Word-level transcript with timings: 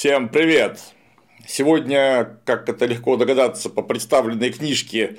Всем 0.00 0.30
привет! 0.30 0.80
Сегодня, 1.46 2.38
как 2.46 2.70
это 2.70 2.86
легко 2.86 3.18
догадаться 3.18 3.68
по 3.68 3.82
представленной 3.82 4.50
книжке 4.50 5.18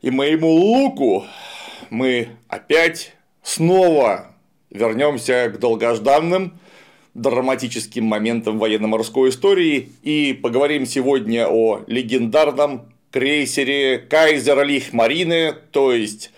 и 0.00 0.10
моему 0.10 0.48
луку, 0.48 1.26
мы 1.90 2.28
опять 2.48 3.12
снова 3.42 4.28
вернемся 4.70 5.52
к 5.54 5.58
долгожданным 5.58 6.58
драматическим 7.12 8.06
моментам 8.06 8.58
военно-морской 8.58 9.28
истории 9.28 9.92
и 10.02 10.32
поговорим 10.32 10.86
сегодня 10.86 11.46
о 11.46 11.82
легендарном 11.86 12.90
крейсере 13.10 13.98
Кайзера 13.98 14.62
Лихмарины, 14.62 15.52
то 15.72 15.92
есть 15.92 16.30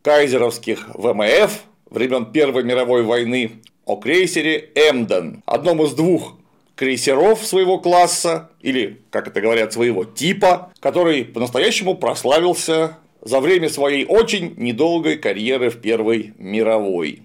кайзеровских 0.00 0.88
ВМФ 0.94 1.64
времен 1.90 2.32
Первой 2.32 2.62
мировой 2.64 3.02
войны, 3.02 3.60
о 3.84 3.96
крейсере 3.96 4.70
Эмден, 4.74 5.42
одном 5.44 5.82
из 5.82 5.92
двух 5.92 6.38
крейсеров 6.84 7.42
своего 7.46 7.78
класса, 7.78 8.50
или, 8.60 9.00
как 9.08 9.26
это 9.26 9.40
говорят, 9.40 9.72
своего 9.72 10.04
типа, 10.04 10.70
который 10.80 11.24
по-настоящему 11.24 11.94
прославился 11.94 12.98
за 13.22 13.40
время 13.40 13.70
своей 13.70 14.04
очень 14.04 14.52
недолгой 14.58 15.16
карьеры 15.16 15.70
в 15.70 15.80
Первой 15.80 16.34
мировой. 16.36 17.22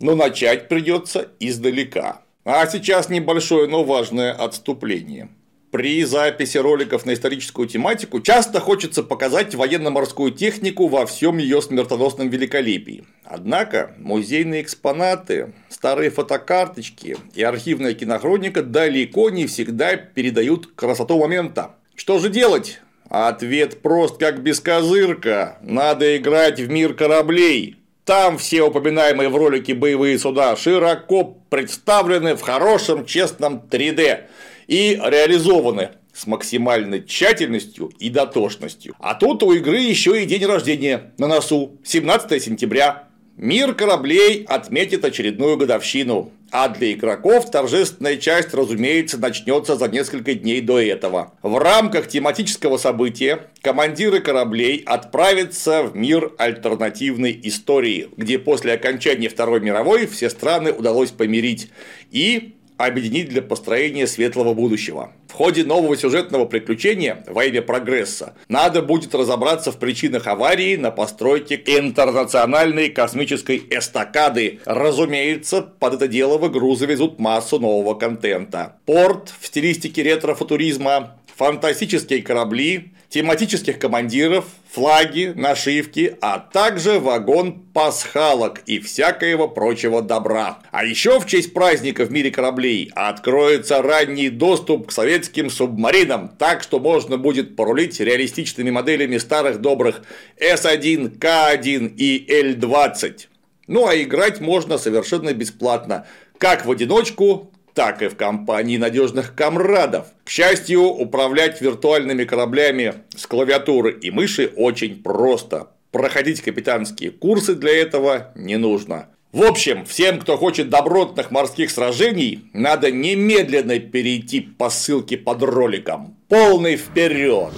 Но 0.00 0.16
начать 0.16 0.66
придется 0.68 1.28
издалека. 1.38 2.22
А 2.44 2.66
сейчас 2.66 3.08
небольшое, 3.08 3.68
но 3.68 3.84
важное 3.84 4.32
отступление. 4.32 5.28
При 5.70 6.02
записи 6.02 6.56
роликов 6.56 7.06
на 7.06 7.14
историческую 7.14 7.68
тематику 7.68 8.20
часто 8.20 8.58
хочется 8.58 9.04
показать 9.04 9.54
военно-морскую 9.54 10.32
технику 10.32 10.88
во 10.88 11.06
всем 11.06 11.38
ее 11.38 11.62
смертоносном 11.62 12.30
великолепии. 12.30 13.04
Однако 13.22 13.94
музейные 13.98 14.62
экспонаты, 14.62 15.52
старые 15.78 16.10
фотокарточки 16.10 17.16
и 17.34 17.42
архивная 17.44 17.94
кинохроника 17.94 18.64
далеко 18.64 19.30
не 19.30 19.46
всегда 19.46 19.94
передают 19.94 20.66
красоту 20.74 21.20
момента. 21.20 21.76
Что 21.94 22.18
же 22.18 22.30
делать? 22.30 22.80
Ответ 23.08 23.80
прост 23.80 24.18
как 24.18 24.42
бескозырка. 24.42 25.58
Надо 25.62 26.16
играть 26.16 26.58
в 26.58 26.68
мир 26.68 26.94
кораблей. 26.94 27.76
Там 28.04 28.38
все 28.38 28.62
упоминаемые 28.62 29.28
в 29.28 29.36
ролике 29.36 29.74
боевые 29.74 30.18
суда 30.18 30.56
широко 30.56 31.38
представлены 31.48 32.34
в 32.34 32.40
хорошем 32.40 33.06
честном 33.06 33.62
3D 33.70 34.22
и 34.66 35.00
реализованы 35.00 35.90
с 36.12 36.26
максимальной 36.26 37.04
тщательностью 37.04 37.92
и 38.00 38.10
дотошностью. 38.10 38.96
А 38.98 39.14
тут 39.14 39.44
у 39.44 39.52
игры 39.52 39.78
еще 39.78 40.20
и 40.20 40.26
день 40.26 40.44
рождения 40.44 41.12
на 41.18 41.28
носу 41.28 41.78
17 41.84 42.42
сентября. 42.42 43.07
Мир 43.38 43.72
кораблей 43.74 44.44
отметит 44.48 45.04
очередную 45.04 45.56
годовщину, 45.56 46.32
а 46.50 46.68
для 46.68 46.92
игроков 46.92 47.48
торжественная 47.48 48.16
часть, 48.16 48.52
разумеется, 48.52 49.16
начнется 49.16 49.76
за 49.76 49.86
несколько 49.86 50.34
дней 50.34 50.60
до 50.60 50.80
этого. 50.80 51.34
В 51.42 51.56
рамках 51.56 52.08
тематического 52.08 52.78
события 52.78 53.46
командиры 53.62 54.18
кораблей 54.18 54.82
отправятся 54.84 55.84
в 55.84 55.94
мир 55.94 56.32
альтернативной 56.36 57.38
истории, 57.44 58.08
где 58.16 58.40
после 58.40 58.72
окончания 58.72 59.28
Второй 59.28 59.60
мировой 59.60 60.08
все 60.08 60.30
страны 60.30 60.72
удалось 60.72 61.12
помирить 61.12 61.70
и 62.10 62.56
объединить 62.78 63.28
для 63.28 63.42
построения 63.42 64.06
светлого 64.06 64.54
будущего. 64.54 65.12
В 65.28 65.32
ходе 65.34 65.64
нового 65.64 65.96
сюжетного 65.96 66.46
приключения 66.46 67.22
во 67.26 67.44
имя 67.44 67.60
прогресса 67.60 68.34
надо 68.48 68.80
будет 68.80 69.14
разобраться 69.14 69.70
в 69.72 69.78
причинах 69.78 70.26
аварии 70.26 70.76
на 70.76 70.90
постройке 70.90 71.60
интернациональной 71.66 72.88
космической 72.88 73.62
эстакады. 73.70 74.60
Разумеется, 74.64 75.62
под 75.62 75.94
это 75.94 76.08
дело 76.08 76.38
в 76.38 76.48
игру 76.48 76.74
завезут 76.74 77.18
массу 77.18 77.58
нового 77.58 77.94
контента. 77.94 78.76
Порт 78.86 79.32
в 79.38 79.46
стилистике 79.46 80.02
ретро-футуризма, 80.02 81.18
фантастические 81.38 82.22
корабли, 82.22 82.90
тематических 83.10 83.78
командиров, 83.78 84.44
флаги, 84.68 85.32
нашивки, 85.36 86.16
а 86.20 86.40
также 86.40 86.98
вагон 86.98 87.60
пасхалок 87.72 88.60
и 88.66 88.80
всякого 88.80 89.46
прочего 89.46 90.02
добра. 90.02 90.58
А 90.72 90.84
еще 90.84 91.20
в 91.20 91.26
честь 91.26 91.54
праздника 91.54 92.04
в 92.04 92.10
мире 92.10 92.32
кораблей 92.32 92.90
откроется 92.92 93.80
ранний 93.82 94.30
доступ 94.30 94.88
к 94.88 94.92
советским 94.92 95.48
субмаринам, 95.48 96.28
так 96.28 96.64
что 96.64 96.80
можно 96.80 97.16
будет 97.16 97.54
порулить 97.54 98.00
реалистичными 98.00 98.70
моделями 98.70 99.16
старых 99.18 99.60
добрых 99.60 100.02
С-1, 100.38 101.18
К-1 101.18 101.94
и 101.96 102.26
Л-20. 102.28 103.28
Ну 103.68 103.86
а 103.86 103.94
играть 103.94 104.40
можно 104.40 104.76
совершенно 104.76 105.32
бесплатно, 105.32 106.04
как 106.38 106.66
в 106.66 106.70
одиночку, 106.70 107.52
так 107.78 108.02
и 108.02 108.08
в 108.08 108.16
компании 108.16 108.76
надежных 108.76 109.36
комрадов. 109.36 110.08
К 110.24 110.30
счастью, 110.30 110.82
управлять 110.82 111.60
виртуальными 111.60 112.24
кораблями 112.24 112.94
с 113.16 113.24
клавиатуры 113.24 113.92
и 113.92 114.10
мыши 114.10 114.50
очень 114.56 115.00
просто. 115.00 115.68
Проходить 115.92 116.40
капитанские 116.42 117.12
курсы 117.12 117.54
для 117.54 117.80
этого 117.80 118.32
не 118.34 118.56
нужно. 118.56 119.10
В 119.30 119.44
общем, 119.44 119.84
всем, 119.84 120.18
кто 120.18 120.36
хочет 120.36 120.70
добротных 120.70 121.30
морских 121.30 121.70
сражений, 121.70 122.50
надо 122.52 122.90
немедленно 122.90 123.78
перейти 123.78 124.40
по 124.40 124.70
ссылке 124.70 125.16
под 125.16 125.44
роликом. 125.44 126.16
Полный 126.26 126.74
вперед! 126.74 127.52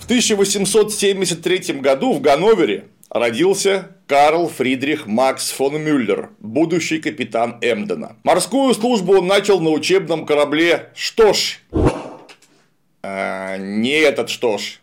В 0.00 0.04
1873 0.06 1.74
году 1.74 2.12
в 2.12 2.20
Ганновере 2.20 2.86
родился 3.08 3.96
Карл 4.10 4.48
Фридрих 4.48 5.06
Макс 5.06 5.52
фон 5.52 5.80
Мюллер, 5.80 6.30
будущий 6.40 6.98
капитан 6.98 7.58
Эмдена. 7.60 8.16
Морскую 8.24 8.74
службу 8.74 9.18
он 9.18 9.28
начал 9.28 9.60
на 9.60 9.70
учебном 9.70 10.26
корабле 10.26 10.90
«Штош». 10.96 11.60
А, 13.04 13.56
не 13.56 13.92
этот 13.92 14.28
«Штош», 14.28 14.80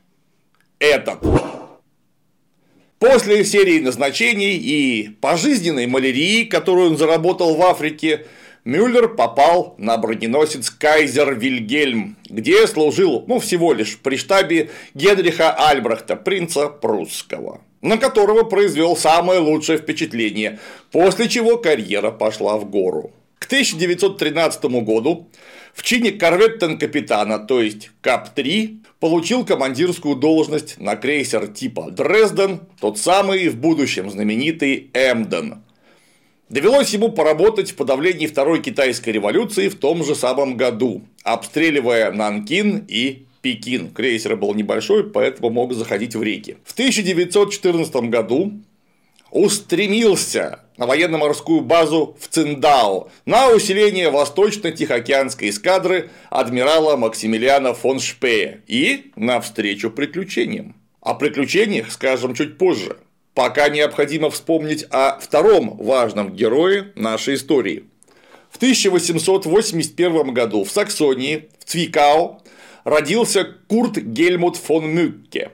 этот. 0.79 1.19
После 2.99 3.43
серии 3.43 3.81
назначений 3.81 4.55
и 4.55 5.09
пожизненной 5.19 5.87
малярии, 5.87 6.45
которую 6.45 6.91
он 6.91 6.97
заработал 6.97 7.53
в 7.55 7.61
Африке, 7.63 8.27
Мюллер 8.67 9.07
попал 9.07 9.75
на 9.77 9.97
броненосец 9.97 10.69
Кайзер 10.69 11.35
Вильгельм, 11.35 12.17
где 12.27 12.67
служил, 12.67 13.23
ну, 13.25 13.39
всего 13.39 13.71
лишь 13.71 13.97
при 13.97 14.17
штабе 14.17 14.71
Генриха 14.93 15.51
Альбрехта, 15.51 16.17
принца 16.17 16.67
прусского 16.67 17.61
на 17.81 17.97
которого 17.97 18.43
произвел 18.43 18.97
самое 18.97 19.39
лучшее 19.39 19.77
впечатление, 19.77 20.59
после 20.91 21.29
чего 21.29 21.57
карьера 21.57 22.11
пошла 22.11 22.57
в 22.57 22.69
гору. 22.69 23.11
К 23.39 23.45
1913 23.45 24.65
году 24.83 25.29
в 25.73 25.83
чине 25.83 26.11
корветтен-капитана, 26.11 27.39
то 27.39 27.61
есть 27.61 27.91
КАП-3, 28.01 28.79
получил 28.99 29.45
командирскую 29.45 30.15
должность 30.15 30.77
на 30.77 30.97
крейсер 30.97 31.47
типа 31.47 31.91
Дрезден, 31.91 32.61
тот 32.81 32.97
самый 32.97 33.47
в 33.47 33.55
будущем 33.55 34.09
знаменитый 34.09 34.89
Эмден. 34.93 35.61
Довелось 36.49 36.93
ему 36.93 37.09
поработать 37.09 37.71
в 37.71 37.75
подавлении 37.75 38.25
Второй 38.25 38.61
китайской 38.61 39.09
революции 39.09 39.67
в 39.67 39.75
том 39.75 40.05
же 40.05 40.15
самом 40.15 40.55
году, 40.55 41.01
обстреливая 41.23 42.11
Нанкин 42.11 42.85
и 42.87 43.25
Пекин. 43.41 43.91
Крейсер 43.91 44.37
был 44.37 44.53
небольшой, 44.53 45.09
поэтому 45.09 45.49
мог 45.49 45.73
заходить 45.73 46.15
в 46.15 46.23
реки. 46.23 46.57
В 46.63 46.71
1914 46.71 47.95
году 48.09 48.53
устремился 49.29 50.61
на 50.77 50.85
военно-морскую 50.85 51.61
базу 51.61 52.15
в 52.17 52.29
Циндао 52.29 53.09
на 53.25 53.49
усиление 53.49 54.09
восточно-тихоокеанской 54.09 55.49
эскадры 55.49 56.11
адмирала 56.29 56.95
Максимилиана 56.95 57.73
фон 57.73 57.99
Шпея 57.99 58.61
и 58.67 59.11
навстречу 59.17 59.91
приключениям. 59.91 60.75
О 61.01 61.13
приключениях 61.13 61.91
скажем 61.91 62.35
чуть 62.35 62.57
позже. 62.57 62.97
Пока 63.37 63.69
необходимо 63.69 64.31
вспомнить 64.31 64.87
о 64.89 65.19
втором 65.19 65.77
важном 65.77 66.33
герое 66.33 66.91
нашей 66.95 67.35
истории. 67.35 67.83
В 68.49 68.57
1881 68.57 70.33
году 70.33 70.63
в 70.63 70.71
Саксонии, 70.71 71.47
в 71.59 71.65
Цвикау, 71.65 72.41
родился 72.83 73.47
Курт 73.67 73.97
Гельмут 73.99 74.55
фон 74.55 74.89
Мюкке. 74.89 75.51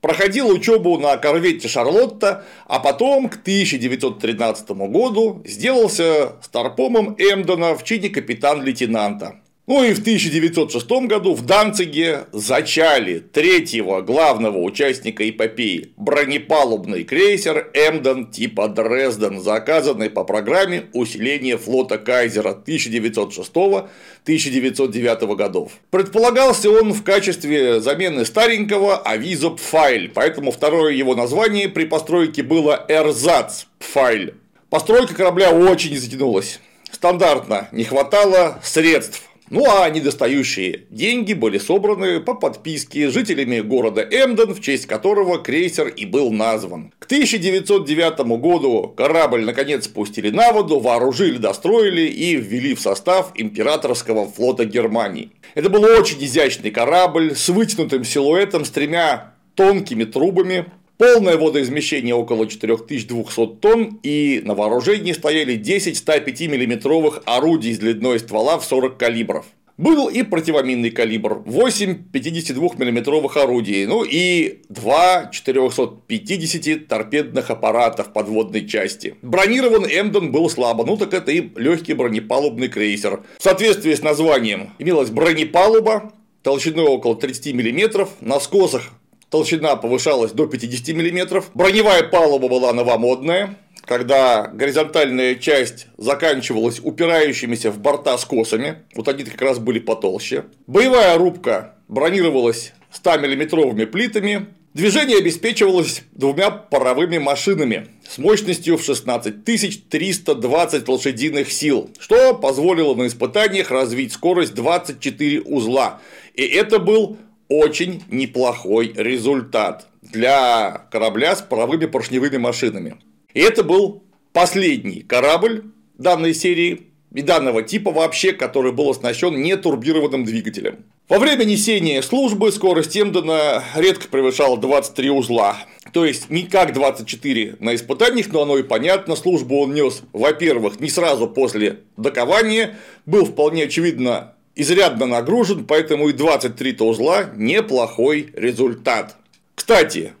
Проходил 0.00 0.48
учебу 0.48 0.96
на 0.96 1.18
корвете 1.18 1.68
Шарлотта, 1.68 2.46
а 2.66 2.80
потом 2.80 3.28
к 3.28 3.34
1913 3.42 4.70
году 4.70 5.42
сделался 5.44 6.36
старпомом 6.40 7.14
Эмдена 7.18 7.74
в 7.74 7.84
чине 7.84 8.08
капитан-лейтенанта. 8.08 9.42
Ну 9.68 9.84
и 9.84 9.92
в 9.92 10.00
1906 10.00 10.90
году 11.06 11.34
в 11.34 11.44
Данциге 11.44 12.24
зачали 12.32 13.18
третьего 13.18 14.00
главного 14.00 14.56
участника 14.56 15.28
эпопеи– 15.28 15.92
бронепалубный 15.98 17.04
крейсер 17.04 17.70
Эмден 17.74 18.30
типа 18.30 18.68
Дрезден, 18.68 19.42
заказанный 19.42 20.08
по 20.08 20.24
программе 20.24 20.84
усиления 20.94 21.58
флота 21.58 21.98
Кайзера 21.98 22.56
1906-1909 22.66 25.36
годов. 25.36 25.72
Предполагался 25.90 26.70
он 26.70 26.94
в 26.94 27.02
качестве 27.02 27.82
замены 27.82 28.24
старенького 28.24 28.96
Авизо 28.96 29.50
Пфайль, 29.50 30.10
поэтому 30.14 30.50
второе 30.50 30.94
его 30.94 31.14
название 31.14 31.68
при 31.68 31.84
постройке 31.84 32.42
было 32.42 32.86
Эрзац 32.88 33.64
Пфайль. 33.78 34.32
Постройка 34.70 35.14
корабля 35.14 35.50
очень 35.50 35.94
затянулась. 35.94 36.58
стандартно 36.90 37.68
не 37.72 37.84
хватало 37.84 38.58
средств 38.62 39.27
ну 39.50 39.64
а 39.68 39.88
недостающие 39.88 40.84
деньги 40.90 41.32
были 41.32 41.58
собраны 41.58 42.20
по 42.20 42.34
подписке 42.34 43.10
жителями 43.10 43.60
города 43.60 44.02
Эмден, 44.02 44.54
в 44.54 44.60
честь 44.60 44.86
которого 44.86 45.38
крейсер 45.38 45.88
и 45.88 46.04
был 46.06 46.30
назван. 46.30 46.92
К 46.98 47.06
1909 47.06 48.20
году 48.40 48.94
корабль 48.96 49.44
наконец 49.44 49.84
спустили 49.84 50.30
на 50.30 50.52
воду, 50.52 50.78
вооружили, 50.80 51.38
достроили 51.38 52.02
и 52.02 52.36
ввели 52.36 52.74
в 52.74 52.80
состав 52.80 53.32
императорского 53.34 54.28
флота 54.28 54.64
Германии. 54.64 55.32
Это 55.54 55.70
был 55.70 55.84
очень 55.84 56.22
изящный 56.22 56.70
корабль 56.70 57.34
с 57.34 57.48
вытянутым 57.48 58.04
силуэтом, 58.04 58.64
с 58.64 58.70
тремя 58.70 59.34
тонкими 59.54 60.04
трубами, 60.04 60.66
Полное 60.98 61.36
водоизмещение 61.36 62.12
около 62.12 62.48
4200 62.48 63.60
тонн, 63.60 64.00
и 64.02 64.42
на 64.44 64.56
вооружении 64.56 65.12
стояли 65.12 65.54
10 65.54 65.96
105 65.96 66.40
миллиметровых 66.48 67.22
орудий 67.24 67.72
с 67.72 67.78
длиной 67.78 68.18
ствола 68.18 68.58
в 68.58 68.64
40 68.64 68.98
калибров. 68.98 69.46
Был 69.76 70.08
и 70.08 70.24
противоминный 70.24 70.90
калибр, 70.90 71.44
8 71.46 72.10
52 72.10 72.70
миллиметровых 72.78 73.36
орудий, 73.36 73.86
ну 73.86 74.02
и 74.02 74.62
2 74.70 75.30
450 75.32 76.88
торпедных 76.88 77.50
аппаратов 77.50 78.12
подводной 78.12 78.66
части. 78.66 79.14
Бронирован 79.22 79.86
Эмден 79.86 80.32
был 80.32 80.50
слабо, 80.50 80.84
ну 80.84 80.96
так 80.96 81.14
это 81.14 81.30
и 81.30 81.48
легкий 81.54 81.94
бронепалубный 81.94 82.66
крейсер. 82.66 83.22
В 83.38 83.42
соответствии 83.44 83.94
с 83.94 84.02
названием 84.02 84.70
имелась 84.80 85.10
бронепалуба, 85.10 86.12
толщиной 86.42 86.86
около 86.86 87.14
30 87.14 87.54
мм, 87.54 88.08
на 88.20 88.40
скосах 88.40 88.90
толщина 89.30 89.76
повышалась 89.76 90.32
до 90.32 90.46
50 90.46 90.88
мм, 90.96 91.44
броневая 91.54 92.02
палуба 92.02 92.48
была 92.48 92.72
новомодная, 92.72 93.56
когда 93.84 94.48
горизонтальная 94.48 95.34
часть 95.34 95.86
заканчивалась 95.96 96.80
упирающимися 96.82 97.70
в 97.70 97.78
борта 97.78 98.18
скосами, 98.18 98.84
вот 98.94 99.08
они 99.08 99.24
как 99.24 99.40
раз 99.40 99.58
были 99.58 99.78
потолще. 99.78 100.44
Боевая 100.66 101.16
рубка 101.16 101.76
бронировалась 101.88 102.72
100-миллиметровыми 102.92 103.86
плитами, 103.86 104.46
движение 104.74 105.18
обеспечивалось 105.18 106.02
двумя 106.12 106.50
паровыми 106.50 107.16
машинами 107.18 107.88
с 108.06 108.18
мощностью 108.18 108.76
в 108.76 108.84
16 108.84 109.44
320 109.44 110.88
лошадиных 110.88 111.50
сил, 111.50 111.90
что 111.98 112.34
позволило 112.34 112.94
на 112.94 113.06
испытаниях 113.06 113.70
развить 113.70 114.12
скорость 114.12 114.54
24 114.54 115.40
узла. 115.42 116.00
И 116.34 116.42
это 116.42 116.78
был 116.78 117.16
очень 117.48 118.02
неплохой 118.10 118.92
результат 118.94 119.86
для 120.02 120.86
корабля 120.90 121.36
с 121.36 121.42
паровыми 121.42 121.86
поршневыми 121.86 122.36
машинами. 122.36 122.96
И 123.34 123.40
это 123.40 123.62
был 123.62 124.04
последний 124.32 125.00
корабль 125.02 125.64
данной 125.96 126.34
серии 126.34 126.88
и 127.14 127.22
данного 127.22 127.62
типа 127.62 127.90
вообще, 127.90 128.32
который 128.32 128.72
был 128.72 128.90
оснащен 128.90 129.40
нетурбированным 129.40 130.24
двигателем. 130.24 130.84
Во 131.08 131.18
время 131.18 131.44
несения 131.44 132.02
службы 132.02 132.52
скорость 132.52 132.96
Эмдена 132.96 133.64
редко 133.74 134.08
превышала 134.08 134.58
23 134.58 135.10
узла. 135.10 135.56
То 135.92 136.04
есть 136.04 136.28
не 136.28 136.42
как 136.42 136.74
24 136.74 137.56
на 137.60 137.74
испытаниях, 137.74 138.28
но 138.30 138.42
оно 138.42 138.58
и 138.58 138.62
понятно. 138.62 139.16
Службу 139.16 139.62
он 139.62 139.72
нес, 139.72 140.02
во-первых, 140.12 140.80
не 140.80 140.90
сразу 140.90 141.26
после 141.26 141.80
докования, 141.96 142.76
был 143.06 143.24
вполне 143.24 143.64
очевидно 143.64 144.34
изрядно 144.58 145.06
нагружен, 145.06 145.64
поэтому 145.64 146.10
и 146.10 146.12
23 146.12 146.76
узла– 146.80 147.30
неплохой 147.36 148.30
результат. 148.34 149.16
Кстати, 149.54 150.12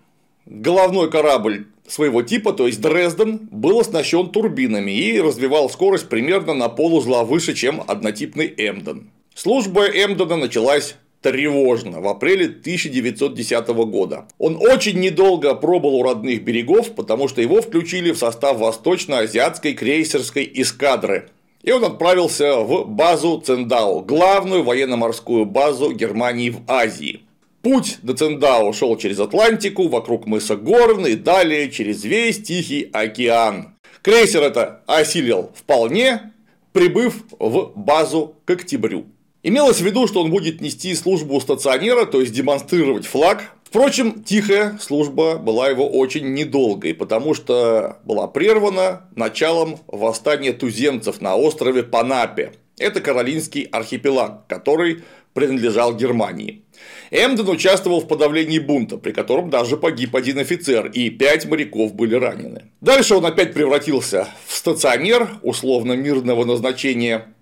головной 0.46 1.10
корабль 1.10 1.66
своего 1.86 2.22
типа, 2.22 2.52
то 2.52 2.66
есть 2.66 2.80
Дрезден, 2.80 3.48
был 3.50 3.80
оснащен 3.80 4.30
турбинами 4.30 4.92
и 4.92 5.20
развивал 5.20 5.68
скорость 5.68 6.08
примерно 6.08 6.54
на 6.54 6.68
полузла 6.68 7.24
выше, 7.24 7.54
чем 7.54 7.82
однотипный 7.86 8.46
Эмден. 8.56 9.10
Служба 9.34 9.86
Эмдена 9.86 10.36
началась 10.36 10.96
тревожно 11.20 12.00
в 12.00 12.06
апреле 12.06 12.46
1910 12.46 13.68
года. 13.68 14.28
Он 14.38 14.56
очень 14.56 15.00
недолго 15.00 15.54
пробыл 15.54 15.96
у 15.96 16.02
родных 16.02 16.44
берегов, 16.44 16.94
потому 16.94 17.26
что 17.26 17.40
его 17.40 17.60
включили 17.60 18.12
в 18.12 18.18
состав 18.18 18.58
Восточно-Азиатской 18.58 19.74
крейсерской 19.74 20.48
эскадры, 20.54 21.28
и 21.62 21.72
он 21.72 21.84
отправился 21.84 22.60
в 22.60 22.84
базу 22.86 23.40
Цендау, 23.40 24.00
главную 24.00 24.62
военно-морскую 24.62 25.44
базу 25.44 25.92
Германии 25.92 26.50
в 26.50 26.60
Азии. 26.66 27.22
Путь 27.62 27.98
до 28.02 28.14
Цендау 28.14 28.72
шел 28.72 28.96
через 28.96 29.18
Атлантику, 29.18 29.88
вокруг 29.88 30.26
мыса 30.26 30.56
Горн 30.56 31.06
и 31.06 31.14
далее 31.14 31.70
через 31.70 32.04
весь 32.04 32.42
Тихий 32.42 32.88
океан. 32.92 33.74
Крейсер 34.02 34.42
это 34.42 34.82
осилил 34.86 35.50
вполне, 35.54 36.32
прибыв 36.72 37.24
в 37.38 37.72
базу 37.74 38.36
к 38.44 38.50
октябрю. 38.50 39.06
Имелось 39.42 39.80
в 39.80 39.84
виду, 39.84 40.06
что 40.06 40.22
он 40.22 40.30
будет 40.30 40.60
нести 40.60 40.94
службу 40.94 41.40
стационера, 41.40 42.06
то 42.06 42.20
есть 42.20 42.32
демонстрировать 42.32 43.06
флаг, 43.06 43.52
Впрочем, 43.68 44.22
тихая 44.22 44.78
служба 44.80 45.36
была 45.36 45.68
его 45.68 45.86
очень 45.86 46.32
недолгой, 46.32 46.94
потому 46.94 47.34
что 47.34 47.98
была 48.02 48.26
прервана 48.26 49.02
началом 49.14 49.76
восстания 49.88 50.54
туземцев 50.54 51.20
на 51.20 51.36
острове 51.36 51.82
Панапе. 51.82 52.52
Это 52.78 53.02
Каролинский 53.02 53.64
архипелаг, 53.64 54.46
который 54.46 55.04
принадлежал 55.34 55.94
Германии. 55.94 56.62
Эмден 57.10 57.46
участвовал 57.46 58.00
в 58.00 58.08
подавлении 58.08 58.58
бунта, 58.58 58.96
при 58.96 59.12
котором 59.12 59.50
даже 59.50 59.76
погиб 59.76 60.16
один 60.16 60.38
офицер, 60.38 60.86
и 60.86 61.10
пять 61.10 61.44
моряков 61.44 61.94
были 61.94 62.14
ранены. 62.14 62.70
Дальше 62.80 63.16
он 63.16 63.26
опять 63.26 63.52
превратился 63.52 64.28
в 64.46 64.56
стационер 64.56 65.28
условно 65.42 65.92
мирного 65.92 66.46
назначения 66.46 67.34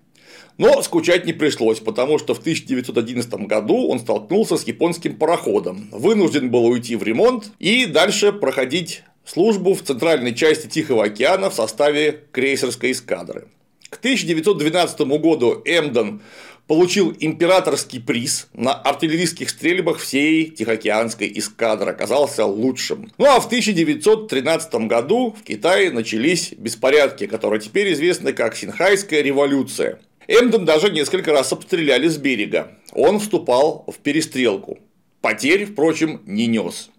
но 0.57 0.81
скучать 0.81 1.25
не 1.25 1.33
пришлось, 1.33 1.79
потому 1.79 2.17
что 2.19 2.33
в 2.33 2.39
1911 2.39 3.33
году 3.47 3.87
он 3.87 3.99
столкнулся 3.99 4.57
с 4.57 4.65
японским 4.65 5.15
пароходом, 5.15 5.89
вынужден 5.91 6.49
был 6.49 6.65
уйти 6.65 6.95
в 6.95 7.03
ремонт 7.03 7.51
и 7.59 7.85
дальше 7.85 8.31
проходить 8.31 9.03
службу 9.25 9.73
в 9.73 9.83
центральной 9.83 10.33
части 10.33 10.67
Тихого 10.67 11.05
океана 11.05 11.49
в 11.49 11.53
составе 11.53 12.23
крейсерской 12.31 12.91
эскадры. 12.91 13.47
К 13.89 13.97
1912 13.97 14.99
году 15.01 15.61
Эмден 15.63 16.21
получил 16.67 17.15
императорский 17.17 18.01
приз 18.01 18.49
на 18.53 18.73
артиллерийских 18.73 19.49
стрельбах 19.49 19.99
всей 19.99 20.49
Тихоокеанской 20.49 21.31
эскадры, 21.33 21.91
оказался 21.91 22.45
лучшим. 22.45 23.11
Ну 23.17 23.25
а 23.25 23.39
в 23.39 23.45
1913 23.45 24.87
году 24.87 25.35
в 25.39 25.43
Китае 25.43 25.91
начались 25.91 26.51
беспорядки, 26.51 27.25
которые 27.25 27.61
теперь 27.61 27.93
известны 27.93 28.33
как 28.33 28.55
Синхайская 28.55 29.21
революция. 29.21 29.99
Эмден 30.27 30.65
даже 30.65 30.89
несколько 30.89 31.31
раз 31.31 31.53
обстреляли 31.53 32.07
с 32.09 32.17
берега. 32.17 32.73
Он 32.91 33.19
вступал 33.19 33.85
в 33.87 33.97
перестрелку. 33.99 34.77
Потерь, 35.21 35.65
впрочем, 35.65 36.21
не 36.25 36.47
нес. 36.47 36.89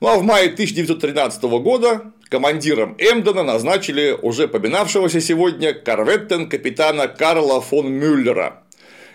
Ну 0.00 0.08
а 0.08 0.18
в 0.18 0.22
мае 0.22 0.50
1913 0.50 1.42
года 1.42 2.12
командиром 2.28 2.94
Эмдена 2.98 3.42
назначили 3.42 4.16
уже 4.20 4.46
поминавшегося 4.46 5.20
сегодня 5.20 5.74
корветтен 5.74 6.48
капитана 6.48 7.08
Карла 7.08 7.60
фон 7.60 7.90
Мюллера. 7.92 8.62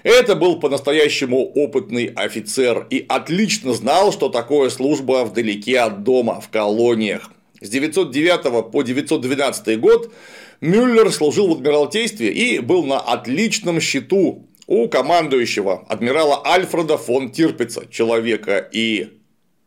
Это 0.03 0.35
был 0.35 0.59
по-настоящему 0.59 1.45
опытный 1.45 2.05
офицер 2.05 2.87
и 2.89 3.05
отлично 3.07 3.73
знал, 3.73 4.11
что 4.11 4.29
такое 4.29 4.69
служба 4.69 5.25
вдалеке 5.25 5.79
от 5.79 6.03
дома, 6.03 6.39
в 6.41 6.49
колониях. 6.49 7.31
С 7.61 7.69
909 7.69 8.71
по 8.71 8.81
912 8.81 9.79
год 9.79 10.13
Мюллер 10.61 11.11
служил 11.11 11.47
в 11.47 11.53
Адмиралтействе 11.53 12.31
и 12.31 12.59
был 12.59 12.83
на 12.83 12.99
отличном 12.99 13.79
счету 13.79 14.45
у 14.67 14.87
командующего 14.87 15.85
адмирала 15.87 16.45
Альфреда 16.45 16.97
фон 16.97 17.31
Тирпица, 17.31 17.87
человека 17.89 18.57
и 18.71 19.19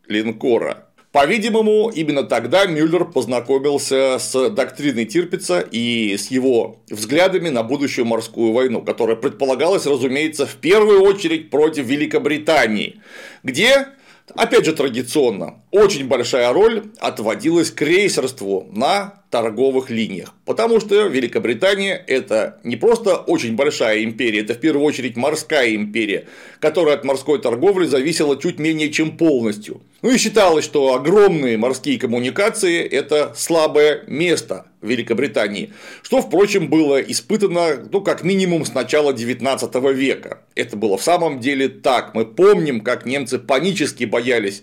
линкора. 0.06 0.88
По-видимому, 1.12 1.90
именно 1.90 2.22
тогда 2.22 2.64
Мюллер 2.66 3.04
познакомился 3.04 4.18
с 4.18 4.50
доктриной 4.50 5.04
Тирпица 5.04 5.60
и 5.60 6.16
с 6.16 6.30
его 6.30 6.76
взглядами 6.88 7.48
на 7.50 7.62
будущую 7.62 8.06
морскую 8.06 8.52
войну, 8.52 8.80
которая 8.80 9.16
предполагалась, 9.16 9.86
разумеется, 9.86 10.46
в 10.46 10.54
первую 10.54 11.02
очередь 11.02 11.50
против 11.50 11.84
Великобритании, 11.86 13.00
где 13.42 13.88
Опять 14.34 14.64
же 14.64 14.72
традиционно, 14.72 15.62
очень 15.70 16.08
большая 16.08 16.52
роль 16.52 16.84
отводилась 16.98 17.70
крейсерству 17.70 18.66
на 18.72 19.22
торговых 19.30 19.90
линиях, 19.90 20.32
потому 20.46 20.80
что 20.80 21.06
Великобритания– 21.06 22.02
это 22.06 22.60
не 22.64 22.76
просто 22.76 23.16
очень 23.16 23.56
большая 23.56 24.04
империя, 24.04 24.40
это 24.40 24.54
в 24.54 24.60
первую 24.60 24.84
очередь 24.84 25.16
морская 25.16 25.74
империя, 25.74 26.26
которая 26.60 26.96
от 26.96 27.04
морской 27.04 27.40
торговли 27.40 27.86
зависела 27.86 28.40
чуть 28.40 28.58
менее 28.58 28.90
чем 28.90 29.16
полностью. 29.16 29.82
Ну 30.00 30.10
и 30.10 30.18
считалось, 30.18 30.64
что 30.64 30.94
огромные 30.94 31.58
морские 31.58 31.98
коммуникации– 31.98 32.80
это 32.82 33.32
слабое 33.36 34.04
место 34.06 34.66
Великобритании, 34.82 35.72
что, 36.02 36.20
впрочем, 36.20 36.68
было 36.68 37.00
испытано, 37.00 37.88
ну, 37.90 38.00
как 38.00 38.24
минимум, 38.24 38.64
с 38.64 38.74
начала 38.74 39.12
XIX 39.12 39.92
века. 39.92 40.40
Это 40.54 40.76
было 40.76 40.98
в 40.98 41.02
самом 41.02 41.40
деле 41.40 41.68
так. 41.68 42.14
Мы 42.14 42.26
помним, 42.26 42.80
как 42.80 43.06
немцы 43.06 43.38
панически 43.38 44.04
боялись 44.04 44.62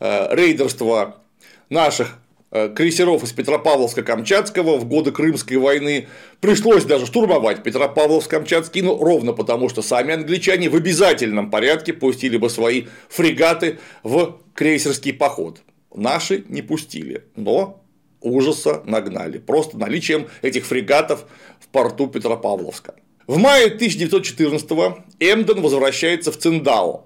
э, 0.00 0.28
рейдерства 0.34 1.22
наших 1.70 2.18
э, 2.50 2.68
крейсеров 2.74 3.22
из 3.24 3.32
Петропавловска-Камчатского 3.32 4.76
в 4.76 4.84
годы 4.84 5.12
Крымской 5.12 5.56
войны. 5.56 6.08
Пришлось 6.40 6.84
даже 6.84 7.06
штурмовать 7.06 7.62
Петропавловск-Камчатский, 7.64 8.82
ну, 8.82 8.98
ровно 9.02 9.32
потому, 9.32 9.68
что 9.68 9.82
сами 9.82 10.14
англичане 10.14 10.68
в 10.68 10.76
обязательном 10.76 11.50
порядке 11.50 11.92
пустили 11.92 12.36
бы 12.36 12.50
свои 12.50 12.84
фрегаты 13.08 13.78
в 14.02 14.40
крейсерский 14.54 15.14
поход. 15.14 15.60
Наши 15.94 16.44
не 16.48 16.60
пустили, 16.60 17.24
но 17.36 17.83
ужаса 18.24 18.82
нагнали, 18.86 19.38
просто 19.38 19.78
наличием 19.78 20.28
этих 20.42 20.66
фрегатов 20.66 21.26
в 21.60 21.68
порту 21.68 22.08
Петропавловска. 22.08 22.94
В 23.26 23.38
мае 23.38 23.68
1914-го 23.68 24.98
Эмден 25.20 25.60
возвращается 25.60 26.32
в 26.32 26.36
Циндао, 26.36 27.04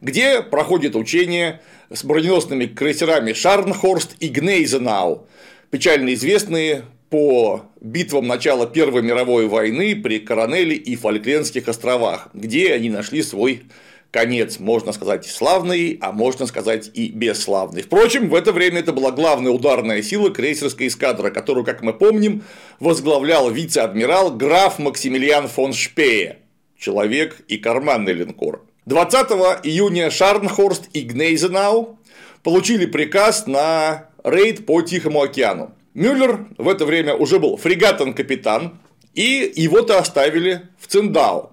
где 0.00 0.42
проходит 0.42 0.96
учение 0.96 1.60
с 1.92 2.04
броненосными 2.04 2.66
крейсерами 2.66 3.32
Шарнхорст 3.32 4.16
и 4.20 4.28
Гнейзенау, 4.28 5.26
печально 5.70 6.14
известные 6.14 6.84
по 7.10 7.66
битвам 7.80 8.26
начала 8.26 8.66
Первой 8.66 9.02
мировой 9.02 9.46
войны 9.46 9.94
при 9.94 10.18
Коронеле 10.18 10.74
и 10.74 10.96
Фольклендских 10.96 11.68
островах, 11.68 12.28
где 12.32 12.72
они 12.72 12.88
нашли 12.88 13.22
свой 13.22 13.64
конец, 14.12 14.60
можно 14.60 14.92
сказать, 14.92 15.26
славный, 15.26 15.98
а 16.00 16.12
можно 16.12 16.46
сказать 16.46 16.90
и 16.94 17.08
бесславный. 17.08 17.82
Впрочем, 17.82 18.28
в 18.28 18.34
это 18.34 18.52
время 18.52 18.80
это 18.80 18.92
была 18.92 19.10
главная 19.10 19.50
ударная 19.50 20.02
сила 20.02 20.30
крейсерской 20.30 20.86
эскадры, 20.86 21.32
которую, 21.32 21.64
как 21.64 21.82
мы 21.82 21.94
помним, 21.94 22.44
возглавлял 22.78 23.50
вице-адмирал 23.50 24.30
граф 24.30 24.78
Максимилиан 24.78 25.48
фон 25.48 25.72
Шпее, 25.72 26.38
человек 26.78 27.38
и 27.48 27.56
карманный 27.56 28.12
линкор. 28.12 28.64
20 28.84 29.30
июня 29.64 30.10
Шарнхорст 30.10 30.90
и 30.92 31.00
Гнейзенау 31.00 31.98
получили 32.42 32.86
приказ 32.86 33.46
на 33.46 34.08
рейд 34.24 34.66
по 34.66 34.82
Тихому 34.82 35.22
океану. 35.22 35.72
Мюллер 35.94 36.46
в 36.58 36.68
это 36.68 36.84
время 36.84 37.14
уже 37.14 37.38
был 37.38 37.56
фрегатом-капитан, 37.56 38.78
и 39.14 39.52
его-то 39.56 39.98
оставили 39.98 40.68
в 40.78 40.86
Циндау. 40.86 41.52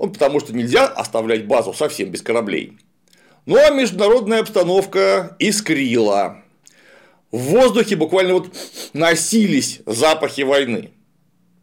Ну, 0.00 0.08
потому 0.08 0.40
что 0.40 0.56
нельзя 0.56 0.86
оставлять 0.86 1.46
базу 1.46 1.74
совсем 1.74 2.08
без 2.08 2.22
кораблей. 2.22 2.78
Ну 3.44 3.58
а 3.58 3.68
международная 3.68 4.40
обстановка 4.40 5.36
искрила. 5.38 6.42
В 7.30 7.38
воздухе 7.38 7.96
буквально 7.96 8.34
вот 8.34 8.50
носились 8.94 9.82
запахи 9.84 10.40
войны. 10.40 10.92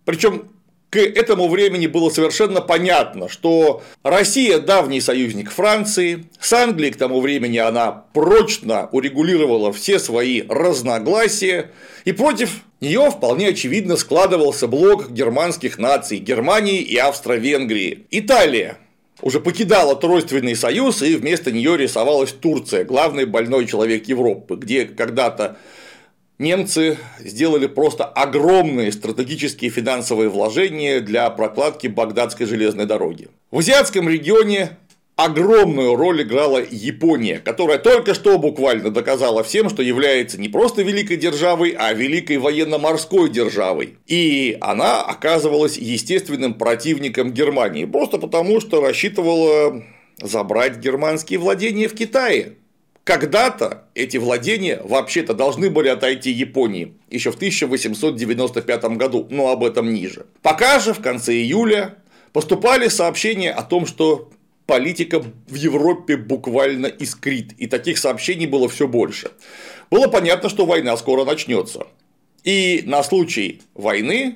Причем 0.05 0.51
к 0.89 0.97
этому 0.97 1.49
времени 1.49 1.87
было 1.87 2.09
совершенно 2.09 2.61
понятно, 2.61 3.27
что 3.27 3.83
Россия– 4.03 4.59
давний 4.59 5.01
союзник 5.01 5.51
Франции, 5.51 6.25
с 6.39 6.53
Англией 6.53 6.93
к 6.93 6.97
тому 6.97 7.19
времени 7.19 7.57
она 7.57 7.91
прочно 8.13 8.87
урегулировала 8.93 9.73
все 9.73 9.99
свои 9.99 10.43
разногласия, 10.47 11.71
и 12.05 12.13
против 12.13 12.61
нее 12.79 13.11
вполне 13.11 13.49
очевидно 13.49 13.97
складывался 13.97 14.67
блок 14.67 15.11
германских 15.11 15.77
наций– 15.77 16.17
Германии 16.19 16.81
и 16.81 16.95
Австро-Венгрии. 16.95 18.05
Италия 18.09 18.77
уже 19.21 19.41
покидала 19.41 19.95
Тройственный 19.95 20.55
союз, 20.55 21.01
и 21.01 21.17
вместо 21.17 21.51
нее 21.51 21.75
рисовалась 21.75 22.31
Турция, 22.31 22.85
главный 22.85 23.25
больной 23.25 23.65
человек 23.65 24.07
Европы, 24.07 24.55
где 24.55 24.85
когда-то 24.85 25.57
немцы 26.39 26.97
сделали 27.19 27.67
просто 27.67 28.05
огромные 28.05 28.91
стратегические 28.91 29.71
финансовые 29.71 30.29
вложения 30.29 30.99
для 30.99 31.29
прокладки 31.29 31.87
Багдадской 31.87 32.45
железной 32.45 32.85
дороги. 32.85 33.29
В 33.51 33.59
азиатском 33.59 34.09
регионе 34.09 34.77
огромную 35.15 35.95
роль 35.95 36.21
играла 36.21 36.61
Япония, 36.69 37.39
которая 37.39 37.79
только 37.79 38.13
что 38.13 38.37
буквально 38.37 38.91
доказала 38.91 39.43
всем, 39.43 39.67
что 39.69 39.81
является 39.81 40.39
не 40.39 40.47
просто 40.47 40.83
великой 40.83 41.17
державой, 41.17 41.75
а 41.77 41.91
великой 41.93 42.37
военно-морской 42.37 43.29
державой. 43.29 43.97
И 44.05 44.57
она 44.61 45.01
оказывалась 45.01 45.77
естественным 45.77 46.53
противником 46.53 47.33
Германии, 47.33 47.85
просто 47.85 48.19
потому, 48.19 48.61
что 48.61 48.79
рассчитывала 48.79 49.83
забрать 50.21 50.77
германские 50.77 51.39
владения 51.39 51.87
в 51.87 51.95
Китае. 51.95 52.53
Когда-то 53.07 53.85
эти 53.95 54.17
владения 54.17 54.81
вообще-то 54.83 55.33
должны 55.33 55.69
были 55.69 55.87
отойти 55.87 56.29
Японии 56.29 56.95
еще 57.09 57.31
в 57.31 57.35
1895 57.35 58.83
году, 58.97 59.25
но 59.29 59.47
об 59.47 59.63
этом 59.63 59.93
ниже. 59.93 60.25
Пока 60.41 60.79
же 60.79 60.93
в 60.93 60.99
конце 60.99 61.31
июля 61.31 61.99
поступали 62.33 62.89
сообщения 62.89 63.53
о 63.53 63.63
том, 63.63 63.85
что 63.85 64.29
политика 64.65 65.21
в 65.21 65.55
Европе 65.55 66.17
буквально 66.17 66.87
искрит, 66.87 67.53
и 67.57 67.67
таких 67.67 67.97
сообщений 67.97 68.45
было 68.45 68.67
все 68.67 68.89
больше. 68.89 69.31
Было 69.89 70.09
понятно, 70.09 70.49
что 70.49 70.65
война 70.65 70.97
скоро 70.97 71.23
начнется. 71.23 71.87
И 72.43 72.83
на 72.85 73.03
случай 73.03 73.61
войны 73.73 74.35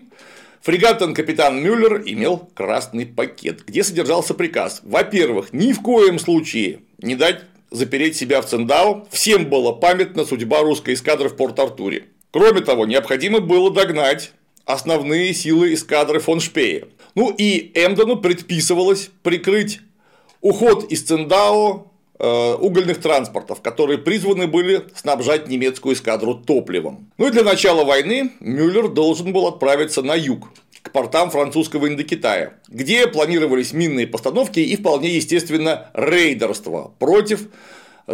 фрегатен-капитан 0.62 1.62
Мюллер 1.62 2.04
имел 2.06 2.50
красный 2.54 3.06
пакет, 3.06 3.66
где 3.68 3.84
содержался 3.84 4.34
приказ, 4.34 4.80
во-первых, 4.86 5.51
ни 5.51 5.74
в 5.74 5.82
коем 5.82 6.20
случае 6.20 6.80
не 7.00 7.16
дать 7.16 7.50
запереть 7.72 8.18
себя 8.18 8.42
в 8.42 8.46
Цендау, 8.46 9.08
всем 9.10 9.50
была 9.50 9.72
памятна 9.74 10.25
судьба 10.25 10.62
русской 10.62 10.94
эскадры 10.94 11.30
в 11.30 11.36
Порт-Артуре. 11.36 12.06
Кроме 12.32 12.62
того, 12.62 12.86
необходимо 12.86 13.40
было 13.40 13.72
догнать 13.72 14.34
основные 14.66 15.34
силы 15.34 15.74
эскадры 15.74 16.20
фон 16.20 16.40
Шпея. 16.40 16.88
Ну 17.16 17.34
и 17.36 17.72
Эмдену 17.74 18.18
предписывалось 18.18 19.10
прикрыть 19.24 19.80
уход 20.42 20.92
из 20.92 21.04
Циндао 21.04 21.88
э, 22.20 22.54
угольных 22.54 23.00
транспортов, 23.01 23.62
которые 23.62 23.98
призваны 23.98 24.48
были 24.48 24.86
снабжать 24.96 25.48
немецкую 25.48 25.96
эскадру 25.96 26.36
топливом. 26.36 27.12
Ну 27.18 27.28
и 27.28 27.32
для 27.32 27.44
начала 27.44 27.84
войны 27.84 28.32
Мюллер 28.40 28.88
должен 28.88 29.34
был 29.34 29.48
отправиться 29.48 30.01
на 30.01 30.16
юг, 30.16 30.50
к 30.82 30.92
портам 30.92 31.30
французского 31.30 31.88
Индокитая, 31.88 32.60
где 32.68 33.08
планировались 33.08 33.74
минные 33.74 34.08
постановки 34.08 34.60
и 34.60 34.76
вполне 34.76 35.16
естественно 35.16 35.92
рейдерство 35.94 36.94
против 37.00 37.48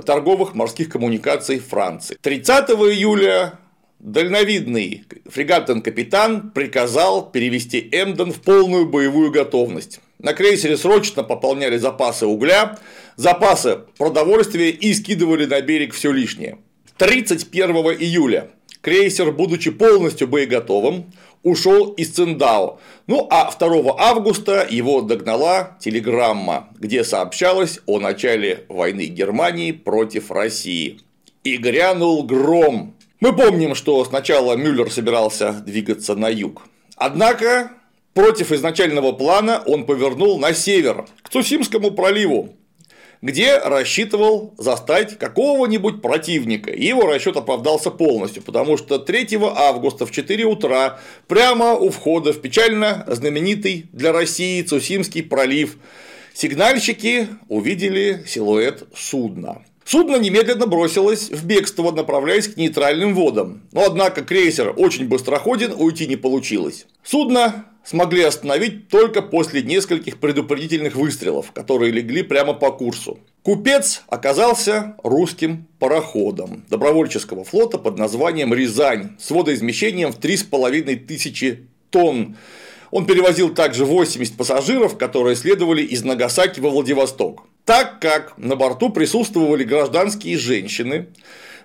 торговых 0.06 0.54
морских 0.54 0.90
коммуникаций 0.90 1.60
Франции. 1.60 2.18
30 2.22 2.70
июля 2.72 3.60
дальновидный 4.00 5.06
фрегатен-капитан 5.26 6.52
приказал 6.52 7.30
перевести 7.32 7.80
Эмден 7.92 8.32
в 8.32 8.42
полную 8.42 8.88
боевую 8.88 9.32
готовность. 9.32 10.00
На 10.20 10.34
крейсере 10.34 10.78
срочно 10.78 11.24
пополняли 11.24 11.78
запасы 11.78 12.26
угля, 12.26 12.78
запасы 13.16 13.82
продовольствия 13.98 14.70
и 14.70 14.94
скидывали 14.94 15.46
на 15.46 15.62
берег 15.62 15.94
все 15.94 16.12
лишнее. 16.12 16.60
31 16.98 17.70
июля 18.00 18.50
крейсер, 18.82 19.32
будучи 19.32 19.72
полностью 19.72 20.28
боеготовым, 20.28 21.12
ушел 21.44 21.92
из 21.92 22.10
Циндао. 22.12 22.80
Ну 23.08 23.28
а 23.30 23.52
2 23.52 23.96
августа 23.98 24.68
его 24.70 25.02
догнала 25.02 25.78
телеграмма, 25.80 26.70
где 26.78 27.04
сообщалось 27.04 27.80
о 27.86 28.00
начале 28.00 28.66
войны 28.70 29.06
Германии 29.06 29.72
против 29.72 30.32
России. 30.32 31.00
И 31.44 31.58
грянул 31.58 32.24
гром. 32.24 32.96
Мы 33.20 33.34
помним, 33.34 33.76
что 33.76 34.04
сначала 34.06 34.56
Мюллер 34.56 34.92
собирался 34.92 35.54
двигаться 35.54 36.16
на 36.16 36.30
юг. 36.30 36.64
Однако 36.98 37.72
против 38.14 38.52
изначального 38.52 39.12
плана 39.12 39.64
он 39.66 39.86
повернул 39.86 40.40
на 40.40 40.54
север, 40.54 41.06
к 41.22 41.30
Цусимскому 41.30 41.92
проливу, 41.92 42.56
где 43.22 43.58
рассчитывал 43.58 44.54
застать 44.58 45.18
какого-нибудь 45.18 46.02
противника. 46.02 46.72
И 46.72 46.86
его 46.86 47.08
расчет 47.08 47.38
оправдался 47.38 47.92
полностью, 47.92 48.44
потому 48.44 48.78
что 48.78 49.00
3 49.00 49.40
августа 49.56 50.06
в 50.06 50.12
4 50.12 50.46
утра 50.46 51.00
прямо 51.28 51.74
у 51.74 51.90
входа 51.90 52.34
в 52.34 52.42
печально 52.42 53.04
знаменитый 53.08 53.88
для 53.92 54.12
России 54.12 54.62
Цусимский 54.62 55.24
пролив 55.24 55.78
сигнальщики 56.34 57.28
увидели 57.48 58.24
силуэт 58.28 58.84
судна. 58.96 59.64
Судно 59.88 60.18
немедленно 60.18 60.68
бросилось 60.68 61.30
в 61.32 61.46
бегство, 61.46 61.92
направляясь 61.92 62.50
к 62.50 62.58
нейтральным 62.58 63.16
водам. 63.16 63.62
Но 63.72 63.86
однако 63.86 64.22
крейсер 64.22 64.74
очень 64.76 65.08
быстроходен, 65.08 65.74
уйти 65.78 66.08
не 66.08 66.18
получилось. 66.18 66.88
Судно 67.04 67.66
смогли 67.88 68.24
остановить 68.24 68.90
только 68.90 69.22
после 69.22 69.62
нескольких 69.62 70.20
предупредительных 70.20 70.96
выстрелов, 70.96 71.54
которые 71.54 71.92
легли 71.92 72.22
прямо 72.22 72.54
по 72.54 72.72
курсу. 72.72 73.20
Купец 73.44 74.04
оказался 74.10 74.98
русским 75.04 75.68
пароходом 75.80 76.66
добровольческого 76.70 77.46
флота 77.46 77.78
под 77.78 77.98
названием 77.98 78.54
«Рязань» 78.54 79.12
с 79.20 79.32
водоизмещением 79.32 80.12
в 80.12 80.20
3,5 80.20 80.96
тысячи 81.06 81.68
тонн. 81.90 82.36
Он 82.92 83.06
перевозил 83.06 83.54
также 83.54 83.86
80 83.86 84.36
пассажиров, 84.36 84.98
которые 84.98 85.38
следовали 85.38 85.82
из 85.82 86.04
Нагасаки 86.04 86.60
во 86.60 86.70
Владивосток. 86.70 87.44
Так 87.64 88.02
как 88.02 88.38
на 88.38 88.58
борту 88.58 88.90
присутствовали 88.90 89.64
гражданские 89.64 90.38
женщины, 90.38 91.08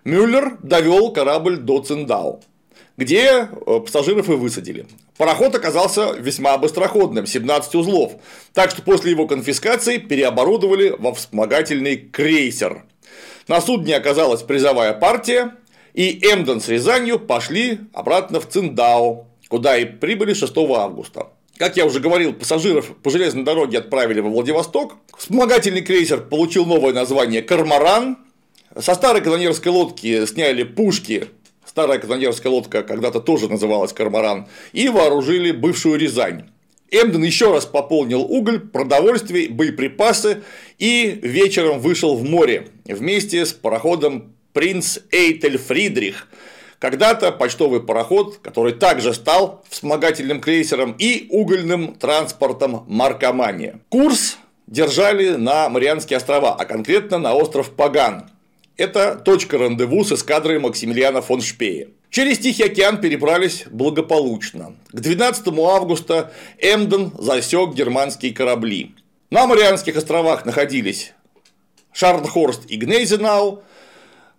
Мюллер 0.05 0.57
довел 0.63 1.13
корабль 1.13 1.57
до 1.57 1.81
Циндау 1.83 2.43
где 3.03 3.49
э, 3.51 3.81
пассажиров 3.81 4.29
и 4.29 4.35
высадили. 4.35 4.87
Пароход 5.17 5.55
оказался 5.55 6.13
весьма 6.13 6.57
быстроходным, 6.57 7.27
17 7.27 7.75
узлов, 7.75 8.13
так 8.55 8.71
что 8.71 8.83
после 8.83 9.11
его 9.11 9.27
конфискации 9.27 9.99
переоборудовали 9.99 10.95
во 10.97 11.13
вспомогательный 11.13 11.97
крейсер. 11.97 12.85
На 13.49 13.61
судне 13.61 13.97
оказалась 13.97 14.43
призовая 14.43 14.93
партия, 14.95 15.55
и 15.95 16.19
Эмден 16.23 16.61
с 16.61 16.69
Рязанью 16.69 17.19
пошли 17.19 17.81
обратно 17.93 18.41
в 18.41 18.49
Циндао, 18.49 19.27
куда 19.49 19.77
и 19.77 19.85
прибыли 19.85 20.33
6 20.33 20.57
августа. 20.57 21.27
Как 21.59 21.77
я 21.77 21.85
уже 21.85 21.99
говорил, 21.99 22.33
пассажиров 22.33 22.97
по 23.03 23.11
железной 23.11 23.45
дороге 23.45 23.79
отправили 23.79 24.21
во 24.21 24.31
Владивосток. 24.31 24.95
Вспомогательный 25.17 25.83
крейсер 25.83 26.21
получил 26.21 26.67
новое 26.67 26.93
название 26.93 27.43
«Кармаран». 27.43 28.19
Со 28.79 28.95
старой 28.95 29.21
канонерской 29.21 29.71
лодки 29.71 30.25
сняли 30.25 30.63
пушки 30.63 31.29
Старая 31.65 31.99
канонерская 31.99 32.53
лодка 32.53 32.83
когда-то 32.83 33.21
тоже 33.21 33.49
называлась 33.49 33.93
«Кармаран», 33.93 34.47
и 34.73 34.89
вооружили 34.89 35.53
бывшую 35.53 35.99
Рязань. 35.99 36.45
Эмден 36.91 37.23
еще 37.23 37.53
раз 37.53 37.65
пополнил 37.65 38.21
уголь, 38.21 38.61
продовольствие, 38.61 39.49
боеприпасы 39.49 40.43
и 40.79 41.19
вечером 41.23 41.81
вышел 41.81 42.17
в 42.17 42.25
море 42.25 42.69
вместе 42.85 43.47
с 43.47 43.53
пароходом 43.53 44.35
«Принц 44.53 44.99
Эйтель 45.11 45.57
Фридрих», 45.57 46.29
когда-то 46.79 47.31
почтовый 47.31 47.81
пароход, 47.81 48.39
который 48.43 48.73
также 48.73 49.15
стал 49.15 49.65
вспомогательным 49.71 50.41
крейсером 50.41 50.97
и 50.99 51.29
угольным 51.31 51.95
транспортом 51.95 52.85
Маркомания. 52.89 53.79
Курс 53.89 54.37
держали 54.67 55.37
на 55.37 55.69
Марианские 55.69 56.17
острова, 56.17 56.57
а 56.57 56.65
конкретно 56.65 57.19
на 57.19 57.35
остров 57.35 57.71
Паган, 57.71 58.32
это 58.77 59.17
точка 59.17 59.59
рандеву 59.59 60.05
с 60.05 60.13
эскадрой 60.13 60.59
Максимилиана 60.59 61.23
фон 61.23 61.41
Шпея. 61.41 61.89
Через 62.11 62.39
Тихий 62.39 62.65
океан 62.65 63.01
перебрались 63.01 63.65
благополучно. 63.71 64.77
К 64.91 65.01
12 65.01 65.49
августа 65.49 66.33
Эмден 66.59 67.13
засек 67.19 67.75
германские 67.75 68.35
корабли. 68.35 68.95
На 69.31 69.47
Марианских 69.47 69.97
островах 69.97 70.45
находились 70.45 71.15
Шарнхорст 71.93 72.71
и 72.71 72.77
Гнейзенау. 72.77 73.63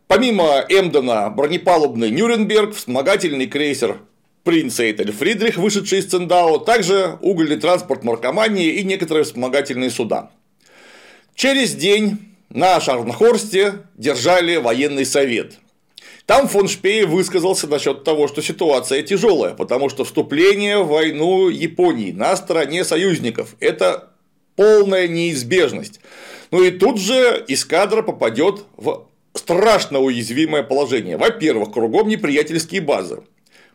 Помимо 0.08 0.64
Эмдена 0.70 1.30
бронепалубный 1.30 2.12
Нюрнберг, 2.12 2.76
вспомогательный 2.76 3.48
крейсер 3.48 4.02
Принц 4.44 4.80
Эйтель 4.80 5.12
Фридрих, 5.12 5.58
вышедший 5.58 6.00
из 6.00 6.06
Циндао, 6.08 6.60
также 6.60 7.18
угольный 7.22 7.58
транспорт 7.58 8.04
Маркомании 8.04 8.74
и 8.74 8.84
некоторые 8.84 9.24
вспомогательные 9.24 9.90
суда. 9.90 10.32
Через 11.34 11.74
день 11.74 12.33
на 12.54 12.80
Шарнхорсте 12.80 13.80
держали 13.96 14.58
военный 14.58 15.06
совет. 15.06 15.58
Там 16.26 16.48
фон 16.48 16.70
Шпей 16.70 17.04
высказался 17.04 17.68
насчет 17.68 18.04
того, 18.04 18.28
что 18.28 18.42
ситуация 18.42 19.02
тяжелая, 19.02 19.56
потому 19.56 19.90
что 19.90 20.06
вступление 20.06 20.82
в 20.82 20.88
войну 20.88 21.50
Японии 21.50 22.12
на 22.12 22.36
стороне 22.38 22.86
союзников– 22.86 23.56
это 23.60 24.12
полная 24.56 25.08
неизбежность. 25.08 26.00
Ну 26.52 26.64
и 26.64 26.72
тут 26.72 27.00
же 27.00 27.44
эскадра 27.48 28.04
попадет 28.04 28.64
в 28.78 29.08
страшно 29.34 30.00
уязвимое 30.00 30.64
положение. 30.64 31.18
Во-первых, 31.18 31.74
кругом 31.74 32.08
неприятельские 32.08 32.82
базы. 32.82 33.24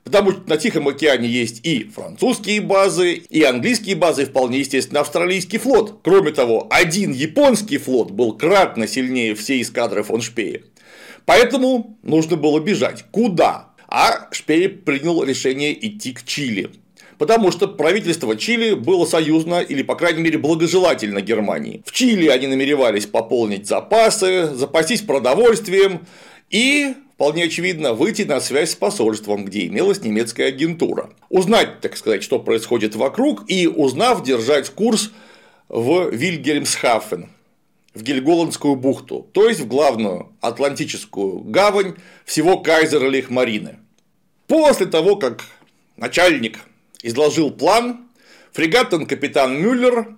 Потому 0.05 0.33
что 0.33 0.41
на 0.47 0.57
Тихом 0.57 0.89
океане 0.89 1.29
есть 1.29 1.61
и 1.65 1.85
французские 1.85 2.61
базы, 2.61 3.15
и 3.15 3.43
английские 3.43 3.97
базы, 3.97 4.23
и 4.23 4.27
вполне 4.27 4.61
естественно 4.61 5.01
австралийский 5.01 5.59
флот. 5.59 6.01
Кроме 6.03 6.31
того, 6.31 6.67
один 6.71 7.13
японский 7.13 7.79
флот 7.79 8.11
был 8.11 8.33
кратно 8.33 8.87
сильнее 8.87 9.35
всей 9.35 9.63
эскадры 9.63 10.03
фон 10.03 10.23
Шпея. 10.23 10.63
Поэтому 11.27 11.99
нужно 12.03 12.37
было 12.37 12.59
бежать. 12.59 13.05
Куда? 13.11 13.75
А 13.87 14.29
Шпей 14.33 14.69
принял 14.69 15.23
решение 15.23 15.75
идти 15.87 16.13
к 16.13 16.25
Чили. 16.25 16.71
Потому 17.19 17.51
что 17.51 17.67
правительство 17.67 18.37
Чили 18.37 18.75
было 18.75 19.05
союзно 19.05 19.61
или, 19.61 19.83
по 19.83 19.97
крайней 19.97 20.23
мере, 20.23 20.39
благожелательно 20.39 21.21
Германии. 21.21 21.83
В 21.85 21.93
Чили 21.93 22.29
они 22.29 22.47
намеревались 22.47 23.07
пополнить 23.07 23.67
запасы, 23.67 24.55
запастись 24.55 25.03
продовольствием 25.03 26.07
и 26.49 26.95
вполне 27.19 27.43
очевидно, 27.43 27.95
выйти 27.95 28.23
на 28.23 28.41
связь 28.41 28.71
с 28.71 28.77
посольством, 28.77 29.45
где 29.45 29.67
имелась 29.67 30.03
немецкая 30.03 30.47
агентура. 30.47 31.11
Узнать, 31.31 31.81
так 31.81 31.97
сказать, 31.97 32.23
что 32.23 32.39
происходит 32.39 32.95
вокруг, 32.95 33.43
и 33.51 33.67
узнав, 33.67 34.23
держать 34.23 34.71
курс 34.71 35.11
в 35.69 36.11
Вильгельмсхафен, 36.11 37.29
в 37.93 38.03
Гельголандскую 38.05 38.77
бухту, 38.77 39.29
то 39.33 39.49
есть 39.49 39.59
в 39.59 39.67
главную 39.67 40.31
Атлантическую 40.41 41.41
гавань 41.41 41.97
всего 42.25 42.59
Кайзерлих 42.59 43.31
Марины. 43.31 43.79
После 44.47 44.87
того, 44.87 45.17
как 45.17 45.43
начальник 45.97 46.61
изложил 47.03 47.51
план, 47.51 48.07
фрегатен-капитан 48.53 49.61
Мюллер 49.61 50.15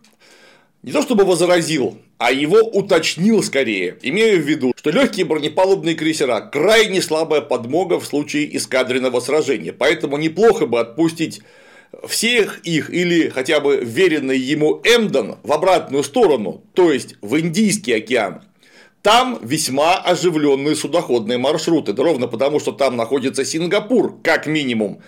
не 0.83 0.93
то 0.93 1.01
чтобы 1.01 1.25
возразил, 1.25 1.99
а 2.21 2.33
его 2.33 2.59
уточнил 2.59 3.43
скорее, 3.43 3.97
имея 4.03 4.37
в 4.37 4.47
виду, 4.47 4.75
что 4.77 4.91
легкие 4.91 5.25
бронепалубные 5.25 5.95
крейсера– 5.95 6.41
крайне 6.53 7.01
слабая 7.01 7.41
подмога 7.41 7.99
в 7.99 8.05
случае 8.05 8.55
эскадренного 8.55 9.21
сражения, 9.21 9.73
поэтому 9.73 10.19
неплохо 10.19 10.67
бы 10.67 10.81
отпустить 10.81 11.41
всех 12.07 12.61
их 12.61 12.91
или 12.91 13.31
хотя 13.31 13.61
бы 13.61 13.79
веренный 13.79 14.37
ему 14.37 14.83
Эмден 14.85 15.37
в 15.43 15.51
обратную 15.51 16.05
сторону, 16.05 16.63
то 16.75 16.93
есть 16.93 17.15
в 17.23 17.41
Индийский 17.41 17.95
океан. 17.95 18.43
Там 19.01 19.39
весьма 19.43 19.95
оживленные 19.97 20.77
судоходные 20.77 21.39
маршруты, 21.39 21.95
ровно 21.95 22.27
потому, 22.29 22.61
что 22.61 22.73
там 22.73 22.99
находится 22.99 23.47
Сингапур, 23.47 24.21
как 24.23 24.47
минимум. 24.47 25.01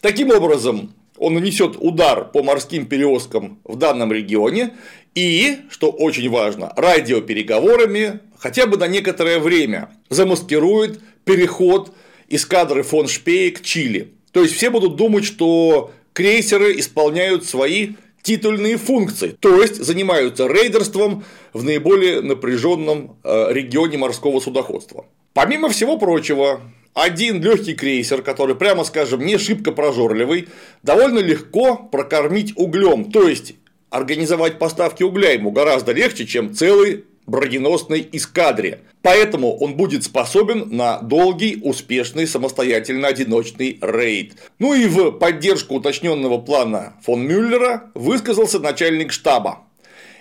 Таким 0.00 0.30
образом, 0.30 0.94
он 1.18 1.34
нанесет 1.34 1.76
удар 1.78 2.24
по 2.24 2.42
морским 2.42 2.86
перевозкам 2.86 3.58
в 3.64 3.76
данном 3.76 4.12
регионе 4.12 4.74
и, 5.14 5.58
что 5.70 5.90
очень 5.90 6.28
важно, 6.28 6.72
радиопереговорами 6.76 8.20
хотя 8.38 8.66
бы 8.66 8.76
на 8.76 8.88
некоторое 8.88 9.38
время 9.38 9.90
замаскирует 10.10 11.00
переход 11.24 11.92
эскадры 12.28 12.82
фон 12.82 13.08
Шпее 13.08 13.50
к 13.52 13.62
Чили. 13.62 14.12
То 14.32 14.42
есть 14.42 14.54
все 14.54 14.70
будут 14.70 14.96
думать, 14.96 15.24
что 15.24 15.92
крейсеры 16.12 16.78
исполняют 16.78 17.44
свои 17.44 17.94
титульные 18.22 18.78
функции, 18.78 19.36
то 19.38 19.60
есть 19.60 19.76
занимаются 19.76 20.46
рейдерством 20.46 21.24
в 21.52 21.62
наиболее 21.62 22.22
напряженном 22.22 23.18
э, 23.22 23.52
регионе 23.52 23.98
морского 23.98 24.40
судоходства. 24.40 25.06
Помимо 25.34 25.68
всего 25.68 25.98
прочего, 25.98 26.60
один 26.94 27.42
легкий 27.42 27.74
крейсер, 27.74 28.22
который, 28.22 28.54
прямо 28.54 28.84
скажем, 28.84 29.26
не 29.26 29.36
шибко 29.36 29.72
прожорливый, 29.72 30.48
довольно 30.82 31.18
легко 31.18 31.76
прокормить 31.76 32.52
углем, 32.56 33.10
то 33.10 33.28
есть 33.28 33.54
организовать 33.90 34.58
поставки 34.58 35.02
угля 35.02 35.32
ему 35.32 35.50
гораздо 35.50 35.92
легче, 35.92 36.26
чем 36.26 36.54
целый 36.54 37.04
броненосной 37.26 38.08
эскадре. 38.12 38.80
Поэтому 39.02 39.56
он 39.56 39.74
будет 39.74 40.04
способен 40.04 40.76
на 40.76 40.98
долгий, 40.98 41.60
успешный, 41.62 42.26
самостоятельно 42.26 43.08
одиночный 43.08 43.78
рейд. 43.80 44.34
Ну 44.58 44.74
и 44.74 44.86
в 44.86 45.12
поддержку 45.12 45.74
уточненного 45.74 46.38
плана 46.38 46.94
фон 47.02 47.26
Мюллера 47.26 47.90
высказался 47.94 48.60
начальник 48.60 49.12
штаба. 49.12 49.60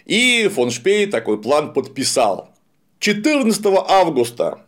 И 0.05 0.49
фон 0.53 0.69
Шпей 0.69 1.05
такой 1.05 1.41
план 1.41 1.73
подписал. 1.73 2.49
14 2.99 3.65
августа 3.87 4.59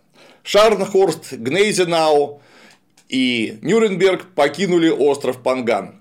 Шарнхорст, 0.46 1.34
Гнейзенау 1.34 2.42
и 3.10 3.58
Нюрнберг 3.64 4.28
покинули 4.36 4.90
остров 4.90 5.42
Панган, 5.42 5.96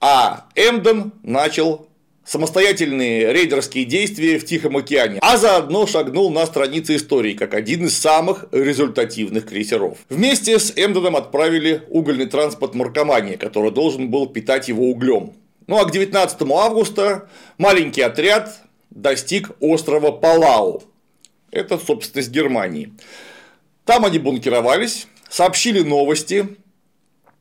а 0.00 0.46
Эмден 0.54 1.12
начал 1.24 1.88
самостоятельные 2.24 3.32
рейдерские 3.32 3.84
действия 3.84 4.38
в 4.38 4.44
Тихом 4.44 4.76
океане, 4.76 5.18
а 5.20 5.36
заодно 5.36 5.88
шагнул 5.88 6.30
на 6.30 6.46
страницы 6.46 6.94
истории 6.94 7.34
как 7.34 7.52
один 7.54 7.86
из 7.86 7.98
самых 7.98 8.46
результативных 8.52 9.48
крейсеров. 9.48 9.98
Вместе 10.08 10.60
с 10.60 10.72
Эмденом 10.76 11.16
отправили 11.16 11.82
угольный 11.88 12.26
транспорт 12.26 12.76
Маркомания, 12.76 13.36
который 13.36 13.72
должен 13.72 14.08
был 14.08 14.28
питать 14.28 14.68
его 14.68 14.88
углем. 14.88 15.32
Ну 15.66 15.78
а 15.78 15.84
к 15.84 15.90
19 15.90 16.42
августа 16.42 17.28
маленький 17.58 18.02
отряд 18.02 18.60
достиг 18.90 19.50
острова 19.58 20.12
Палау. 20.12 20.84
Это 21.50 21.78
собственность 21.78 22.30
Германии. 22.30 22.92
Там 23.90 24.04
они 24.04 24.20
бункеровались, 24.20 25.08
сообщили 25.28 25.80
новости, 25.80 26.56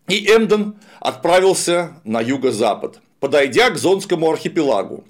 и 0.08 0.26
Эмден 0.26 0.80
отправился 1.00 2.02
на 2.04 2.22
юго-запад 2.22 3.02
подойдя 3.20 3.70
к 3.70 3.78
Зонскому 3.78 4.32
архипелагу. 4.32 5.04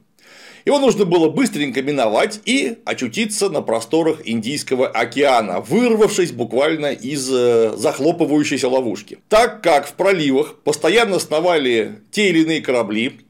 Его 0.65 0.79
нужно 0.79 1.05
было 1.05 1.29
быстренько 1.29 1.81
миновать 1.81 2.41
и 2.43 2.79
очутиться 2.83 3.49
на 3.49 3.61
просторах 3.61 4.27
Индийского 4.27 4.87
океана, 4.87 5.61
вырвавшись 5.61 6.33
буквально 6.33 6.87
из 6.87 7.31
э, 7.31 7.71
захлопывающейся 7.77 8.67
ловушки. 8.67 9.19
Так 9.29 9.63
как 9.63 9.87
в 9.87 9.93
проливах 9.93 10.55
постоянно 10.65 11.19
сновали 11.19 12.01
те 12.11 12.29
или 12.31 12.41
иные 12.41 12.61
корабли, 12.61 13.21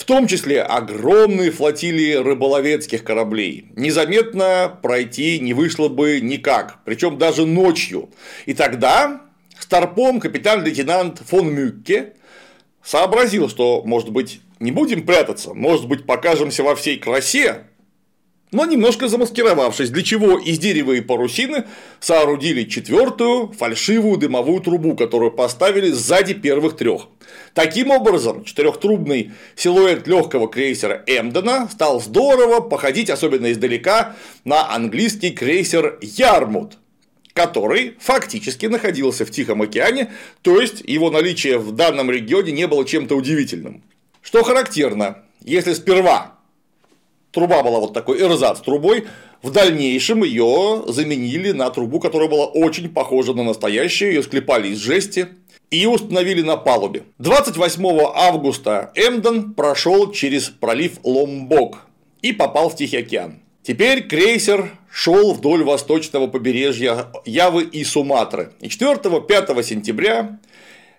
в 0.00 0.04
том 0.06 0.26
числе 0.26 0.62
огромные 0.62 1.50
флотилии 1.50 2.14
рыболовецких 2.14 3.04
кораблей. 3.04 3.66
Незаметно 3.76 4.78
пройти 4.80 5.38
не 5.38 5.52
вышло 5.52 5.88
бы 5.88 6.20
никак, 6.22 6.78
причем 6.86 7.18
даже 7.18 7.44
ночью. 7.44 8.08
И 8.46 8.54
тогда 8.54 9.20
Старпом 9.58 10.18
капитан-лейтенант 10.18 11.18
фон 11.18 11.52
Мюкке 11.52 12.14
сообразил, 12.82 13.50
что, 13.50 13.82
может 13.84 14.08
быть, 14.08 14.40
не 14.58 14.72
будем 14.72 15.04
прятаться, 15.04 15.52
может 15.52 15.86
быть, 15.86 16.06
покажемся 16.06 16.62
во 16.62 16.74
всей 16.74 16.98
красе, 16.98 17.66
но 18.52 18.64
немножко 18.64 19.08
замаскировавшись, 19.08 19.90
для 19.90 20.02
чего 20.02 20.38
из 20.38 20.58
дерева 20.58 20.92
и 20.92 21.00
парусины 21.00 21.64
соорудили 22.00 22.64
четвертую 22.64 23.52
фальшивую 23.52 24.16
дымовую 24.16 24.60
трубу, 24.60 24.96
которую 24.96 25.30
поставили 25.30 25.90
сзади 25.90 26.34
первых 26.34 26.76
трех. 26.76 27.08
Таким 27.54 27.90
образом, 27.90 28.44
четырехтрубный 28.44 29.32
силуэт 29.56 30.06
легкого 30.06 30.48
крейсера 30.48 31.04
Эмдена 31.06 31.68
стал 31.70 32.00
здорово 32.00 32.60
походить, 32.60 33.10
особенно 33.10 33.52
издалека, 33.52 34.16
на 34.44 34.74
английский 34.74 35.30
крейсер 35.30 35.98
Ярмут, 36.00 36.78
который 37.32 37.96
фактически 38.00 38.66
находился 38.66 39.24
в 39.24 39.30
Тихом 39.30 39.62
океане, 39.62 40.12
то 40.42 40.60
есть 40.60 40.82
его 40.84 41.10
наличие 41.10 41.58
в 41.58 41.72
данном 41.72 42.10
регионе 42.10 42.52
не 42.52 42.66
было 42.66 42.84
чем-то 42.84 43.14
удивительным. 43.14 43.84
Что 44.22 44.42
характерно, 44.42 45.18
если 45.42 45.72
сперва 45.72 46.39
труба 47.30 47.62
была 47.62 47.80
вот 47.80 47.92
такой 47.92 48.20
эрзац 48.20 48.60
трубой, 48.60 49.06
в 49.42 49.50
дальнейшем 49.50 50.22
ее 50.22 50.84
заменили 50.86 51.52
на 51.52 51.70
трубу, 51.70 52.00
которая 52.00 52.28
была 52.28 52.46
очень 52.46 52.88
похожа 52.88 53.32
на 53.32 53.42
настоящую, 53.42 54.12
ее 54.12 54.22
склепали 54.22 54.68
из 54.68 54.78
жести 54.78 55.28
и 55.70 55.86
установили 55.86 56.42
на 56.42 56.56
палубе. 56.56 57.04
28 57.18 57.84
августа 58.14 58.92
Эмден 58.94 59.54
прошел 59.54 60.12
через 60.12 60.48
пролив 60.48 60.98
Ломбок 61.04 61.78
и 62.22 62.32
попал 62.32 62.68
в 62.68 62.76
Тихий 62.76 62.98
океан. 62.98 63.40
Теперь 63.62 64.06
крейсер 64.06 64.70
шел 64.90 65.32
вдоль 65.32 65.64
восточного 65.64 66.26
побережья 66.26 67.06
Явы 67.24 67.62
и 67.62 67.84
Суматры. 67.84 68.52
И 68.60 68.66
4-5 68.68 69.62
сентября 69.62 70.38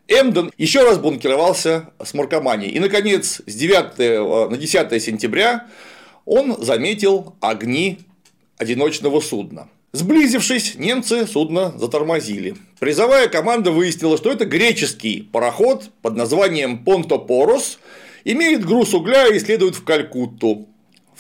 Эмден 0.08 0.52
еще 0.58 0.84
раз 0.84 0.98
бункеровался 0.98 1.90
с 2.04 2.14
Маркоманией. 2.14 2.72
И, 2.72 2.80
наконец, 2.80 3.42
с 3.46 3.54
9 3.54 4.52
на 4.52 4.58
10 4.58 5.04
сентября 5.04 5.68
он 6.26 6.62
заметил 6.62 7.36
огни 7.40 8.00
одиночного 8.58 9.20
судна. 9.20 9.70
Сблизившись, 9.94 10.76
немцы 10.76 11.28
судно 11.28 11.74
затормозили. 11.78 12.56
Призовая 12.80 13.28
команда 13.28 13.72
выяснила, 13.72 14.18
что 14.18 14.32
это 14.32 14.46
греческий 14.46 15.22
пароход 15.22 15.90
под 16.02 16.16
названием 16.16 16.84
Понтопорос, 16.86 17.78
имеет 18.24 18.66
груз 18.66 18.94
угля 18.94 19.28
и 19.28 19.40
следует 19.40 19.76
в 19.76 19.84
Калькутту. 19.84 20.70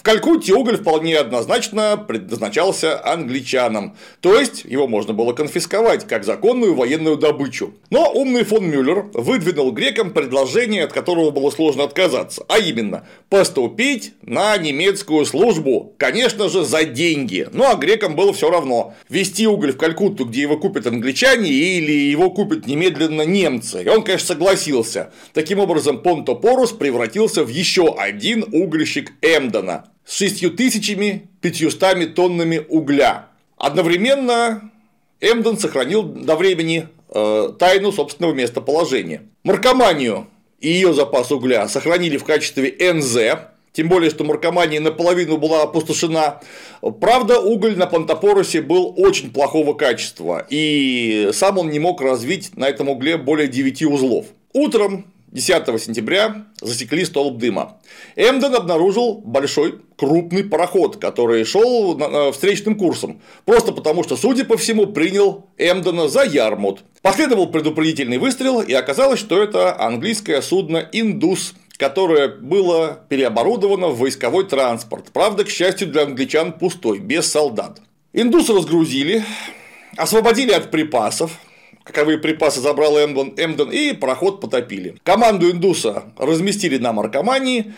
В 0.02 0.04
Калькутте 0.04 0.56
уголь 0.56 0.78
вполне 0.78 1.16
однозначно 1.16 1.96
предназначался 1.96 3.06
англичанам, 3.06 3.96
то 4.20 4.34
есть 4.34 4.66
его 4.66 4.88
можно 4.88 5.14
было 5.14 5.34
конфисковать 5.34 6.08
как 6.08 6.24
законную 6.24 6.74
военную 6.74 7.18
добычу. 7.18 7.76
Но 7.92 8.12
умный 8.12 8.44
фон 8.44 8.68
Мюллер 8.68 9.12
выдвинул 9.14 9.72
грекам 9.72 10.10
предложение, 10.10 10.86
от 10.86 10.92
которого 10.92 11.30
было 11.30 11.52
сложно 11.52 11.84
отказаться, 11.84 12.44
а 12.50 12.58
именно 12.58 13.06
поступить 13.30 14.14
на 14.24 14.58
немецкую 14.58 15.24
службу, 15.28 15.94
конечно 16.00 16.50
же, 16.50 16.66
за 16.66 16.84
деньги. 16.84 17.48
Ну 17.54 17.66
а 17.70 17.76
грекам 17.76 18.16
было 18.16 18.34
все 18.34 18.50
равно 18.50 18.96
вести 19.08 19.46
уголь 19.46 19.74
в 19.74 19.78
Калькутту, 19.78 20.26
где 20.26 20.42
его 20.42 20.58
купят 20.58 20.88
англичане 20.88 21.52
или 21.52 21.92
его 21.92 22.32
купят 22.32 22.66
немедленно 22.66 23.22
немцы. 23.22 23.84
И 23.84 23.88
он, 23.88 24.02
конечно, 24.02 24.30
согласился. 24.30 25.14
Таким 25.34 25.60
образом, 25.60 26.02
Понто 26.02 26.34
Порус 26.34 26.72
превратился 26.72 27.44
в 27.44 27.50
еще 27.50 27.94
один 27.96 28.46
угольщик 28.52 29.12
Эмдена 29.22 29.91
с 30.06 30.16
6500 30.18 32.16
тоннами 32.16 32.66
угля. 32.68 33.28
Одновременно 33.58 34.72
Эмден 35.20 35.58
сохранил 35.58 36.04
до 36.04 36.36
времени 36.36 36.88
э, 37.10 37.54
тайну 37.60 37.92
собственного 37.92 38.34
местоположения. 38.34 39.24
Маркоманию 39.44 40.28
и 40.60 40.70
ее 40.70 40.94
запас 40.94 41.32
угля 41.32 41.68
сохранили 41.68 42.18
в 42.18 42.24
качестве 42.24 42.76
НЗ, 42.94 43.18
тем 43.74 43.88
более, 43.88 44.10
что 44.10 44.24
Маркомания 44.24 44.80
наполовину 44.82 45.38
была 45.38 45.64
опустошена. 45.64 46.42
Правда, 47.00 47.40
уголь 47.40 47.78
на 47.78 47.88
Пантопорусе 47.88 48.62
был 48.62 48.94
очень 48.98 49.32
плохого 49.32 49.74
качества, 49.74 50.46
и 50.50 51.30
сам 51.34 51.58
он 51.58 51.70
не 51.70 51.80
мог 51.80 52.02
развить 52.02 52.58
на 52.58 52.68
этом 52.68 52.90
угле 52.90 53.18
более 53.18 53.48
9 53.48 53.84
узлов. 53.84 54.26
Утром 54.54 55.06
10 55.32 55.82
сентября 55.82 56.46
засекли 56.60 57.06
столб 57.06 57.38
дыма. 57.38 57.78
Эмден 58.16 58.54
обнаружил 58.54 59.22
большой 59.24 59.80
крупный 59.96 60.44
пароход, 60.44 60.98
который 60.98 61.46
шел 61.46 62.32
встречным 62.34 62.76
курсом, 62.76 63.22
просто 63.46 63.72
потому 63.72 64.04
что, 64.04 64.18
судя 64.18 64.44
по 64.44 64.58
всему, 64.58 64.88
принял 64.88 65.48
Эмдена 65.58 66.10
за 66.10 66.24
Ярмут. 66.24 66.82
Последовал 67.02 67.48
предупредительный 67.48 68.18
выстрел, 68.18 68.62
и 68.62 68.74
оказалось, 68.74 69.20
что 69.20 69.42
это 69.42 69.80
английское 69.80 70.42
судно 70.42 70.86
«Индус», 70.92 71.54
которое 71.78 72.28
было 72.28 73.00
переоборудовано 73.10 73.88
в 73.88 74.00
войсковой 74.00 74.46
транспорт. 74.46 75.08
Правда, 75.14 75.46
к 75.46 75.50
счастью 75.50 75.88
для 75.88 76.04
англичан, 76.04 76.54
пустой, 76.54 77.00
без 77.00 77.32
солдат. 77.32 77.82
Индус 78.14 78.50
разгрузили, 78.50 79.24
освободили 79.96 80.52
от 80.52 80.70
припасов, 80.70 81.32
каковые 81.84 82.18
припасы 82.18 82.60
забрал 82.60 82.98
Эмден, 82.98 83.34
Эмден 83.38 83.72
и 83.72 83.94
пароход 83.94 84.42
потопили. 84.42 84.96
Команду 85.04 85.50
Индуса 85.50 86.06
разместили 86.18 86.78
на 86.78 86.94
Маркомании, 86.94 87.74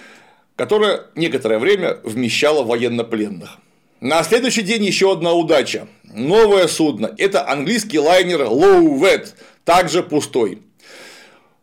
которая 0.56 1.06
некоторое 1.16 1.60
время 1.60 1.98
вмещала 2.04 2.64
военнопленных. 2.64 3.58
На 4.00 4.22
следующий 4.24 4.64
день 4.64 4.84
еще 4.84 5.14
одна 5.14 5.34
удача. 5.34 5.88
Новое 6.04 6.68
судно. 6.68 7.16
Это 7.18 7.50
английский 7.50 8.00
лайнер 8.00 8.42
Lowvet, 8.42 9.30
также 9.64 10.04
пустой. 10.04 10.62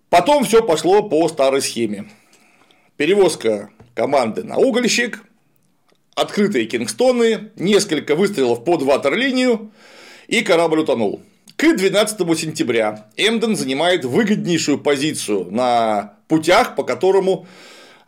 Потом 0.09 0.45
все 0.45 0.63
пошло 0.63 1.03
по 1.03 1.29
старой 1.29 1.61
схеме. 1.61 2.11
Перевозка 2.97 3.71
команды 3.95 4.43
на 4.43 4.57
угольщик, 4.57 5.23
открытые 6.15 6.67
кингстоны, 6.67 7.51
несколько 7.57 8.17
выстрелов 8.17 8.65
под 8.65 8.83
ватерлинию, 8.83 9.71
и 10.27 10.43
корабль 10.43 10.81
утонул. 10.81 11.21
К 11.61 11.77
12 11.77 12.19
сентября 12.39 13.11
Эмден 13.19 13.55
занимает 13.55 14.07
выгоднейшую 14.07 14.79
позицию 14.79 15.51
на 15.51 16.15
путях, 16.27 16.75
по 16.75 16.85
которому 16.85 17.47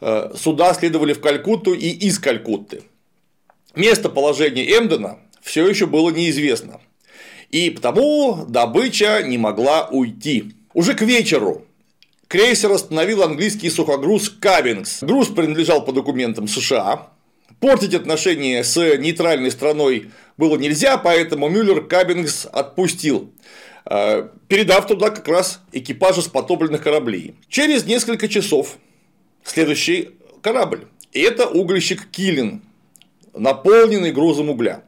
э, 0.01 0.31
суда 0.35 0.73
следовали 0.73 1.13
в 1.13 1.21
Калькутту 1.21 1.75
и 1.75 1.91
из 1.91 2.19
Калькутты. 2.19 2.81
Местоположение 3.77 4.65
Эмдена 4.79 5.19
все 5.43 5.69
еще 5.69 5.85
было 5.85 6.09
неизвестно, 6.09 6.81
и 7.51 7.69
потому 7.69 8.47
добыча 8.49 9.23
не 9.23 9.37
могла 9.37 9.87
уйти. 9.87 10.55
Уже 10.73 10.95
к 10.95 11.03
вечеру 11.03 11.67
крейсер 12.29 12.73
остановил 12.73 13.23
английский 13.23 13.69
сухогруз 13.69 14.31
Кабингс. 14.31 15.03
Груз 15.03 15.29
принадлежал 15.29 15.85
по 15.85 15.93
документам 15.93 16.49
США, 16.49 17.13
Портить 17.63 17.95
отношения 17.95 18.65
с 18.65 18.77
нейтральной 18.99 19.53
страной 19.53 20.11
было 20.37 20.57
нельзя, 20.57 20.99
поэтому 20.99 21.49
Мюллер 21.49 21.83
Кабингс 21.83 22.47
отпустил, 22.47 23.33
э, 23.85 24.29
передав 24.49 24.87
туда 24.87 25.11
как 25.11 25.27
раз 25.29 25.61
экипажи 25.73 26.23
с 26.23 26.29
потопленных 26.29 26.83
кораблей. 26.83 27.35
Через 27.49 27.85
несколько 27.85 28.29
часов 28.29 28.77
следующий 29.45 30.11
корабль. 30.41 30.87
И 31.13 31.21
это 31.21 31.47
угольщик 31.47 32.11
Килин, 32.11 32.63
наполненный 33.35 34.13
грузом 34.13 34.51
угля. 34.51 34.83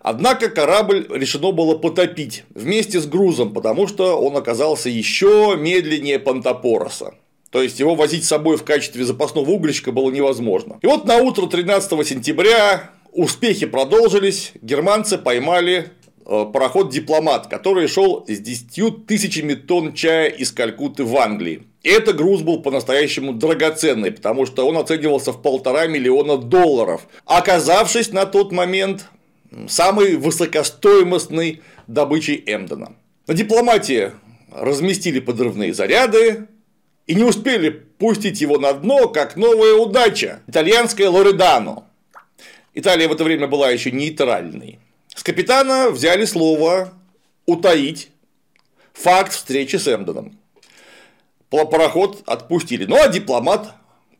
Однако 0.00 0.48
корабль 0.48 1.06
решено 1.10 1.50
было 1.50 1.76
потопить 1.76 2.44
вместе 2.54 3.00
с 3.00 3.06
грузом, 3.06 3.52
потому 3.52 3.88
что 3.88 4.20
он 4.20 4.36
оказался 4.36 4.88
еще 4.88 5.56
медленнее 5.58 6.20
Пантопороса. 6.20 7.14
То 7.50 7.62
есть 7.62 7.80
его 7.80 7.94
возить 7.94 8.24
с 8.24 8.28
собой 8.28 8.56
в 8.56 8.64
качестве 8.64 9.04
запасного 9.04 9.50
угольщика 9.50 9.90
было 9.90 10.10
невозможно. 10.10 10.78
И 10.82 10.86
вот 10.86 11.06
на 11.06 11.16
утро 11.16 11.46
13 11.46 12.06
сентября 12.06 12.90
успехи 13.16 13.66
продолжились, 13.66 14.52
германцы 14.60 15.18
поймали 15.18 15.90
э, 16.24 16.44
пароход 16.52 16.90
«Дипломат», 16.90 17.48
который 17.48 17.88
шел 17.88 18.24
с 18.28 18.38
10 18.38 19.06
тысячами 19.06 19.54
тонн 19.54 19.94
чая 19.94 20.28
из 20.28 20.52
Калькутты 20.52 21.04
в 21.04 21.16
Англии. 21.16 21.62
Этот 21.82 22.16
груз 22.16 22.42
был 22.42 22.62
по-настоящему 22.62 23.32
драгоценный, 23.32 24.12
потому 24.12 24.44
что 24.44 24.66
он 24.66 24.76
оценивался 24.76 25.32
в 25.32 25.40
полтора 25.40 25.86
миллиона 25.86 26.36
долларов, 26.36 27.06
оказавшись 27.24 28.12
на 28.12 28.26
тот 28.26 28.52
момент 28.52 29.06
самой 29.68 30.16
высокостоимостной 30.16 31.62
добычей 31.86 32.42
Эмдена. 32.46 32.96
На 33.26 33.34
дипломатии 33.34 34.12
разместили 34.52 35.20
подрывные 35.20 35.72
заряды, 35.72 36.48
и 37.06 37.14
не 37.14 37.22
успели 37.22 37.70
пустить 37.70 38.40
его 38.40 38.58
на 38.58 38.72
дно, 38.72 39.08
как 39.08 39.36
новая 39.36 39.74
удача– 39.74 40.40
итальянская 40.48 41.08
Лоредано. 41.08 41.84
Италия 42.78 43.08
в 43.08 43.12
это 43.12 43.24
время 43.24 43.46
была 43.46 43.70
еще 43.70 43.90
нейтральной. 43.90 44.78
С 45.14 45.22
капитана 45.22 45.88
взяли 45.88 46.26
слово 46.26 46.92
утаить 47.46 48.10
факт 48.92 49.32
встречи 49.32 49.76
с 49.76 49.88
Эмденом. 49.88 50.38
Пароход 51.48 52.22
отпустили. 52.26 52.84
Ну 52.84 53.02
а 53.02 53.08
дипломат 53.08 53.72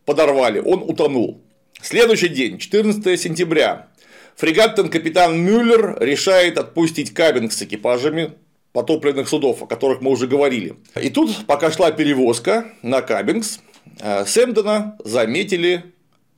подорвали, 0.06 0.60
он 0.60 0.82
утонул. 0.82 1.42
Следующий 1.82 2.28
день, 2.28 2.58
14 2.58 3.20
сентября, 3.20 3.88
фрегаттен 4.36 4.88
капитан 4.88 5.38
Мюллер 5.38 5.98
решает 6.00 6.56
отпустить 6.56 7.12
кабинг 7.12 7.52
с 7.52 7.60
экипажами 7.60 8.32
потопленных 8.72 9.28
судов, 9.28 9.62
о 9.62 9.66
которых 9.66 10.00
мы 10.00 10.12
уже 10.12 10.26
говорили. 10.26 10.76
И 10.98 11.10
тут, 11.10 11.44
пока 11.46 11.70
шла 11.70 11.90
перевозка 11.90 12.72
на 12.80 13.02
Кабингс, 13.02 13.60
э, 14.00 14.24
Сэмдена 14.24 14.96
заметили 15.04 15.92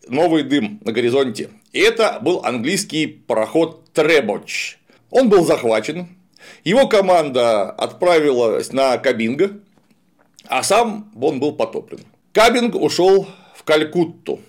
новый 0.08 0.42
дым 0.42 0.80
на 0.84 0.92
горизонте. 0.92 1.50
И 1.72 1.80
это 1.80 2.18
был 2.20 2.40
английский 2.44 3.06
пароход 3.06 3.92
Требоч. 3.92 4.78
Он 5.10 5.28
был 5.28 5.44
захвачен, 5.44 6.08
его 6.64 6.86
команда 6.86 7.70
отправилась 7.70 8.72
на 8.72 8.98
Кабинго, 8.98 9.60
а 10.46 10.62
сам 10.62 11.10
он 11.20 11.40
был 11.40 11.52
потоплен. 11.52 12.00
Кабинг 12.32 12.74
ушел 12.74 13.26
в 13.54 13.64
Калькутту. 13.64 14.40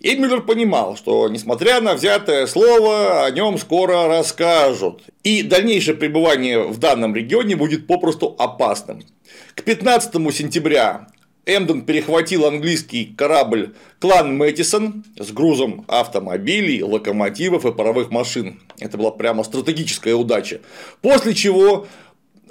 И 0.00 0.14
Мюллер 0.14 0.42
понимал, 0.42 0.96
что, 0.96 1.28
несмотря 1.28 1.80
на 1.80 1.94
взятое 1.94 2.46
слово, 2.46 3.24
о 3.24 3.30
нем 3.30 3.58
скоро 3.58 4.06
расскажут. 4.06 5.02
И 5.22 5.42
дальнейшее 5.42 5.96
пребывание 5.96 6.62
в 6.62 6.78
данном 6.78 7.14
регионе 7.14 7.56
будет 7.56 7.86
попросту 7.86 8.36
опасным. 8.38 9.02
К 9.54 9.62
15 9.62 10.12
сентября 10.34 11.08
Эмден 11.46 11.82
перехватил 11.82 12.44
английский 12.44 13.14
корабль 13.16 13.72
«Клан 14.00 14.36
Мэттисон» 14.36 15.04
с 15.16 15.30
грузом 15.30 15.84
автомобилей, 15.86 16.82
локомотивов 16.82 17.64
и 17.64 17.72
паровых 17.72 18.10
машин. 18.10 18.60
Это 18.80 18.98
была 18.98 19.12
прямо 19.12 19.44
стратегическая 19.44 20.14
удача. 20.14 20.60
После 21.02 21.34
чего 21.34 21.86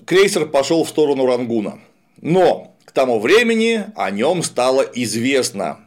крейсер 0.05 0.45
пошел 0.45 0.85
в 0.85 0.89
сторону 0.89 1.25
Рангуна. 1.25 1.79
Но 2.21 2.73
к 2.85 2.93
тому 2.93 3.19
времени 3.19 3.83
о 3.97 4.11
нем 4.11 4.43
стало 4.43 4.81
известно. 4.81 5.81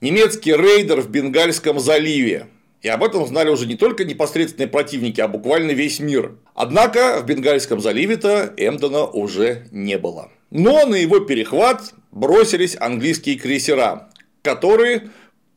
Немецкий 0.00 0.52
рейдер 0.52 1.00
в 1.00 1.10
Бенгальском 1.10 1.80
заливе. 1.80 2.46
И 2.82 2.88
об 2.88 3.02
этом 3.02 3.26
знали 3.26 3.50
уже 3.50 3.66
не 3.66 3.74
только 3.74 4.04
непосредственные 4.04 4.68
противники, 4.68 5.20
а 5.20 5.26
буквально 5.26 5.72
весь 5.72 5.98
мир. 5.98 6.36
Однако 6.54 7.18
в 7.20 7.26
Бенгальском 7.26 7.80
заливе-то 7.80 8.54
Эмдена 8.56 9.06
уже 9.06 9.66
не 9.72 9.98
было. 9.98 10.30
Но 10.50 10.86
на 10.86 10.94
его 10.94 11.20
перехват 11.20 11.92
бросились 12.10 12.76
английские 12.78 13.38
крейсера, 13.38 14.08
которые 14.42 15.10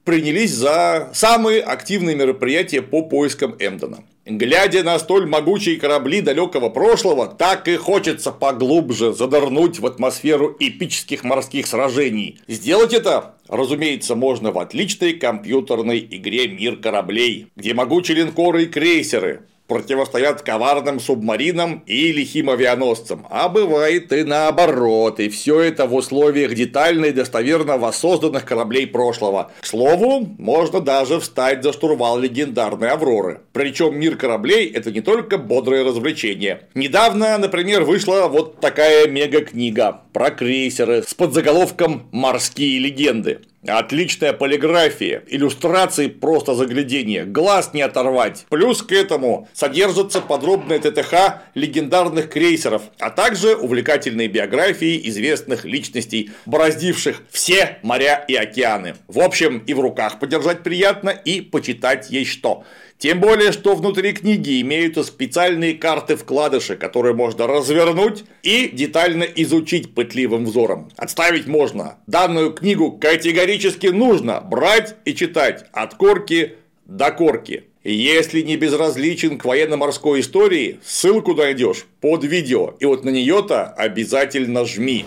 принялись 0.04 0.52
за 0.52 1.10
самые 1.14 1.62
активные 1.62 2.16
мероприятия 2.16 2.82
по 2.82 3.04
поискам 3.04 3.56
Эмдена. 3.60 4.04
Глядя 4.26 4.84
на 4.84 5.00
столь 5.00 5.28
могучие 5.28 5.78
корабли 5.78 6.22
далекого 6.22 6.70
прошлого, 6.70 7.28
так 7.28 7.68
и 7.68 7.76
хочется 7.76 8.32
поглубже 8.32 9.14
задорнуть 9.14 9.80
в 9.80 9.86
атмосферу 9.86 10.56
эпических 10.60 11.24
морских 11.24 11.66
сражений. 11.66 12.40
Сделать 12.48 12.94
это, 12.94 13.36
разумеется, 13.48 14.16
можно 14.16 14.52
в 14.52 14.60
отличной 14.60 15.14
компьютерной 15.14 16.08
игре 16.12 16.48
«Мир 16.48 16.78
кораблей», 16.78 17.48
где 17.56 17.74
могучие 17.74 18.18
линкоры 18.18 18.64
и 18.64 18.68
крейсеры 18.68 19.42
противостоят 19.72 20.42
коварным 20.42 21.00
субмаринам 21.00 21.82
и 21.86 22.12
лихим 22.12 22.50
авианосцам, 22.50 23.26
а 23.30 23.48
бывает 23.48 24.12
и 24.12 24.26
наоборот, 24.26 25.22
и 25.22 25.30
все 25.30 25.62
это 25.62 25.86
в 25.86 25.96
условиях 25.96 26.54
детально 26.56 27.06
и 27.06 27.14
достоверно 27.14 27.78
воссозданных 27.78 28.44
кораблей 28.44 28.86
прошлого. 28.86 29.50
К 29.62 29.66
слову, 29.66 30.28
можно 30.38 30.82
даже 30.82 31.22
встать 31.22 31.64
за 31.64 31.72
штурвал 31.72 32.20
легендарной 32.20 32.90
Авроры. 32.90 33.40
Причем 33.54 33.98
мир 33.98 34.18
кораблей– 34.18 34.68
это 34.76 34.92
не 34.92 35.00
только 35.00 35.38
бодрое 35.38 35.86
развлечение. 35.86 36.68
Недавно, 36.76 37.38
например, 37.38 37.84
вышла 37.84 38.28
вот 38.28 38.60
такая 38.60 39.08
мега-книга 39.08 40.02
про 40.12 40.32
крейсеры 40.32 41.02
с 41.02 41.14
подзаголовком 41.14 42.10
«Морские 42.12 42.78
легенды». 42.78 43.40
Отличная 43.68 44.34
полиграфия, 44.34 45.24
иллюстрации 45.28 46.08
просто 46.08 46.56
заглядение, 46.56 47.26
глаз 47.26 47.74
не 47.74 47.84
оторвать. 47.84 48.48
Плюс 48.50 48.82
к 48.82 48.92
этому 48.92 49.48
содержится 49.54 50.20
подробная 50.20 50.80
ТТХ 50.80 51.44
легендарных 51.54 52.32
крейсеров, 52.32 52.82
а 52.98 53.12
также 53.12 53.56
увлекательные 53.56 54.30
биографии 54.30 55.08
известных 55.10 55.64
личностей, 55.64 56.32
бороздивших 56.48 57.22
все 57.30 57.78
моря 57.84 58.26
и 58.28 58.34
океаны. 58.34 58.96
В 59.08 59.20
общем, 59.20 59.60
и 59.60 59.76
в 59.76 59.80
руках 59.80 60.18
подержать 60.18 60.64
приятно, 60.64 61.10
и 61.10 61.42
почитать 61.42 62.10
есть 62.10 62.32
что. 62.32 62.64
Тем 63.02 63.20
более, 63.20 63.52
что 63.52 63.74
внутри 63.74 64.14
книги 64.14 64.62
имеются 64.62 65.04
специальные 65.04 65.74
карты 65.74 66.16
вкладыши, 66.16 66.76
которые 66.76 67.16
можно 67.16 67.48
развернуть 67.48 68.26
и 68.44 68.70
детально 68.72 69.24
изучить 69.24 69.96
пытливым 69.96 70.46
взором. 70.46 70.92
Отставить 70.98 71.48
можно. 71.48 71.98
Данную 72.06 72.54
книгу 72.54 72.92
категорически 72.92 73.88
нужно 73.88 74.40
брать 74.40 74.98
и 75.04 75.16
читать 75.16 75.66
от 75.72 75.96
корки 75.96 76.58
до 76.86 77.10
корки. 77.10 77.64
Если 77.84 78.42
не 78.42 78.56
безразличен 78.56 79.40
к 79.40 79.46
военно-морской 79.46 80.20
истории, 80.20 80.80
ссылку 80.86 81.34
найдешь 81.34 81.88
под 82.02 82.24
видео, 82.24 82.76
и 82.80 82.86
вот 82.86 83.04
на 83.04 83.10
нее-то 83.10 83.66
обязательно 83.66 84.64
жми. 84.64 85.06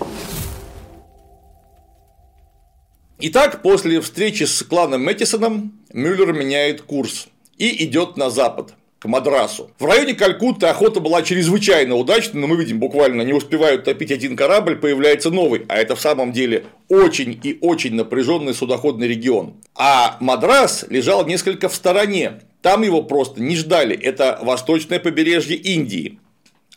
Итак, 3.20 3.62
после 3.62 4.00
встречи 4.00 4.42
с 4.42 4.64
кланом 4.64 5.04
Мэттисоном 5.04 5.78
Мюллер 5.92 6.33
меняет 6.33 6.83
курс 6.83 7.28
и 7.59 7.85
идет 7.85 8.17
на 8.17 8.31
запад 8.31 8.75
к 9.05 9.07
Мадрасу. 9.07 9.71
В 9.79 9.85
районе 9.85 10.14
Калькутты 10.14 10.67
охота 10.67 10.99
была 10.99 11.21
чрезвычайно 11.23 11.95
удачной, 11.95 12.40
но 12.40 12.47
мы 12.47 12.57
видим, 12.57 12.79
буквально 12.79 13.21
не 13.21 13.35
успевают 13.35 13.85
топить 13.85 14.11
один 14.11 14.35
корабль, 14.35 14.77
появляется 14.77 15.31
новый, 15.31 15.67
а 15.69 15.77
это 15.77 15.95
в 15.95 16.01
самом 16.01 16.33
деле 16.33 16.64
очень 16.88 17.38
и 17.43 17.59
очень 17.61 17.95
напряженный 17.95 18.55
судоходный 18.55 19.07
регион. 19.07 19.57
А 19.75 20.17
Мадрас 20.21 20.87
лежал 20.88 21.27
несколько 21.27 21.69
в 21.69 21.75
стороне, 21.75 22.40
там 22.62 22.83
его 22.83 23.03
просто 23.03 23.43
не 23.43 23.57
ждали, 23.57 23.95
это 23.95 24.38
восточное 24.40 24.99
побережье 24.99 25.57
Индии. 25.57 26.19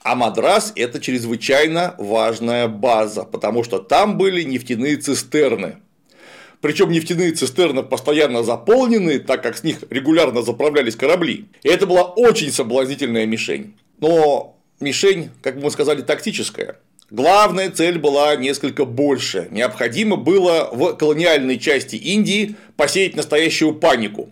А 0.03 0.15
Мадрас– 0.15 0.73
это 0.75 0.99
чрезвычайно 0.99 1.95
важная 1.97 2.67
база, 2.67 3.23
потому 3.23 3.63
что 3.63 3.79
там 3.79 4.17
были 4.17 4.43
нефтяные 4.43 4.97
цистерны. 4.97 5.77
Причем 6.61 6.91
нефтяные 6.91 7.31
цистерны 7.31 7.83
постоянно 7.83 8.43
заполнены, 8.43 9.19
так 9.19 9.43
как 9.43 9.57
с 9.57 9.63
них 9.63 9.79
регулярно 9.89 10.41
заправлялись 10.41 10.95
корабли. 10.95 11.45
И 11.63 11.69
это 11.69 11.85
была 11.85 12.03
очень 12.03 12.51
соблазнительная 12.51 13.25
мишень. 13.25 13.75
Но 13.99 14.57
мишень, 14.79 15.29
как 15.41 15.55
мы 15.57 15.69
сказали, 15.69 16.01
тактическая. 16.01 16.79
Главная 17.09 17.69
цель 17.69 17.99
была 17.99 18.35
несколько 18.35 18.83
больше. 18.83 19.47
Необходимо 19.51 20.17
было 20.17 20.69
в 20.73 20.93
колониальной 20.95 21.57
части 21.57 21.95
Индии 21.95 22.55
посеять 22.75 23.15
настоящую 23.15 23.75
панику. 23.75 24.29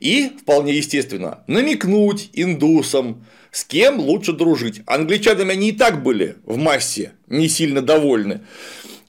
И, 0.00 0.30
вполне 0.40 0.74
естественно, 0.74 1.44
намекнуть 1.46 2.30
индусам, 2.34 3.24
с 3.52 3.64
кем 3.64 3.98
лучше 4.00 4.32
дружить. 4.32 4.82
Англичанами 4.86 5.52
они 5.52 5.70
и 5.70 5.72
так 5.72 6.02
были 6.02 6.36
в 6.44 6.56
массе 6.56 7.12
не 7.26 7.48
сильно 7.48 7.80
довольны. 7.80 8.40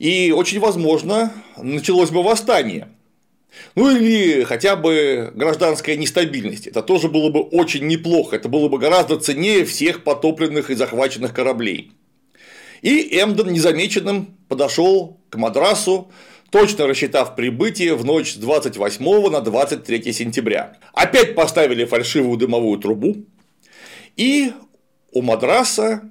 И 0.02 0.32
очень 0.32 0.60
возможно, 0.60 1.32
началось 1.58 2.10
бы 2.10 2.24
восстание. 2.24 2.88
Ну 3.76 3.96
или 3.96 4.42
хотя 4.46 4.76
бы 4.76 5.32
гражданская 5.36 5.96
нестабильность. 5.96 6.66
Это 6.66 6.82
тоже 6.82 7.08
было 7.08 7.30
бы 7.30 7.42
очень 7.42 7.86
неплохо. 7.86 8.38
Это 8.38 8.50
было 8.50 8.68
бы 8.68 8.80
гораздо 8.80 9.20
ценнее 9.20 9.64
всех 9.64 10.04
потопленных 10.04 10.72
и 10.72 10.74
захваченных 10.74 11.36
кораблей. 11.36 11.92
И 12.82 13.16
Эмден 13.16 13.54
незамеченным 13.54 14.36
подошел 14.50 15.20
к 15.30 15.36
Мадрасу, 15.36 16.12
точно 16.50 16.88
рассчитав 16.88 17.36
прибытие 17.36 17.94
в 17.94 18.04
ночь 18.04 18.34
с 18.34 18.38
28 18.38 19.30
на 19.30 19.40
23 19.42 20.14
сентября. 20.14 20.80
Опять 20.94 21.36
поставили 21.36 21.86
фальшивую 21.86 22.40
дымовую 22.40 22.80
трубу. 22.80 23.18
И 24.18 24.52
у 25.12 25.22
Мадраса 25.22 26.10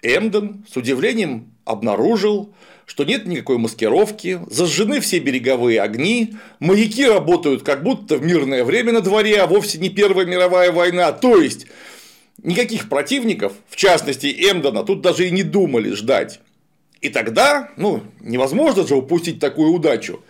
Эмден 0.00 0.64
с 0.72 0.78
удивлением 0.78 1.52
обнаружил, 1.66 2.54
что 2.88 3.04
нет 3.04 3.26
никакой 3.26 3.58
маскировки, 3.58 4.40
зажжены 4.48 5.00
все 5.00 5.18
береговые 5.18 5.82
огни, 5.82 6.34
маяки 6.58 7.06
работают 7.06 7.62
как 7.62 7.82
будто 7.82 8.16
в 8.16 8.22
мирное 8.24 8.64
время 8.64 8.92
на 8.92 9.02
дворе, 9.02 9.42
а 9.42 9.46
вовсе 9.46 9.78
не 9.78 9.90
Первая 9.90 10.24
мировая 10.24 10.72
война, 10.72 11.12
то 11.12 11.36
есть 11.36 11.66
никаких 12.42 12.88
противников, 12.88 13.52
в 13.68 13.76
частности 13.76 14.26
Эмдона, 14.26 14.84
тут 14.84 15.02
даже 15.02 15.28
и 15.28 15.30
не 15.30 15.42
думали 15.42 15.90
ждать. 15.90 16.40
И 17.02 17.10
тогда, 17.10 17.70
ну, 17.76 18.02
невозможно 18.20 18.86
же 18.86 18.96
упустить 18.96 19.38
такую 19.38 19.72
удачу. 19.72 20.24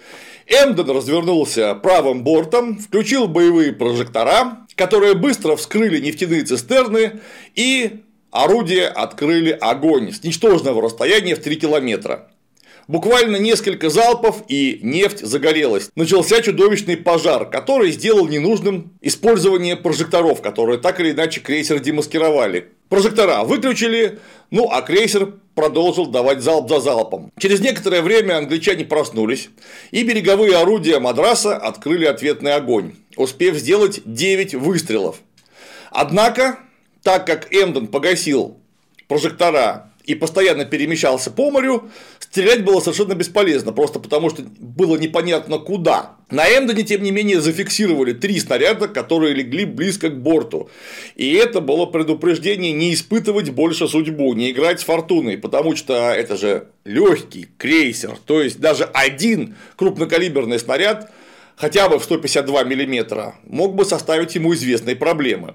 Эмден 0.48 0.90
развернулся 0.90 1.76
правым 1.76 2.24
бортом, 2.24 2.78
включил 2.78 3.28
боевые 3.28 3.72
прожектора, 3.72 4.66
которые 4.74 5.14
быстро 5.14 5.54
вскрыли 5.54 6.00
нефтяные 6.00 6.42
цистерны 6.42 7.20
и 7.54 8.00
орудия 8.32 8.88
открыли 8.88 9.50
огонь 9.52 10.12
с 10.12 10.24
ничтожного 10.24 10.82
расстояния 10.82 11.36
в 11.36 11.40
3 11.40 11.56
километра. 11.56 12.28
Буквально 12.88 13.36
несколько 13.36 13.90
залпов 13.90 14.44
и 14.48 14.80
нефть 14.82 15.18
загорелась. 15.20 15.90
Начался 15.94 16.40
чудовищный 16.40 16.96
пожар, 16.96 17.44
который 17.50 17.92
сделал 17.92 18.26
ненужным 18.26 18.94
использование 19.02 19.76
прожекторов, 19.76 20.40
которые 20.40 20.78
так 20.78 20.98
или 20.98 21.12
иначе 21.12 21.42
крейсер 21.42 21.80
демаскировали. 21.80 22.68
Прожектора 22.88 23.44
выключили, 23.44 24.20
ну 24.50 24.70
а 24.70 24.80
крейсер 24.80 25.34
продолжил 25.54 26.06
давать 26.06 26.40
залп 26.40 26.70
за 26.70 26.80
залпом. 26.80 27.30
Через 27.38 27.60
некоторое 27.60 28.00
время 28.00 28.38
англичане 28.38 28.86
проснулись, 28.86 29.50
и 29.90 30.02
береговые 30.02 30.56
орудия 30.56 30.98
Мадраса 30.98 31.58
открыли 31.58 32.06
ответный 32.06 32.54
огонь, 32.54 32.94
успев 33.16 33.56
сделать 33.56 34.00
9 34.06 34.54
выстрелов. 34.54 35.16
Однако, 35.90 36.60
так 37.02 37.26
как 37.26 37.52
Эмден 37.52 37.88
погасил 37.88 38.56
прожектора 39.08 39.87
и 40.08 40.14
постоянно 40.14 40.64
перемещался 40.64 41.30
по 41.30 41.50
морю, 41.50 41.90
стрелять 42.18 42.64
было 42.64 42.80
совершенно 42.80 43.14
бесполезно, 43.14 43.74
просто 43.74 44.00
потому 44.00 44.30
что 44.30 44.42
было 44.58 44.96
непонятно 44.96 45.58
куда. 45.58 46.16
На 46.30 46.46
Эмдоне, 46.48 46.82
тем 46.82 47.02
не 47.02 47.10
менее, 47.10 47.42
зафиксировали 47.42 48.14
три 48.14 48.40
снаряда, 48.40 48.88
которые 48.88 49.34
легли 49.34 49.66
близко 49.66 50.08
к 50.08 50.18
борту. 50.18 50.70
И 51.14 51.34
это 51.34 51.60
было 51.60 51.84
предупреждение 51.84 52.72
не 52.72 52.94
испытывать 52.94 53.50
больше 53.50 53.86
судьбу, 53.86 54.32
не 54.32 54.50
играть 54.50 54.80
с 54.80 54.84
фортуной, 54.84 55.36
потому 55.36 55.76
что 55.76 55.94
это 56.14 56.38
же 56.38 56.68
легкий 56.86 57.46
крейсер, 57.58 58.16
то 58.24 58.40
есть 58.40 58.58
даже 58.60 58.84
один 58.84 59.56
крупнокалиберный 59.76 60.58
снаряд 60.58 61.12
хотя 61.54 61.90
бы 61.90 61.98
в 61.98 62.04
152 62.04 62.64
мм 62.64 63.34
мог 63.44 63.74
бы 63.74 63.84
составить 63.84 64.34
ему 64.36 64.54
известные 64.54 64.96
проблемы. 64.96 65.54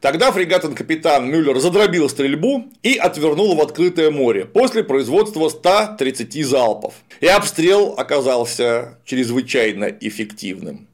Тогда 0.00 0.30
фрегатен-капитан 0.30 1.28
Мюллер 1.28 1.58
задробил 1.58 2.08
стрельбу 2.08 2.66
и 2.82 2.96
отвернул 2.96 3.56
в 3.56 3.60
открытое 3.60 4.10
море 4.10 4.44
после 4.44 4.84
производства 4.84 5.48
130 5.48 6.46
залпов. 6.46 6.94
И 7.20 7.26
обстрел 7.26 7.94
оказался 7.96 8.98
чрезвычайно 9.04 9.86
эффективным. 9.86 10.86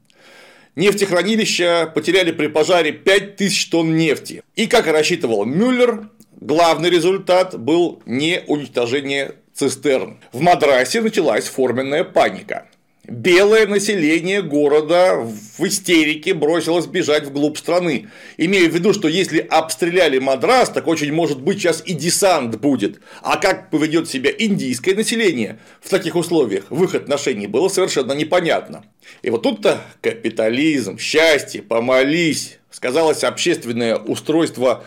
Нефтехранилища 0.75 1.91
потеряли 1.93 2.31
при 2.31 2.47
пожаре 2.47 2.91
5000 2.91 3.69
тонн 3.69 3.95
нефти. 3.95 4.43
И, 4.55 4.67
как 4.67 4.87
и 4.87 4.91
рассчитывал 4.91 5.45
Мюллер, 5.45 6.09
главный 6.41 6.89
результат 6.89 7.57
был 7.57 8.01
не 8.05 8.43
уничтожение 8.47 9.35
цистерн. 9.53 10.19
В 10.33 10.41
Мадрасе 10.41 11.01
началась 11.01 11.47
форменная 11.47 12.03
паника. 12.03 12.67
Белое 13.07 13.67
население 13.67 14.41
города 14.41 15.15
в 15.15 15.67
истерике 15.67 16.33
бросилось 16.33 16.87
бежать 16.87 17.25
вглубь 17.25 17.57
страны. 17.57 18.09
Имея 18.37 18.67
в 18.67 18.73
виду, 18.73 18.93
что 18.93 19.07
если 19.07 19.39
обстреляли 19.39 20.17
Мадрас, 20.17 20.69
так 20.69 20.87
очень 20.87 21.13
может 21.13 21.39
быть 21.39 21.59
сейчас 21.59 21.83
и 21.85 21.93
десант 21.93 22.59
будет. 22.59 22.99
А 23.21 23.37
как 23.37 23.69
поведет 23.69 24.09
себя 24.09 24.31
индийское 24.35 24.95
население 24.95 25.59
в 25.81 25.89
таких 25.89 26.15
условиях, 26.15 26.65
в 26.69 26.83
их 26.83 26.95
отношении 26.95 27.45
было 27.45 27.69
совершенно 27.69 28.13
непонятно. 28.13 28.85
И 29.21 29.29
вот 29.29 29.43
тут-то 29.43 29.81
капитализм, 30.01 30.97
счастье, 30.97 31.61
помолись, 31.61 32.57
сказалось 32.71 33.23
общественное 33.23 33.97
устройство 33.97 34.83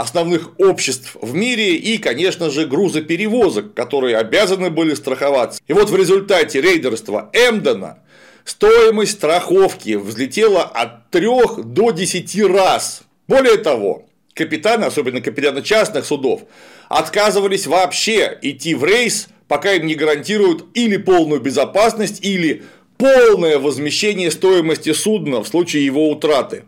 основных 0.00 0.58
обществ 0.58 1.14
в 1.20 1.34
мире 1.34 1.76
и, 1.76 1.98
конечно 1.98 2.48
же, 2.48 2.66
грузоперевозок, 2.66 3.74
которые 3.74 4.16
обязаны 4.16 4.70
были 4.70 4.94
страховаться. 4.94 5.60
И 5.68 5.74
вот 5.74 5.90
в 5.90 5.96
результате 5.96 6.62
рейдерства 6.62 7.28
Эмдена 7.34 7.98
стоимость 8.46 9.12
страховки 9.12 9.96
взлетела 9.96 10.62
от 10.62 11.10
3 11.10 11.26
до 11.64 11.90
10 11.90 12.44
раз. 12.44 13.02
Более 13.28 13.58
того, 13.58 14.06
капитаны, 14.32 14.86
особенно 14.86 15.20
капитаны 15.20 15.60
частных 15.60 16.06
судов, 16.06 16.44
отказывались 16.88 17.66
вообще 17.66 18.38
идти 18.40 18.74
в 18.74 18.84
рейс, 18.84 19.28
пока 19.48 19.74
им 19.74 19.86
не 19.86 19.96
гарантируют 19.96 20.64
или 20.72 20.96
полную 20.96 21.42
безопасность, 21.42 22.24
или 22.24 22.62
полное 22.96 23.58
возмещение 23.58 24.30
стоимости 24.30 24.94
судна 24.94 25.42
в 25.42 25.48
случае 25.48 25.84
его 25.84 26.08
утраты. 26.08 26.64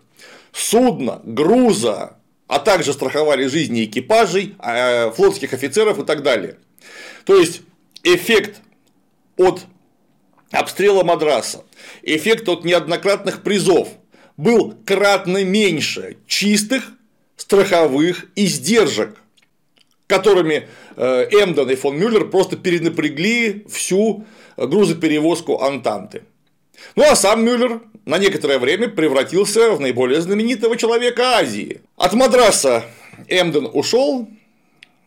Судно, 0.52 1.22
груза, 1.24 2.18
а 2.46 2.59
также 2.59 2.92
страховали 2.92 3.46
жизни 3.46 3.85
экипажей, 3.85 4.55
а, 4.59 5.11
флотских 5.11 5.52
офицеров 5.52 5.98
и 5.98 6.05
так 6.05 6.22
далее. 6.22 6.59
То 7.24 7.37
есть 7.37 7.62
эффект 8.02 8.61
от 9.37 9.64
обстрела 10.50 11.02
Мадраса, 11.02 11.64
эффект 12.02 12.48
от 12.48 12.64
неоднократных 12.64 13.42
призов 13.42 13.88
был 14.37 14.74
кратно 14.85 15.44
меньше 15.44 16.18
чистых 16.26 16.92
страховых 17.37 18.26
издержек, 18.37 19.16
которыми 20.07 20.68
э, 20.96 21.28
Эмден 21.31 21.70
и 21.70 21.74
фон 21.74 21.98
Мюллер 21.98 22.28
просто 22.28 22.57
перенапрягли 22.57 23.66
всю 23.68 24.26
грузоперевозку 24.57 25.62
Антанты. 25.62 26.22
Ну 26.96 27.05
а 27.05 27.16
сам 27.16 27.44
Мюллер 27.44 27.81
на 28.04 28.18
некоторое 28.18 28.58
время 28.58 28.88
превратился 28.88 29.72
в 29.72 29.80
наиболее 29.80 30.20
знаменитого 30.20 30.76
человека 30.76 31.36
Азии. 31.36 31.80
От 31.96 32.14
Мадраса 32.14 32.84
Эмден 33.28 33.68
ушел, 33.72 34.28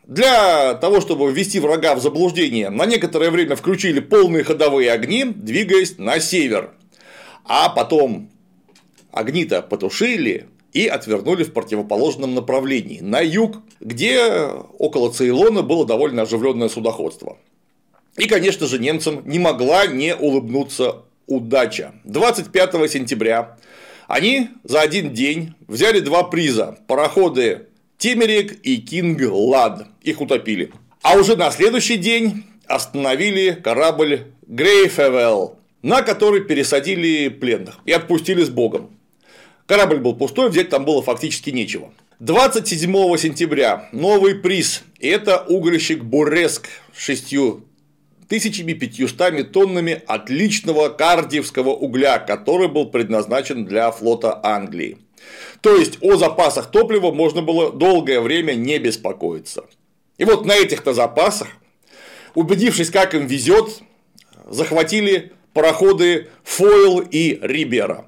для 0.07 0.75
того, 0.75 1.01
чтобы 1.01 1.31
ввести 1.31 1.59
врага 1.59 1.95
в 1.95 2.01
заблуждение, 2.01 2.69
на 2.69 2.85
некоторое 2.85 3.31
время 3.31 3.55
включили 3.55 3.99
полные 3.99 4.43
ходовые 4.43 4.91
огни, 4.91 5.25
двигаясь 5.25 5.97
на 5.97 6.19
север. 6.19 6.71
А 7.43 7.69
потом 7.69 8.29
огни-то 9.11 9.61
потушили 9.61 10.47
и 10.73 10.87
отвернули 10.87 11.43
в 11.43 11.53
противоположном 11.53 12.35
направлении, 12.35 12.99
на 12.99 13.21
юг, 13.21 13.57
где 13.79 14.49
около 14.77 15.11
Цейлона 15.11 15.61
было 15.61 15.85
довольно 15.85 16.23
оживленное 16.23 16.69
судоходство. 16.69 17.37
И, 18.17 18.27
конечно 18.27 18.67
же, 18.67 18.77
немцам 18.79 19.21
не 19.25 19.39
могла 19.39 19.87
не 19.87 20.15
улыбнуться 20.15 21.04
удача. 21.27 21.93
25 22.03 22.91
сентября 22.91 23.57
они 24.07 24.49
за 24.63 24.81
один 24.81 25.13
день 25.13 25.55
взяли 25.67 25.99
два 25.99 26.23
приза– 26.23 26.77
пароходы 26.87 27.67
Тимерик 27.97 28.59
и 28.63 28.77
Кинг 28.77 29.21
Лад. 29.31 29.87
Их 30.01 30.21
утопили. 30.21 30.71
А 31.01 31.17
уже 31.17 31.35
на 31.35 31.51
следующий 31.51 31.97
день 31.97 32.43
остановили 32.67 33.51
корабль 33.51 34.27
Грейфевелл, 34.47 35.59
на 35.81 36.01
который 36.01 36.41
пересадили 36.41 37.29
пленных 37.29 37.79
и 37.85 37.91
отпустили 37.91 38.43
с 38.43 38.49
Богом. 38.49 38.91
Корабль 39.65 39.97
был 39.97 40.15
пустой, 40.15 40.49
взять 40.49 40.69
там 40.69 40.85
было 40.85 41.01
фактически 41.01 41.49
нечего. 41.49 41.91
27 42.19 43.17
сентября 43.17 43.89
новый 43.91 44.35
приз– 44.35 44.83
это 44.99 45.41
угольщик 45.41 46.03
Буреск 46.03 46.69
с 46.93 47.03
шестью 47.03 47.65
1500 48.27 49.51
тоннами 49.51 50.01
отличного 50.07 50.89
кардиевского 50.89 51.69
угля, 51.69 52.19
который 52.19 52.67
был 52.67 52.87
предназначен 52.87 53.65
для 53.65 53.91
флота 53.91 54.39
Англии. 54.43 54.97
То 55.61 55.75
есть 55.75 55.97
о 56.01 56.15
запасах 56.17 56.71
топлива 56.71 57.11
можно 57.11 57.41
было 57.41 57.71
долгое 57.71 58.21
время 58.21 58.53
не 58.53 58.79
беспокоиться. 58.79 59.65
И 60.17 60.25
вот 60.25 60.45
на 60.45 60.55
этих-то 60.55 60.93
запасах, 60.93 61.49
убедившись, 62.33 62.89
как 62.89 63.13
им 63.13 63.27
везет, 63.27 63.81
захватили 64.47 65.33
пароходы 65.53 66.29
Фойл 66.43 66.99
и 66.99 67.39
Рибера. 67.41 68.07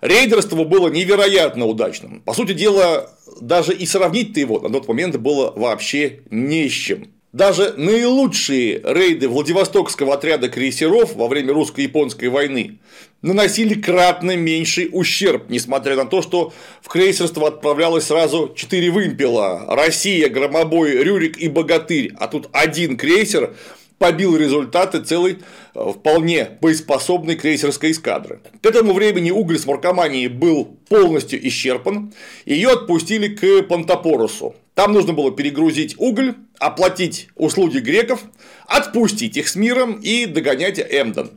Рейдерство 0.00 0.64
было 0.64 0.88
невероятно 0.88 1.66
удачным. 1.66 2.22
По 2.22 2.32
сути 2.32 2.52
дела, 2.52 3.10
даже 3.40 3.74
и 3.74 3.84
сравнить-то 3.84 4.40
его 4.40 4.58
на 4.60 4.70
тот 4.70 4.88
момент 4.88 5.16
было 5.16 5.52
вообще 5.54 6.20
не 6.30 6.68
с 6.68 6.72
чем. 6.72 7.08
Даже 7.32 7.74
наилучшие 7.76 8.80
рейды 8.82 9.28
Владивостокского 9.28 10.14
отряда 10.14 10.48
крейсеров 10.48 11.14
во 11.14 11.28
время 11.28 11.52
русско-японской 11.52 12.28
войны 12.28 12.78
наносили 13.22 13.74
кратно 13.74 14.36
меньший 14.36 14.88
ущерб, 14.90 15.44
несмотря 15.48 15.94
на 15.94 16.06
то, 16.06 16.22
что 16.22 16.52
в 16.82 16.88
крейсерство 16.88 17.46
отправлялось 17.46 18.06
сразу 18.06 18.52
четыре 18.56 18.90
вымпела– 18.90 19.64
Россия, 19.68 20.28
Громобой, 20.28 20.96
Рюрик 21.04 21.38
и 21.38 21.48
Богатырь, 21.48 22.12
а 22.18 22.26
тут 22.26 22.48
один 22.50 22.96
крейсер 22.96 23.54
побил 24.00 24.34
результаты 24.34 25.02
целой 25.02 25.40
э, 25.74 25.92
вполне 25.92 26.48
боеспособной 26.62 27.36
крейсерской 27.36 27.92
эскадры. 27.92 28.40
К 28.62 28.66
этому 28.66 28.94
времени 28.94 29.30
уголь 29.30 29.58
с 29.58 29.66
Маркоманией 29.66 30.28
был 30.28 30.78
полностью 30.88 31.46
исчерпан, 31.46 32.12
ее 32.46 32.70
отпустили 32.70 33.28
к 33.28 33.68
Пантопорусу. 33.68 34.56
Там 34.74 34.94
нужно 34.94 35.12
было 35.12 35.30
перегрузить 35.30 35.96
уголь, 35.98 36.34
оплатить 36.58 37.28
услуги 37.36 37.78
греков, 37.78 38.22
отпустить 38.66 39.36
их 39.36 39.48
с 39.48 39.54
миром 39.54 40.00
и 40.00 40.24
догонять 40.24 40.80
Эмден. 40.80 41.32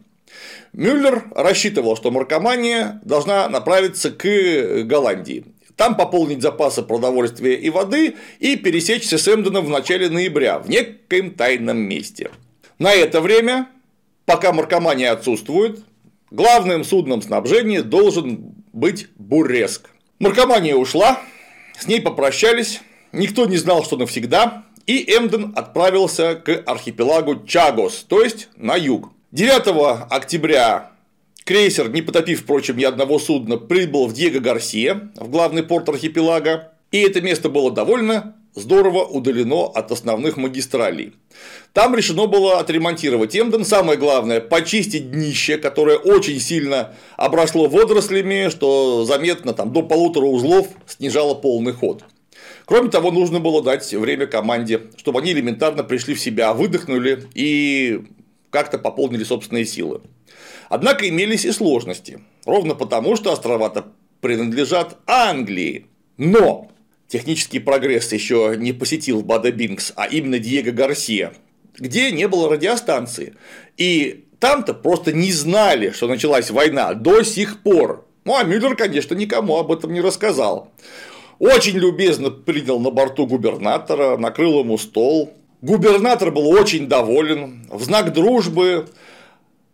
Мюллер 0.72 1.26
рассчитывал, 1.36 1.98
что 1.98 2.12
Маркомания 2.12 3.02
должна 3.04 3.50
направиться 3.50 4.10
к 4.10 4.84
Голландии. 4.86 5.44
Там 5.76 5.98
пополнить 5.98 6.42
запасы 6.42 6.82
продовольствия 6.82 7.56
и 7.56 7.70
воды 7.70 8.16
и 8.40 8.56
пересечься 8.56 9.18
с 9.18 9.28
Эмденом 9.28 9.66
в 9.66 9.70
начале 9.70 10.10
ноября 10.10 10.60
в 10.60 10.70
некоем 10.70 11.32
тайном 11.32 11.78
месте. 11.78 12.32
На 12.84 12.94
это 12.94 13.22
время, 13.22 13.70
пока 14.26 14.52
Маркомания 14.52 15.14
отсутствует, 15.14 15.80
главным 16.32 16.84
судном 16.84 17.22
снабжения 17.22 17.82
должен 17.82 18.56
быть 18.74 19.08
Буреск. 19.16 19.90
Маркомания 20.20 20.76
ушла, 20.76 21.22
с 21.80 21.88
ней 21.88 22.02
попрощались, 22.02 22.82
никто 23.14 23.46
не 23.46 23.56
знал, 23.56 23.86
что 23.86 23.96
навсегда, 23.96 24.66
и 24.86 25.02
Эмден 25.16 25.54
отправился 25.56 26.36
к 26.36 26.62
архипелагу 26.66 27.46
Чагос, 27.46 28.06
то 28.10 28.22
есть 28.22 28.50
на 28.58 28.76
юг. 28.76 29.12
9 29.32 30.12
октября 30.12 30.92
крейсер, 31.46 31.88
не 31.88 32.02
потопив, 32.02 32.42
впрочем, 32.42 32.76
ни 32.76 32.84
одного 32.84 33.18
судна, 33.18 33.56
прибыл 33.56 34.08
в 34.08 34.14
Диего 34.14 34.40
Гарсия, 34.40 35.10
в 35.16 35.30
главный 35.30 35.64
порт 35.64 35.88
архипелага, 35.88 36.74
и 36.92 37.00
это 37.00 37.22
место 37.22 37.48
было 37.48 37.72
довольно 37.72 38.36
здорово 38.56 39.04
удалено 39.04 39.66
от 39.66 39.92
основных 39.92 40.38
магистралей. 40.38 41.14
Там 41.74 41.96
решено 41.96 42.28
было 42.28 42.60
отремонтировать 42.60 43.36
Эмден, 43.36 43.66
самое 43.66 43.98
главное– 43.98 44.42
почистить 44.42 45.12
днище, 45.12 45.58
которое 45.58 45.98
очень 45.98 46.40
сильно 46.40 46.94
обросло 47.18 47.68
водорослями, 47.68 48.50
что 48.50 49.06
заметно 49.06 49.54
там, 49.54 49.74
до 49.74 49.82
полутора 49.82 50.26
узлов 50.26 50.68
снижало 50.88 51.34
полный 51.34 51.74
ход. 51.74 52.04
Кроме 52.66 52.90
того, 52.90 53.12
нужно 53.12 53.40
было 53.40 53.62
дать 53.62 53.92
время 53.94 54.28
команде, 54.28 54.82
чтобы 54.98 55.20
они 55.20 55.32
элементарно 55.32 55.84
пришли 55.84 56.14
в 56.14 56.20
себя, 56.20 56.54
выдохнули 56.54 57.28
и 57.34 58.06
как-то 58.50 58.78
пополнили 58.78 59.24
собственные 59.24 59.66
силы. 59.66 60.02
Однако 60.70 61.08
имелись 61.10 61.46
и 61.46 61.52
сложности, 61.52 62.22
ровно 62.46 62.76
потому, 62.76 63.16
что 63.16 63.32
острова-то 63.32 63.88
принадлежат 64.22 64.98
Англии. 65.06 65.88
Но 66.18 66.72
технический 67.14 67.60
прогресс 67.60 68.12
еще 68.12 68.56
не 68.58 68.74
посетил 68.74 69.22
Бада 69.22 69.52
Бинкс, 69.52 69.94
а 69.96 70.08
именно 70.08 70.40
Диего 70.40 70.72
Гарсия, 70.72 71.34
где 71.78 72.12
не 72.12 72.28
было 72.28 72.50
радиостанции. 72.50 73.36
И 73.78 74.26
там-то 74.40 74.74
просто 74.74 75.14
не 75.14 75.32
знали, 75.32 75.92
что 75.92 76.08
началась 76.08 76.50
война 76.50 76.96
до 76.96 77.22
сих 77.22 77.62
пор. 77.62 78.08
Ну, 78.26 78.36
а 78.36 78.44
Мюллер, 78.44 78.76
конечно, 78.76 79.14
никому 79.14 79.60
об 79.60 79.72
этом 79.72 79.94
не 79.94 80.02
рассказал. 80.02 80.72
Очень 81.38 81.78
любезно 81.78 82.32
принял 82.32 82.80
на 82.80 82.90
борту 82.90 83.28
губернатора, 83.28 84.18
накрыл 84.18 84.62
ему 84.62 84.80
стол. 84.80 85.34
Губернатор 85.62 86.32
был 86.32 86.48
очень 86.50 86.88
доволен. 86.88 87.68
В 87.70 87.84
знак 87.84 88.12
дружбы 88.12 88.88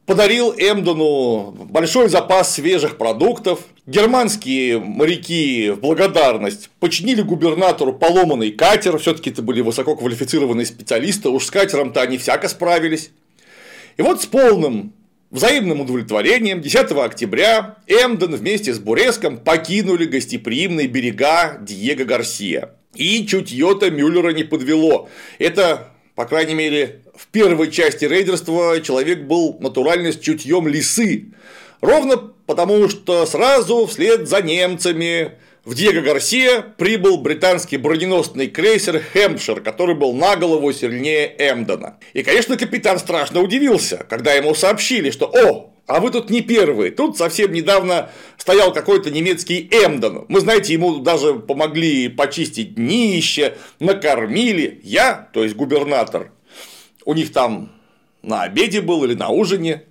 подарил 0.06 0.54
Эмдону 0.58 1.52
большой 1.52 2.10
запас 2.10 2.54
свежих 2.54 2.98
продуктов. 2.98 3.62
Германские 3.90 4.78
моряки 4.78 5.72
в 5.72 5.80
благодарность 5.80 6.70
починили 6.80 7.24
губернатору 7.24 7.92
поломанный 7.92 8.52
катер, 8.52 9.00
все-таки 9.00 9.32
это 9.32 9.42
были 9.42 9.62
высококвалифицированные 9.62 10.68
специалисты, 10.68 11.30
уж 11.30 11.46
с 11.46 11.50
катером-то 11.50 12.00
они 12.00 12.20
всяко 12.20 12.48
справились. 12.50 13.10
И 13.98 14.04
вот 14.04 14.22
с 14.22 14.28
полным 14.28 14.94
взаимным 15.32 15.82
удовлетворением 15.82 16.62
10 16.62 16.92
октября 16.92 17.78
Эмден 17.88 18.36
вместе 18.36 18.76
с 18.76 18.78
Буреском 18.78 19.40
покинули 19.40 20.06
гостеприимные 20.06 20.86
берега 20.86 21.58
Диего 21.60 22.04
Гарсия. 22.04 22.76
И 22.94 23.26
чутье-то 23.26 23.90
Мюллера 23.90 24.34
не 24.34 24.44
подвело. 24.44 25.10
Это, 25.40 25.88
по 26.14 26.26
крайней 26.26 26.54
мере, 26.54 27.02
в 27.16 27.26
первой 27.26 27.72
части 27.72 28.06
рейдерства 28.06 28.80
человек 28.82 29.24
был 29.24 29.58
натурально 29.60 30.12
с 30.12 30.20
чутьем 30.20 30.68
лисы. 30.68 31.32
Ровно 31.82 32.34
потому, 32.50 32.90
что 32.90 33.28
сразу 33.28 33.86
вслед 33.86 34.28
за 34.28 34.42
немцами 34.42 35.34
в 35.66 35.76
Диего 35.76 36.02
Гарсия 36.02 36.62
прибыл 36.62 37.20
британский 37.20 37.78
броненосный 37.78 38.48
крейсер 38.48 39.04
«Хэмпшир», 39.14 39.62
который 39.62 39.94
был 39.94 40.14
на 40.14 40.36
голову 40.36 40.74
сильнее 40.74 41.28
Эмдена. 41.38 42.00
И, 42.14 42.24
конечно, 42.24 42.58
капитан 42.58 42.98
страшно 42.98 43.42
удивился, 43.42 44.04
когда 44.10 44.34
ему 44.34 44.56
сообщили, 44.56 45.12
что 45.12 45.28
«О, 45.28 45.76
а 45.86 46.00
вы 46.00 46.10
тут 46.10 46.32
не 46.32 46.42
первые. 46.42 46.90
Тут 46.90 47.20
совсем 47.20 47.52
недавно 47.52 48.10
стоял 48.38 48.74
какой-то 48.74 49.12
немецкий 49.12 49.70
Эмден. 49.72 50.26
Мы, 50.28 50.40
знаете, 50.40 50.74
ему 50.74 51.02
даже 51.02 51.36
помогли 51.36 52.10
почистить 52.10 52.74
днище, 52.74 53.58
накормили. 53.80 54.82
Я, 54.84 55.30
то 55.34 55.44
есть 55.44 55.56
губернатор, 55.56 56.32
у 57.06 57.14
них 57.14 57.32
там 57.32 57.72
на 58.24 58.42
обеде 58.42 58.82
был 58.82 59.04
или 59.04 59.14
на 59.14 59.30
ужине. 59.30 59.84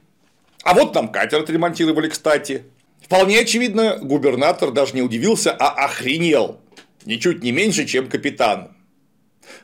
А 0.63 0.75
вот 0.75 0.93
там 0.93 1.11
катер 1.11 1.41
отремонтировали, 1.41 2.09
кстати. 2.09 2.65
Вполне 3.03 3.41
очевидно, 3.41 3.99
губернатор 4.01 4.71
даже 4.71 4.95
не 4.95 5.03
удивился, 5.03 5.53
а 5.53 5.85
охренел. 5.85 6.61
Ничуть 7.05 7.43
не 7.43 7.53
меньше, 7.53 7.87
чем 7.87 8.09
капитан. 8.09 8.73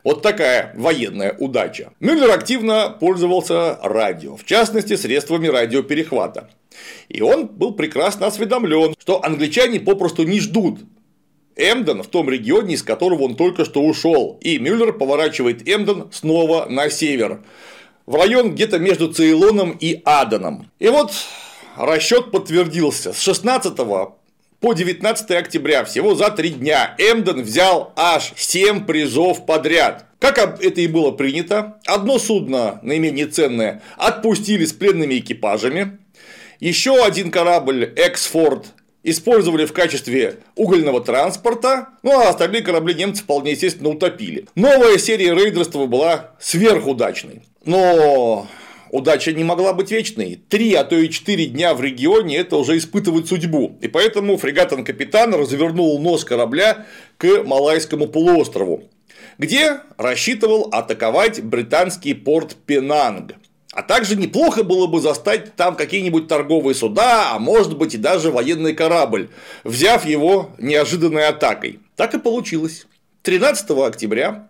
Вот 0.03 0.23
такая 0.23 0.73
военная 0.77 1.37
удача. 1.39 1.93
Мюллер 2.01 2.31
активно 2.31 2.97
пользовался 2.99 3.79
радио, 3.83 4.37
в 4.37 4.45
частности, 4.45 4.97
средствами 4.97 5.47
радиоперехвата. 5.49 6.49
И 7.09 7.21
он 7.21 7.47
был 7.47 7.75
прекрасно 7.75 8.27
осведомлен, 8.27 8.95
что 8.99 9.23
англичане 9.23 9.81
попросту 9.81 10.25
не 10.25 10.41
ждут 10.41 10.81
Эмден 11.57 12.03
в 12.03 12.09
том 12.09 12.29
регионе, 12.29 12.75
из 12.75 12.83
которого 12.83 13.23
он 13.23 13.37
только 13.37 13.65
что 13.65 13.83
ушел, 13.83 14.39
и 14.43 14.59
Мюллер 14.59 14.93
поворачивает 14.93 15.69
Эмден 15.69 16.11
снова 16.13 16.67
на 16.69 16.91
север, 16.91 17.45
в 18.07 18.15
район 18.15 18.55
где-то 18.55 18.79
между 18.79 19.13
Цейлоном 19.13 19.77
и 19.79 20.01
Аданом. 20.05 20.71
И 20.79 20.89
вот 20.89 21.13
расчет 21.77 22.31
подтвердился. 22.31 23.13
С 23.13 23.21
16 23.21 23.77
по 23.77 24.73
19 24.73 25.31
октября, 25.33 25.85
всего 25.85 26.15
за 26.15 26.31
три 26.31 26.51
дня, 26.51 26.95
Эмден 26.99 27.43
взял 27.43 27.93
аж 27.97 28.33
7 28.37 28.87
призов 28.87 29.45
подряд. 29.47 30.07
Как 30.19 30.39
это 30.39 30.81
и 30.81 30.87
было 30.87 31.11
принято, 31.11 31.79
одно 31.85 32.19
судно, 32.19 32.79
наименее 32.83 33.27
ценное, 33.27 33.83
отпустили 33.99 34.65
с 34.65 34.73
пленными 34.73 35.19
экипажами, 35.19 35.99
еще 36.61 37.05
один 37.05 37.31
корабль 37.31 37.93
Эксфорд 37.97 38.69
использовали 39.05 39.67
в 39.67 39.73
качестве 39.73 40.39
угольного 40.57 41.01
транспорта, 41.01 41.91
ну 42.03 42.19
а 42.19 42.31
остальные 42.31 42.63
корабли 42.63 42.95
немцы 42.95 43.23
вполне 43.23 43.53
естественно 43.53 43.91
утопили. 43.91 44.47
Новая 44.57 44.99
серия 44.99 45.35
рейдерства 45.35 45.87
была 45.87 46.33
сверхудачной. 46.41 47.43
Но 47.65 48.49
удача 48.91 49.33
не 49.33 49.45
могла 49.45 49.73
быть 49.73 49.91
вечной. 49.91 50.41
Три, 50.49 50.75
а 50.75 50.85
то 50.85 50.97
и 50.97 51.11
четыре 51.11 51.47
дня 51.47 51.75
в 51.75 51.83
регионе– 51.83 52.37
это 52.39 52.57
уже 52.57 52.77
испытывать 52.79 53.29
судьбу. 53.29 53.79
И 53.83 53.89
поэтому 53.89 54.37
фрегатон-капитан 54.37 55.35
развернул 55.35 56.01
нос 56.01 56.25
корабля 56.25 56.87
к 57.19 57.45
Малайскому 57.45 58.09
полуострову, 58.09 58.85
где 59.39 59.81
рассчитывал 59.99 60.69
атаковать 60.73 61.43
британский 61.43 62.15
порт 62.15 62.57
Пенанг. 62.67 63.35
А 63.75 63.83
также 63.83 64.15
неплохо 64.15 64.63
было 64.63 64.87
бы 64.87 65.01
застать 65.01 65.57
там 65.57 65.75
какие-нибудь 65.75 66.29
торговые 66.29 66.77
суда, 66.77 67.33
а 67.33 67.41
может 67.41 67.77
быть 67.77 67.95
и 67.95 67.99
даже 67.99 68.31
военный 68.31 68.73
корабль, 68.73 69.31
взяв 69.65 70.07
его 70.07 70.51
неожиданной 70.59 71.27
атакой. 71.27 71.81
Так 71.97 72.15
и 72.15 72.21
получилось. 72.21 72.87
13 73.23 73.69
октября, 73.71 74.49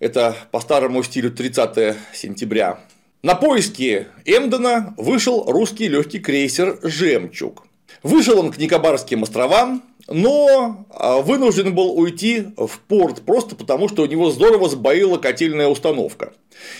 это 0.00 0.36
по 0.50 0.60
старому 0.60 1.02
стилю 1.02 1.30
30 1.30 1.96
сентября, 2.12 2.78
на 3.22 3.34
поиски 3.34 4.06
Эмдена 4.26 4.92
вышел 4.98 5.50
русский 5.50 5.88
легкий 5.88 6.18
крейсер 6.18 6.78
«Жемчуг». 6.82 7.66
Вышел 8.02 8.38
он 8.38 8.52
к 8.52 8.58
Никобарским 8.58 9.22
островам, 9.22 9.82
но 10.08 10.86
а, 10.90 11.20
вынужден 11.20 11.74
был 11.74 11.98
уйти 11.98 12.48
в 12.56 12.78
порт 12.88 13.22
просто 13.22 13.56
потому, 13.56 13.88
что 13.88 14.02
у 14.02 14.06
него 14.06 14.30
здорово 14.30 14.68
сбоила 14.68 15.16
котельная 15.18 15.68
установка. 15.68 16.32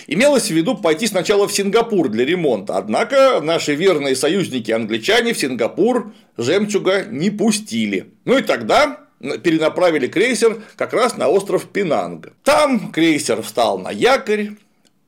Имелось 0.07 0.47
в 0.47 0.51
виду 0.51 0.77
пойти 0.77 1.07
сначала 1.07 1.47
в 1.47 1.53
Сингапур 1.53 2.09
для 2.09 2.25
ремонта, 2.25 2.77
однако 2.77 3.39
наши 3.41 3.73
верные 3.75 4.15
союзники 4.15 4.71
англичане 4.71 5.33
в 5.33 5.39
Сингапур 5.39 6.13
жемчуга 6.37 7.05
не 7.05 7.29
пустили. 7.29 8.11
Ну 8.25 8.37
и 8.37 8.41
тогда 8.41 9.01
перенаправили 9.19 10.07
крейсер 10.07 10.61
как 10.75 10.93
раз 10.93 11.17
на 11.17 11.27
остров 11.27 11.65
Пинанг. 11.65 12.33
Там 12.43 12.91
крейсер 12.91 13.41
встал 13.41 13.79
на 13.79 13.89
якорь, 13.89 14.51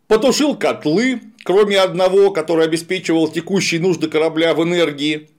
потушил 0.08 0.56
котлы, 0.56 1.22
кроме 1.44 1.80
одного, 1.80 2.32
который 2.32 2.66
обеспечивал 2.66 3.28
текущие 3.28 3.80
нужды 3.80 4.10
корабля 4.10 4.54
в 4.54 4.64
энергии, 4.64 5.30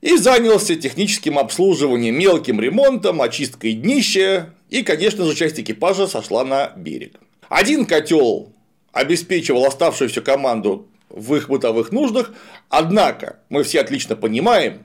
и 0.00 0.16
занялся 0.16 0.76
техническим 0.76 1.38
обслуживанием, 1.38 2.18
мелким 2.18 2.60
ремонтом, 2.60 3.20
очисткой 3.20 3.72
днища, 3.72 4.54
и, 4.70 4.82
конечно 4.82 5.24
же, 5.24 5.34
часть 5.34 5.58
экипажа 5.58 6.06
сошла 6.06 6.44
на 6.44 6.72
берег. 6.76 7.14
Один 7.48 7.86
котел 7.86 8.52
обеспечивал 8.92 9.64
оставшуюся 9.64 10.20
команду 10.20 10.88
в 11.08 11.34
их 11.34 11.48
бытовых 11.48 11.92
нуждах, 11.92 12.32
однако 12.68 13.38
мы 13.48 13.62
все 13.62 13.80
отлично 13.80 14.14
понимаем, 14.16 14.82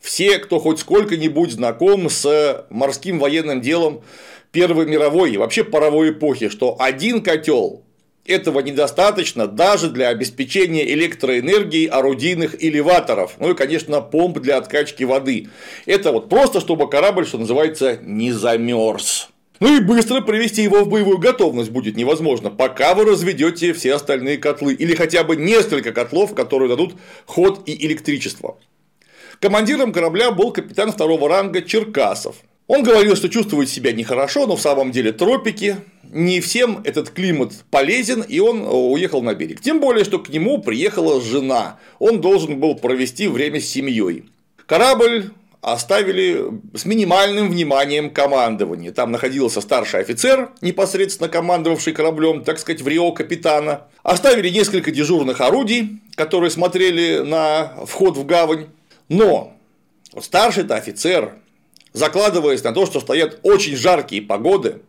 все, 0.00 0.38
кто 0.38 0.58
хоть 0.58 0.78
сколько-нибудь 0.78 1.52
знаком 1.52 2.08
с 2.08 2.66
морским 2.70 3.18
военным 3.18 3.60
делом 3.60 4.02
Первой 4.52 4.86
мировой 4.86 5.32
и 5.32 5.36
вообще 5.36 5.64
паровой 5.64 6.10
эпохи, 6.10 6.48
что 6.48 6.76
один 6.78 7.22
котел 7.22 7.84
этого 8.28 8.60
недостаточно 8.60 9.46
даже 9.46 9.90
для 9.90 10.08
обеспечения 10.08 10.88
электроэнергии 10.92 11.86
орудийных 11.86 12.62
элеваторов, 12.62 13.36
ну 13.38 13.50
и, 13.50 13.54
конечно, 13.54 14.00
помп 14.00 14.38
для 14.38 14.58
откачки 14.58 15.04
воды. 15.04 15.48
Это 15.86 16.12
вот 16.12 16.28
просто, 16.28 16.60
чтобы 16.60 16.88
корабль, 16.88 17.26
что 17.26 17.38
называется, 17.38 17.98
не 18.02 18.32
замерз. 18.32 19.30
Ну 19.60 19.76
и 19.76 19.80
быстро 19.80 20.20
привести 20.20 20.62
его 20.62 20.84
в 20.84 20.88
боевую 20.88 21.18
готовность 21.18 21.70
будет 21.70 21.96
невозможно, 21.96 22.50
пока 22.50 22.94
вы 22.94 23.04
разведете 23.04 23.72
все 23.72 23.94
остальные 23.94 24.38
котлы 24.38 24.72
или 24.72 24.94
хотя 24.94 25.24
бы 25.24 25.34
несколько 25.34 25.92
котлов, 25.92 26.34
которые 26.34 26.68
дадут 26.68 26.94
ход 27.26 27.62
и 27.66 27.86
электричество. 27.86 28.58
Командиром 29.40 29.92
корабля 29.92 30.30
был 30.30 30.52
капитан 30.52 30.92
второго 30.92 31.28
ранга 31.28 31.62
Черкасов. 31.62 32.36
Он 32.68 32.82
говорил, 32.82 33.16
что 33.16 33.28
чувствует 33.28 33.68
себя 33.70 33.92
нехорошо, 33.92 34.46
но 34.46 34.54
в 34.54 34.60
самом 34.60 34.92
деле 34.92 35.12
тропики, 35.12 35.76
не 36.10 36.40
всем 36.40 36.80
этот 36.84 37.10
климат 37.10 37.52
полезен, 37.70 38.22
и 38.22 38.38
он 38.40 38.62
э, 38.62 38.68
уехал 38.68 39.22
на 39.22 39.34
берег. 39.34 39.60
Тем 39.60 39.80
более, 39.80 40.04
что 40.04 40.18
к 40.18 40.28
нему 40.28 40.58
приехала 40.58 41.20
жена, 41.20 41.78
он 41.98 42.20
должен 42.20 42.58
был 42.58 42.74
провести 42.74 43.28
время 43.28 43.60
с 43.60 43.66
семьей. 43.66 44.24
Корабль 44.66 45.30
оставили 45.60 46.44
с 46.74 46.84
минимальным 46.84 47.50
вниманием 47.50 48.10
командования. 48.10 48.92
Там 48.92 49.10
находился 49.10 49.60
старший 49.60 50.00
офицер, 50.00 50.50
непосредственно 50.60 51.28
командовавший 51.28 51.92
кораблем, 51.92 52.44
так 52.44 52.58
сказать, 52.58 52.80
в 52.80 52.88
Рио 52.88 53.12
капитана. 53.12 53.88
Оставили 54.02 54.48
несколько 54.50 54.90
дежурных 54.90 55.40
орудий, 55.40 56.00
которые 56.14 56.50
смотрели 56.50 57.18
на 57.18 57.72
вход 57.86 58.16
в 58.16 58.24
гавань. 58.24 58.66
Но 59.08 59.54
старший-то 60.16 60.76
офицер 60.76 61.34
закладываясь 61.92 62.62
на 62.62 62.72
то, 62.72 62.86
что 62.86 63.00
стоят 63.00 63.40
очень 63.42 63.76
жаркие 63.76 64.22
погоды, 64.22 64.80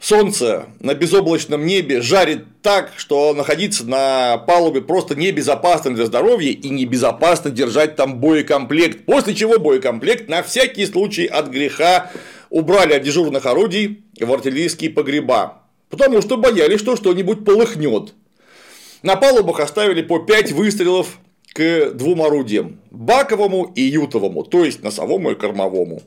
солнце 0.00 0.66
на 0.80 0.94
безоблачном 0.94 1.64
небе 1.64 2.00
жарит 2.00 2.44
так, 2.62 2.92
что 2.96 3.32
находиться 3.34 3.86
на 3.86 4.38
палубе 4.38 4.82
просто 4.82 5.14
небезопасно 5.14 5.94
для 5.94 6.06
здоровья 6.06 6.50
и 6.50 6.68
небезопасно 6.68 7.50
держать 7.50 7.96
там 7.96 8.20
боекомплект, 8.20 9.06
после 9.06 9.34
чего 9.34 9.58
боекомплект 9.58 10.28
на 10.28 10.42
всякий 10.42 10.86
случай 10.86 11.26
от 11.26 11.48
греха 11.48 12.10
убрали 12.50 12.94
от 12.94 13.02
дежурных 13.02 13.46
орудий 13.46 14.04
в 14.20 14.32
артиллерийские 14.32 14.90
погреба, 14.90 15.62
потому 15.90 16.22
что 16.22 16.36
боялись, 16.36 16.80
что 16.80 16.96
что-нибудь 16.96 17.44
полыхнет. 17.44 18.14
На 19.02 19.16
палубах 19.16 19.60
оставили 19.60 20.02
по 20.02 20.18
5 20.18 20.52
выстрелов 20.52 21.18
к 21.52 21.90
двум 21.94 22.22
орудиям– 22.22 22.80
баковому 22.90 23.70
и 23.74 23.82
ютовому, 23.82 24.44
то 24.44 24.64
есть 24.64 24.82
носовому 24.82 25.32
и 25.32 25.34
кормовому. 25.34 26.02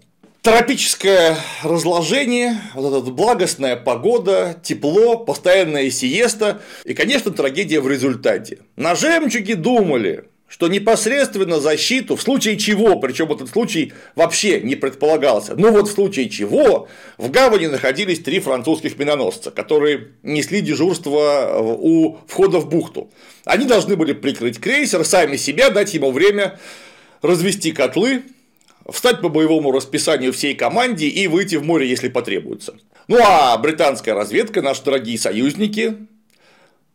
Тропическое 0.48 1.38
разложение, 1.62 2.56
вот 2.74 3.04
эта 3.04 3.12
благостная 3.12 3.76
погода, 3.76 4.56
тепло, 4.64 5.18
постоянная 5.18 5.90
сиеста 5.90 6.62
и, 6.86 6.94
конечно, 6.94 7.32
трагедия 7.32 7.82
в 7.82 7.90
результате. 7.90 8.60
На 8.78 8.96
жемчуге 8.96 9.56
думали, 9.56 10.30
что 10.48 10.70
непосредственно 10.70 11.60
защиту, 11.60 12.16
в 12.16 12.22
случае 12.22 12.58
чего, 12.58 12.98
причем 12.98 13.30
этот 13.30 13.50
случай 13.50 13.92
вообще 14.16 14.62
не 14.62 14.78
предполагался, 14.78 15.54
но 15.58 15.70
вот 15.70 15.90
в 15.90 15.92
случае 15.92 16.30
чего 16.30 16.88
в 17.18 17.30
гавани 17.30 17.68
находились 17.68 18.22
три 18.22 18.40
французских 18.40 18.98
миноносца, 18.98 19.52
которые 19.52 20.12
несли 20.24 20.62
дежурство 20.62 21.60
у 21.78 22.20
входа 22.26 22.60
в 22.60 22.70
бухту. 22.70 23.12
Они 23.44 23.66
должны 23.66 23.98
были 23.98 24.14
прикрыть 24.14 24.62
крейсер, 24.62 25.04
сами 25.04 25.36
себя, 25.36 25.72
дать 25.72 25.94
ему 25.94 26.12
время 26.12 26.58
развести 27.22 27.74
котлы, 27.74 28.24
встать 28.90 29.22
по 29.22 29.30
боевому 29.30 29.72
расписанию 29.72 30.34
всей 30.34 30.56
команде 30.56 31.08
и 31.08 31.28
выйти 31.28 31.56
в 31.56 31.64
море, 31.64 31.88
если 31.88 32.10
потребуется. 32.10 32.76
Ну 33.08 33.18
а 33.22 33.58
британская 33.58 34.14
разведка, 34.14 34.62
наши 34.62 34.84
дорогие 34.84 35.18
союзники, 35.18 36.08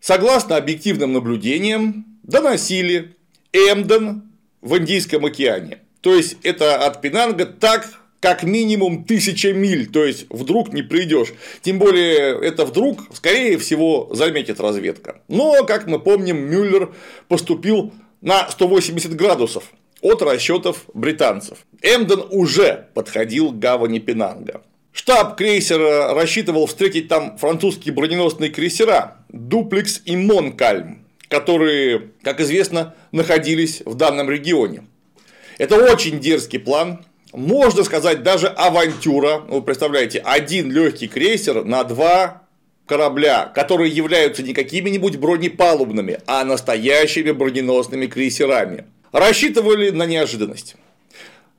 согласно 0.00 0.56
объективным 0.56 1.12
наблюдениям, 1.12 2.06
доносили 2.22 3.16
Эмден 3.52 4.30
в 4.60 4.76
Индийском 4.78 5.24
океане. 5.24 5.78
То 6.00 6.14
есть 6.14 6.36
это 6.42 6.84
от 6.86 7.00
Пенанга 7.00 7.46
так 7.46 7.88
как 8.20 8.44
минимум 8.44 9.04
тысяча 9.04 9.52
миль, 9.52 9.90
то 9.90 10.04
есть 10.04 10.26
вдруг 10.30 10.72
не 10.72 10.82
придешь. 10.82 11.32
Тем 11.60 11.80
более 11.80 12.40
это 12.40 12.64
вдруг, 12.64 13.00
скорее 13.12 13.58
всего, 13.58 14.08
заметит 14.12 14.60
разведка. 14.60 15.22
Но, 15.26 15.64
как 15.64 15.88
мы 15.88 15.98
помним, 15.98 16.48
Мюллер 16.48 16.94
поступил 17.26 17.92
на 18.20 18.48
180 18.48 19.16
градусов 19.16 19.72
от 20.02 20.20
расчетов 20.20 20.84
британцев. 20.92 21.58
Эмден 21.80 22.24
уже 22.30 22.88
подходил 22.92 23.50
к 23.50 23.58
гавани 23.58 23.98
Пенанга. 23.98 24.62
Штаб 24.92 25.38
крейсера 25.38 26.12
рассчитывал 26.12 26.66
встретить 26.66 27.08
там 27.08 27.38
французские 27.38 27.94
броненосные 27.94 28.50
крейсера 28.50 29.24
Дуплекс 29.30 30.02
и 30.04 30.16
Монкальм, 30.16 31.06
которые, 31.28 32.10
как 32.22 32.40
известно, 32.40 32.94
находились 33.10 33.80
в 33.86 33.94
данном 33.94 34.28
регионе. 34.28 34.84
Это 35.56 35.76
очень 35.76 36.20
дерзкий 36.20 36.58
план, 36.58 37.04
можно 37.32 37.84
сказать, 37.84 38.22
даже 38.22 38.48
авантюра. 38.48 39.38
Вы 39.48 39.62
представляете, 39.62 40.18
один 40.18 40.70
легкий 40.70 41.08
крейсер 41.08 41.64
на 41.64 41.84
два 41.84 42.42
корабля, 42.86 43.50
которые 43.54 43.90
являются 43.90 44.42
не 44.42 44.52
какими-нибудь 44.52 45.16
бронепалубными, 45.16 46.18
а 46.26 46.44
настоящими 46.44 47.30
броненосными 47.30 48.06
крейсерами. 48.06 48.84
Рассчитывали 49.12 49.90
на 49.90 50.06
неожиданность. 50.06 50.76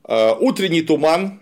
Э, 0.06 0.32
утренний 0.38 0.82
туман, 0.82 1.40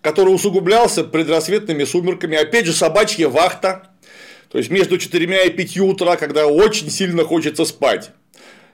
который 0.00 0.34
усугублялся 0.34 1.04
предрассветными 1.04 1.84
сумерками, 1.84 2.36
опять 2.36 2.66
же 2.66 2.72
собачья 2.72 3.28
вахта, 3.28 3.90
то 4.50 4.58
есть 4.58 4.70
между 4.70 4.98
4 4.98 5.46
и 5.46 5.50
5 5.50 5.78
утра, 5.78 6.16
когда 6.16 6.46
очень 6.46 6.90
сильно 6.90 7.24
хочется 7.24 7.64
спать. 7.64 8.10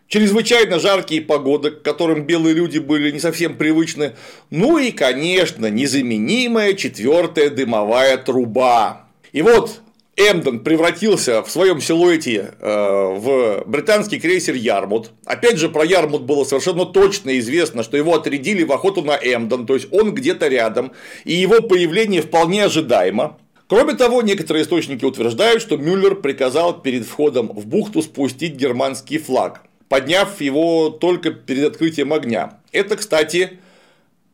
Чрезвычайно 0.09 0.81
жаркие 0.81 1.23
погоды, 1.23 1.71
к 1.71 1.83
которым 1.83 2.25
белые 2.25 2.55
люди 2.55 2.79
были 2.79 3.13
не 3.13 3.21
совсем 3.21 3.57
привычны. 3.57 4.17
Ну 4.51 4.77
и, 4.77 4.91
конечно, 4.91 5.67
незаменимая 5.67 6.75
четвертая 6.75 7.49
дымовая 7.49 8.17
труба. 8.17 9.07
И 9.31 9.41
вот 9.43 9.81
Эмден 10.21 10.61
превратился 10.61 11.43
в 11.43 11.51
своем 11.51 11.81
силуэте 11.81 12.53
э, 12.61 13.15
в 13.17 13.65
британский 13.67 14.21
крейсер 14.21 14.55
Ярмут. 14.55 15.13
Опять 15.25 15.57
же, 15.57 15.71
про 15.71 15.83
Ярмут 15.83 16.23
было 16.23 16.45
совершенно 16.45 16.85
точно 16.85 17.39
известно, 17.39 17.83
что 17.83 17.97
его 17.97 18.15
отрядили 18.15 18.63
в 18.63 18.73
охоту 18.73 19.01
на 19.01 19.17
Эмден, 19.17 19.67
то 19.67 19.75
есть 19.75 19.89
он 19.93 20.15
где-то 20.15 20.49
рядом, 20.49 20.93
и 21.25 21.33
его 21.33 21.63
появление 21.63 22.21
вполне 22.21 22.65
ожидаемо. 22.65 23.39
Кроме 23.67 23.95
того, 23.95 24.21
некоторые 24.21 24.65
источники 24.65 25.05
утверждают, 25.05 25.63
что 25.63 25.79
Мюллер 25.79 26.17
приказал 26.17 26.83
перед 26.83 27.07
входом 27.07 27.49
в 27.49 27.67
бухту 27.67 28.03
спустить 28.03 28.57
германский 28.57 29.17
флаг, 29.17 29.63
подняв 29.89 30.41
его 30.41 30.91
только 30.91 31.31
перед 31.31 31.65
открытием 31.65 32.13
огня. 32.13 32.59
Это, 32.73 32.97
кстати, 32.97 33.59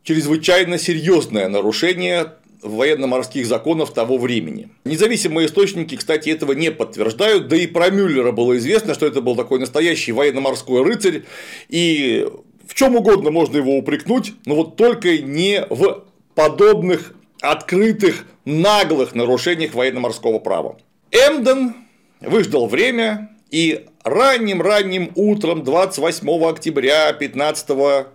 чрезвычайно 0.03 0.79
серьезное 0.79 1.49
нарушение 1.49 2.33
военно-морских 2.63 3.47
законов 3.47 3.93
того 3.93 4.19
времени. 4.19 4.69
Независимые 4.85 5.47
источники, 5.47 5.97
кстати, 5.97 6.31
этого 6.31 6.53
не 6.53 6.71
подтверждают, 6.71 7.49
да 7.49 7.57
и 7.57 7.67
про 7.67 7.91
Мюллера 7.91 8.33
было 8.33 8.57
известно, 8.57 8.95
что 8.95 9.07
это 9.07 9.21
был 9.21 9.37
такой 9.37 9.59
настоящий 9.59 10.13
военно-морской 10.13 10.83
рыцарь, 10.83 11.25
и 11.69 12.27
в 12.67 12.75
чем 12.75 12.97
угодно 12.97 13.31
можно 13.31 13.57
его 13.57 13.77
упрекнуть, 13.77 14.33
но 14.45 14.57
вот 14.57 14.77
только 14.77 15.19
не 15.19 15.65
в 15.71 16.05
подобных 16.35 17.15
открытых 17.41 18.27
наглых 18.45 19.15
нарушениях 19.15 19.75
военно-морского 19.75 20.39
права. 20.39 20.79
Эмден 21.11 21.75
выждал 22.21 22.67
время 22.67 23.31
и 23.51 23.87
ранним-ранним 24.03 25.13
утром 25.15 25.63
28 25.65 26.29
октября 26.45 27.13
15 27.13 27.67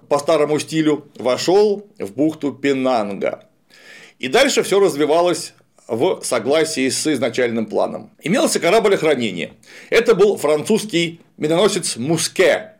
по 0.07 0.19
старому 0.19 0.59
стилю 0.59 1.05
вошел 1.17 1.85
в 1.99 2.13
бухту 2.13 2.51
Пенанга. 2.53 3.45
И 4.21 4.27
дальше 4.27 4.61
все 4.61 4.79
развивалось 4.79 5.53
в 5.87 6.21
согласии 6.21 6.89
с 6.89 7.11
изначальным 7.11 7.65
планом. 7.65 8.11
Имелся 8.21 8.59
корабль 8.59 8.93
охранения. 8.93 9.53
Это 9.89 10.13
был 10.13 10.37
французский 10.37 11.21
миноносец 11.37 11.97
Муске, 11.97 12.73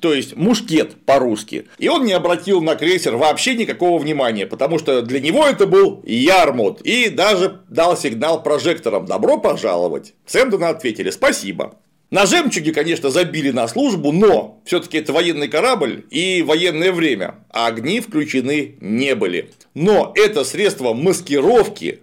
то 0.00 0.12
есть 0.12 0.34
мушкет 0.34 0.96
по-русски. 1.06 1.68
И 1.78 1.88
он 1.88 2.04
не 2.04 2.12
обратил 2.14 2.60
на 2.60 2.74
крейсер 2.74 3.14
вообще 3.14 3.54
никакого 3.54 4.00
внимания, 4.00 4.44
потому 4.44 4.80
что 4.80 5.02
для 5.02 5.20
него 5.20 5.46
это 5.46 5.68
был 5.68 6.02
Ярмут, 6.04 6.80
и 6.80 7.10
даже 7.10 7.60
дал 7.68 7.96
сигнал 7.96 8.42
прожекторам 8.42 9.06
«добро 9.06 9.38
пожаловать». 9.38 10.14
Сэмдона 10.26 10.70
ответили 10.70 11.10
«спасибо». 11.10 11.76
На 12.10 12.24
жемчуге, 12.24 12.72
конечно, 12.72 13.10
забили 13.10 13.50
на 13.50 13.68
службу, 13.68 14.12
но 14.12 14.60
все-таки 14.64 14.98
это 14.98 15.12
военный 15.12 15.48
корабль 15.48 16.06
и 16.10 16.42
военное 16.42 16.92
время, 16.92 17.34
а 17.50 17.66
огни 17.66 18.00
включены 18.00 18.76
не 18.80 19.14
были. 19.14 19.50
Но 19.74 20.12
это 20.14 20.44
средство 20.44 20.94
маскировки 20.94 22.00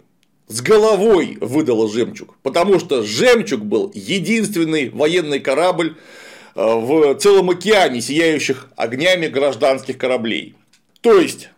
с 0.48 0.62
головой 0.62 1.38
выдало 1.42 1.90
жемчуг, 1.92 2.38
потому 2.44 2.80
что 2.80 3.02
жемчуг 3.02 3.62
был 3.62 3.92
единственный 3.96 4.90
военный 4.90 5.40
корабль, 5.40 5.96
Э, 6.56 6.76
в 6.76 7.16
целом 7.16 7.50
океане 7.50 8.02
сияющих 8.02 8.70
огнями 8.78 9.28
гражданских 9.28 9.98
кораблей. 9.98 10.56
То 11.02 11.20
есть, 11.20 11.50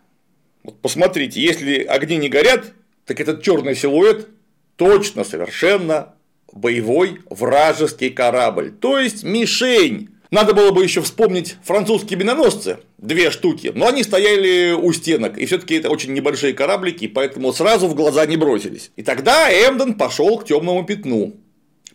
посмотрите, 0.82 1.40
если 1.40 1.84
огни 1.84 2.16
не 2.16 2.28
горят, 2.28 2.72
так 3.06 3.20
этот 3.20 3.42
черный 3.42 3.76
силуэт 3.76 4.28
точно 4.76 5.22
совершенно 5.22 6.14
боевой 6.52 7.20
вражеский 7.30 8.10
корабль, 8.10 8.72
то 8.72 8.98
есть 8.98 9.22
мишень. 9.22 10.10
Надо 10.30 10.52
было 10.52 10.72
бы 10.72 10.82
еще 10.84 11.00
вспомнить 11.00 11.56
французские 11.64 12.18
миноносцы, 12.18 12.78
две 12.98 13.30
штуки, 13.30 13.72
но 13.74 13.88
они 13.88 14.02
стояли 14.02 14.72
у 14.72 14.92
стенок, 14.92 15.38
и 15.38 15.46
все-таки 15.46 15.76
это 15.76 15.88
очень 15.88 16.12
небольшие 16.12 16.52
кораблики, 16.52 17.08
поэтому 17.08 17.52
сразу 17.52 17.88
в 17.88 17.94
глаза 17.94 18.26
не 18.26 18.36
бросились. 18.36 18.90
И 18.96 19.02
тогда 19.02 19.50
Эмден 19.50 19.94
пошел 19.94 20.38
к 20.38 20.44
темному 20.44 20.84
пятну, 20.84 21.34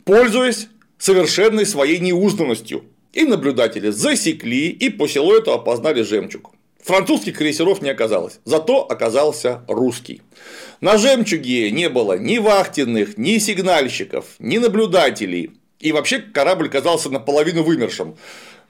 пользуясь 0.04 0.68
совершенной 0.98 1.66
своей 1.66 2.00
неузнанностью. 2.00 2.86
И 3.12 3.26
наблюдатели 3.26 3.92
засекли 3.92 4.70
и 4.70 4.90
по 4.90 5.08
силуэту 5.08 5.54
опознали 5.54 6.02
жемчуг. 6.02 6.52
Французских 6.84 7.38
крейсеров 7.38 7.82
не 7.82 7.90
оказалось, 7.90 8.40
зато 8.44 8.82
оказался 8.82 9.62
русский. 9.68 10.22
На 10.84 10.98
жемчуге 10.98 11.72
не 11.72 11.88
было 11.88 12.18
ни 12.18 12.40
вахтенных, 12.40 13.18
ни 13.18 13.38
сигнальщиков, 13.38 14.26
ни 14.40 14.58
наблюдателей. 14.58 15.52
И 15.80 15.94
вообще 15.94 16.20
корабль 16.20 16.68
казался 16.68 17.10
наполовину 17.10 17.64
вымершим. 17.64 18.18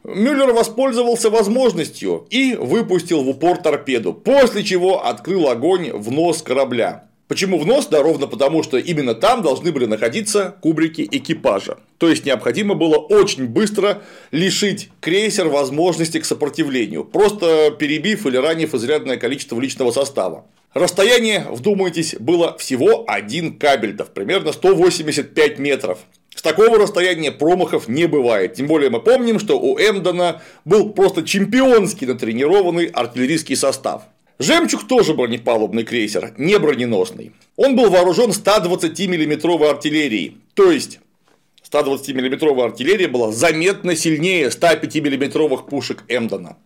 Мюллер 0.04 0.54
воспользовался 0.54 1.32
возможностью 1.32 2.28
и 2.30 2.54
выпустил 2.54 3.24
в 3.24 3.30
упор 3.30 3.58
торпеду, 3.58 4.14
после 4.14 4.64
чего 4.64 5.04
открыл 5.04 5.50
огонь 5.50 5.90
в 5.92 6.12
нос 6.12 6.44
корабля. 6.44 7.06
Почему 7.28 7.58
в 7.58 7.66
нос? 7.66 7.88
Да 7.88 8.04
ровно 8.04 8.28
потому, 8.28 8.62
что 8.62 8.78
именно 8.78 9.16
там 9.16 9.42
должны 9.42 9.72
были 9.72 9.88
находиться 9.88 10.56
кубрики 10.62 11.08
экипажа. 11.10 11.80
То 11.98 12.10
есть 12.10 12.28
необходимо 12.28 12.76
было 12.76 12.98
очень 12.98 13.48
быстро 13.48 14.04
лишить 14.30 14.90
крейсер 15.02 15.48
возможности 15.48 16.20
к 16.20 16.26
сопротивлению, 16.26 17.06
просто 17.06 17.72
перебив 17.72 18.28
или 18.28 18.38
ранив 18.38 18.76
изрядное 18.76 19.18
количество 19.18 19.60
личного 19.60 19.90
состава. 19.90 20.46
Расстояние, 20.74 21.46
вдумайтесь, 21.50 22.16
было 22.20 22.58
всего 22.58 23.06
один 23.08 23.60
кабельтов, 23.60 24.10
примерно 24.10 24.52
185 24.54 25.60
метров. 25.60 26.00
С 26.36 26.42
такого 26.42 26.80
расстояния 26.80 27.32
промахов 27.32 27.88
не 27.88 28.08
бывает. 28.08 28.56
Тем 28.56 28.66
более 28.66 28.90
мы 28.90 29.00
помним, 29.00 29.40
что 29.40 29.60
у 29.60 29.78
Эмдена 29.78 30.42
был 30.66 30.90
просто 30.90 31.22
чемпионский 31.24 32.08
натренированный 32.08 32.88
артиллерийский 32.88 33.56
состав. 33.56 34.04
Жемчуг 34.40 34.88
тоже 34.88 35.14
бронепалубный 35.14 35.84
крейсер, 35.84 36.34
не 36.40 36.58
броненосный. 36.58 37.34
Он 37.56 37.76
был 37.76 37.92
вооружен 37.92 38.34
120 38.34 39.08
миллиметровой 39.08 39.70
артиллерией, 39.70 40.38
то 40.56 40.72
есть 40.72 41.00
120 41.62 42.16
миллиметровая 42.16 42.66
артиллерия 42.66 43.08
была 43.08 43.32
заметно 43.32 43.96
сильнее 43.96 44.50
105 44.50 44.96
миллиметровых 44.96 45.68
пушек 45.68 46.04
Эмдена. 46.08 46.58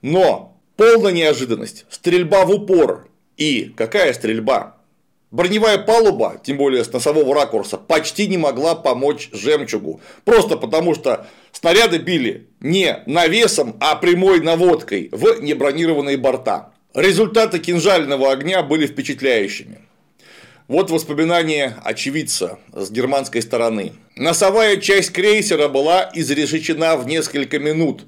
Но 0.00 0.56
полная 0.76 1.12
неожиданность, 1.12 1.84
стрельба 1.90 2.46
в 2.46 2.52
упор. 2.52 3.09
И 3.40 3.72
какая 3.74 4.12
стрельба? 4.12 4.76
Броневая 5.30 5.78
палуба, 5.78 6.38
тем 6.44 6.58
более 6.58 6.84
с 6.84 6.92
носового 6.92 7.34
ракурса, 7.34 7.78
почти 7.78 8.26
не 8.26 8.36
могла 8.36 8.74
помочь 8.74 9.30
жемчугу. 9.32 10.02
Просто 10.26 10.58
потому, 10.58 10.94
что 10.94 11.26
снаряды 11.50 11.98
били 11.98 12.48
не 12.60 13.02
навесом, 13.06 13.76
а 13.80 13.96
прямой 13.96 14.40
наводкой 14.40 15.08
в 15.10 15.40
небронированные 15.40 16.18
борта. 16.18 16.74
Результаты 16.92 17.60
кинжального 17.60 18.30
огня 18.30 18.62
были 18.62 18.86
впечатляющими. 18.86 19.78
Вот 20.68 20.90
воспоминания 20.90 21.78
очевидца 21.82 22.58
с 22.74 22.90
германской 22.90 23.40
стороны. 23.40 23.92
Носовая 24.16 24.76
часть 24.76 25.12
крейсера 25.12 25.68
была 25.68 26.10
изрешечена 26.12 26.96
в 26.98 27.06
несколько 27.06 27.58
минут. 27.58 28.04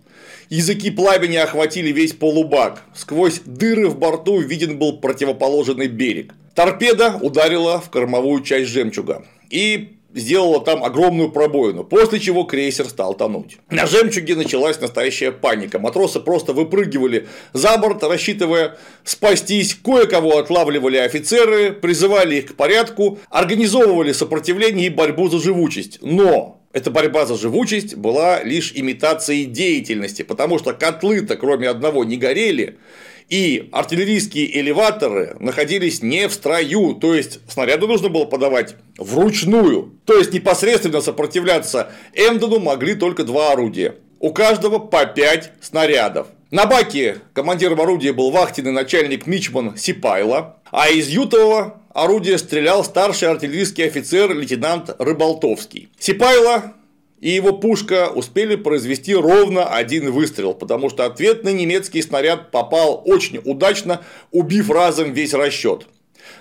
Языки 0.53 0.91
пламени 0.91 1.37
охватили 1.37 1.93
весь 1.93 2.13
полубак. 2.13 2.83
Сквозь 2.95 3.41
дыры 3.47 3.89
в 3.89 3.99
борту 3.99 4.39
виден 4.39 4.77
был 4.77 4.99
противоположный 4.99 5.87
берег. 5.87 6.35
Торпеда 6.55 7.19
ударила 7.23 7.81
в 7.81 7.89
кормовую 7.89 8.43
часть 8.43 8.69
жемчуга. 8.69 9.25
И 9.49 9.97
сделала 10.13 10.61
там 10.61 10.85
огромную 10.85 11.31
пробоину, 11.31 11.85
после 11.85 12.21
чего 12.21 12.45
крейсер 12.45 12.87
стал 12.87 13.15
тонуть. 13.15 13.57
На 13.71 13.87
жемчуге 13.87 14.35
началась 14.37 14.79
настоящая 14.79 15.33
паника. 15.33 15.79
Матросы 15.79 16.21
просто 16.21 16.53
выпрыгивали 16.53 17.29
за 17.55 17.79
борт, 17.79 18.03
рассчитывая 18.05 18.77
спастись. 19.05 19.75
Кое-кого 19.75 20.37
отлавливали 20.37 20.99
офицеры, 20.99 21.73
призывали 21.73 22.37
их 22.37 22.53
к 22.53 22.57
порядку, 22.57 23.19
организовывали 23.31 24.13
сопротивление 24.13 24.89
и 24.89 24.91
борьбу 24.91 25.31
за 25.31 25.39
живучесть. 25.39 26.01
Но 26.03 26.62
эта 26.73 26.91
борьба 26.91 27.27
за 27.27 27.37
живучесть 27.37 27.97
была 27.97 28.43
лишь 28.43 28.73
имитацией 28.75 29.45
деятельности, 29.45 30.23
потому 30.23 30.59
что 30.59 30.73
котлы-то 30.73 31.37
кроме 31.37 31.69
одного 31.69 32.05
не 32.05 32.17
горели, 32.17 32.79
и 33.29 33.69
артиллерийские 33.73 34.61
элеваторы 34.61 35.37
находились 35.39 36.03
не 36.03 36.29
в 36.29 36.33
строю, 36.33 36.95
то 36.95 37.15
есть 37.15 37.41
снаряды 37.49 37.87
нужно 37.87 38.09
было 38.09 38.25
подавать 38.25 38.77
вручную, 38.99 39.99
то 40.05 40.19
есть 40.19 40.33
непосредственно 40.33 41.01
сопротивляться 41.01 41.93
Эмдену 42.15 42.59
могли 42.59 42.95
только 42.95 43.25
два 43.25 43.53
орудия, 43.53 43.97
у 44.19 44.33
каждого 44.33 44.79
по 44.79 45.07
пять 45.07 45.53
снарядов. 45.61 46.29
На 46.53 46.67
баке 46.67 47.17
командиром 47.33 47.81
орудия 47.81 48.13
был 48.13 48.31
вахтенный 48.31 48.73
начальник 48.73 49.27
Мичман 49.27 49.75
Сипайло, 49.75 50.59
а 50.71 50.91
из 50.91 51.09
ютового 51.09 51.81
орудия 51.95 52.37
стрелял 52.37 52.85
старший 52.85 53.31
артиллерийский 53.31 53.87
офицер 53.87 54.37
лейтенант 54.37 54.95
Рыболтовский. 54.99 55.89
Сипайло 55.99 56.75
и 57.21 57.31
его 57.31 57.55
пушка 57.55 58.11
успели 58.15 58.57
произвести 58.57 59.15
ровно 59.15 59.65
один 59.65 60.11
выстрел, 60.11 60.53
потому 60.53 60.91
что 60.91 61.07
ответный 61.07 61.55
немецкий 61.55 62.03
снаряд 62.03 62.51
попал 62.51 63.01
очень 63.07 63.41
удачно, 63.43 64.03
убив 64.31 64.69
разом 64.69 65.15
весь 65.15 65.33
расчет. 65.33 65.87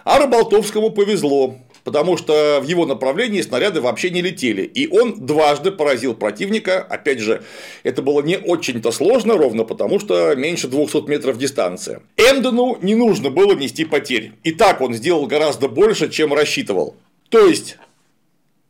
А 0.04 0.20
Рыболтовскому 0.20 0.90
повезло, 0.90 1.56
потому 1.84 2.18
что 2.18 2.60
в 2.62 2.68
его 2.68 2.86
направлении 2.86 3.42
снаряды 3.42 3.82
вообще 3.82 4.10
не 4.10 4.22
летели, 4.22 4.64
и 4.64 4.88
он 4.88 5.26
дважды 5.26 5.72
поразил 5.72 6.14
противника, 6.14 6.80
опять 6.82 7.20
же, 7.20 7.44
это 7.84 8.02
было 8.02 8.22
не 8.22 8.38
очень-то 8.38 8.92
сложно, 8.92 9.38
ровно 9.38 9.64
потому 9.64 10.00
что 10.00 10.36
меньше 10.36 10.68
200 10.68 11.10
метров 11.10 11.38
дистанция. 11.38 12.02
Эмдену 12.18 12.78
не 12.82 12.96
нужно 12.96 13.30
было 13.30 13.54
нести 13.54 13.86
потерь, 13.86 14.34
и 14.44 14.52
так 14.52 14.82
он 14.82 14.94
сделал 14.94 15.26
гораздо 15.28 15.68
больше, 15.68 16.10
чем 16.10 16.34
рассчитывал. 16.34 16.96
То 17.30 17.48
есть, 17.48 17.78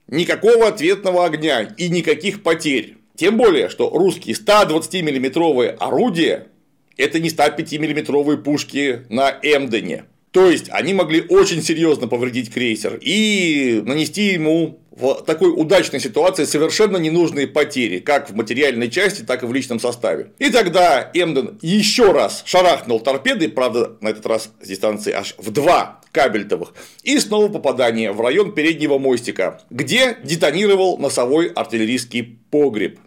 никакого 0.07 0.67
ответного 0.67 1.25
огня 1.25 1.61
и 1.61 1.89
никаких 1.89 2.43
потерь. 2.43 2.97
Тем 3.15 3.37
более, 3.37 3.69
что 3.69 3.89
русские 3.89 4.35
120 4.35 5.03
миллиметровые 5.03 5.71
орудия– 5.71 6.47
это 6.97 7.19
не 7.19 7.29
105 7.29 7.73
миллиметровые 7.73 8.37
пушки 8.37 9.01
на 9.09 9.31
Эмдене. 9.41 10.05
То 10.31 10.49
есть, 10.49 10.69
они 10.69 10.93
могли 10.93 11.21
очень 11.27 11.61
серьезно 11.61 12.07
повредить 12.07 12.53
крейсер 12.53 12.97
и 13.01 13.81
нанести 13.85 14.27
ему 14.27 14.79
в 14.91 15.23
такой 15.25 15.49
удачной 15.49 15.99
ситуации 15.99 16.45
совершенно 16.45 16.97
ненужные 16.97 17.47
потери, 17.47 17.99
как 17.99 18.29
в 18.29 18.35
материальной 18.35 18.89
части, 18.89 19.23
так 19.23 19.43
и 19.43 19.45
в 19.45 19.53
личном 19.53 19.79
составе. 19.79 20.31
И 20.39 20.49
тогда 20.49 21.11
Эмден 21.13 21.59
еще 21.61 22.13
раз 22.13 22.43
шарахнул 22.45 23.01
торпедой, 23.01 23.49
правда, 23.49 23.97
на 23.99 24.09
этот 24.09 24.25
раз 24.25 24.51
с 24.61 24.67
дистанции 24.67 25.11
аж 25.11 25.35
в 25.37 25.51
два 25.51 26.01
кабельтовых, 26.13 26.73
и 27.03 27.19
снова 27.19 27.49
попадание 27.49 28.11
в 28.11 28.21
район 28.21 28.53
переднего 28.53 28.97
мостика, 28.97 29.61
где 29.69 30.17
детонировал 30.23 30.97
носовой 30.97 31.47
артиллерийский 31.47 32.39
погреб. 32.51 32.99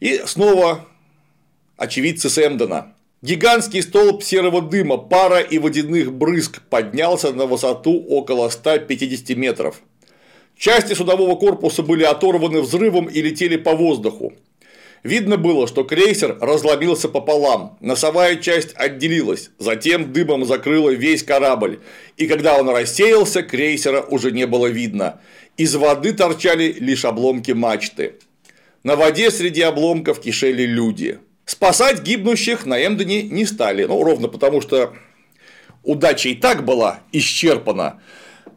И 0.00 0.22
снова 0.24 0.86
очевидцы 1.76 2.28
Сэмдена. 2.28 2.94
Гигантский 3.20 3.82
столб 3.82 4.22
серого 4.22 4.62
дыма, 4.62 4.96
пара 4.96 5.40
и 5.40 5.58
водяных 5.58 6.12
брызг 6.12 6.62
поднялся 6.70 7.32
на 7.32 7.46
высоту 7.46 8.00
около 8.08 8.48
150 8.48 9.36
метров. 9.36 9.82
Части 10.56 10.94
судового 10.94 11.34
корпуса 11.34 11.82
были 11.82 12.04
оторваны 12.04 12.60
взрывом 12.60 13.06
и 13.06 13.20
летели 13.20 13.56
по 13.56 13.74
воздуху. 13.74 14.34
Видно 15.02 15.36
было, 15.36 15.66
что 15.66 15.82
крейсер 15.82 16.38
разломился 16.40 17.08
пополам, 17.08 17.76
носовая 17.80 18.36
часть 18.36 18.72
отделилась, 18.76 19.50
затем 19.58 20.12
дымом 20.12 20.44
закрыла 20.44 20.90
весь 20.90 21.24
корабль, 21.24 21.80
и 22.16 22.28
когда 22.28 22.56
он 22.56 22.68
рассеялся, 22.68 23.42
крейсера 23.42 24.00
уже 24.00 24.30
не 24.30 24.46
было 24.46 24.68
видно. 24.68 25.20
Из 25.56 25.74
воды 25.74 26.12
торчали 26.12 26.76
лишь 26.78 27.04
обломки 27.04 27.50
мачты. 27.50 28.14
На 28.84 28.94
воде 28.94 29.32
среди 29.32 29.62
обломков 29.62 30.20
кишели 30.20 30.62
люди. 30.62 31.18
Спасать 31.48 32.02
гибнущих 32.02 32.66
на 32.66 32.84
Эмдене 32.84 33.22
не 33.22 33.46
стали, 33.46 33.84
ну, 33.84 34.04
ровно 34.04 34.28
потому 34.28 34.60
что 34.60 34.92
удача 35.82 36.28
и 36.28 36.34
так 36.34 36.62
была 36.62 37.00
исчерпана. 37.10 38.02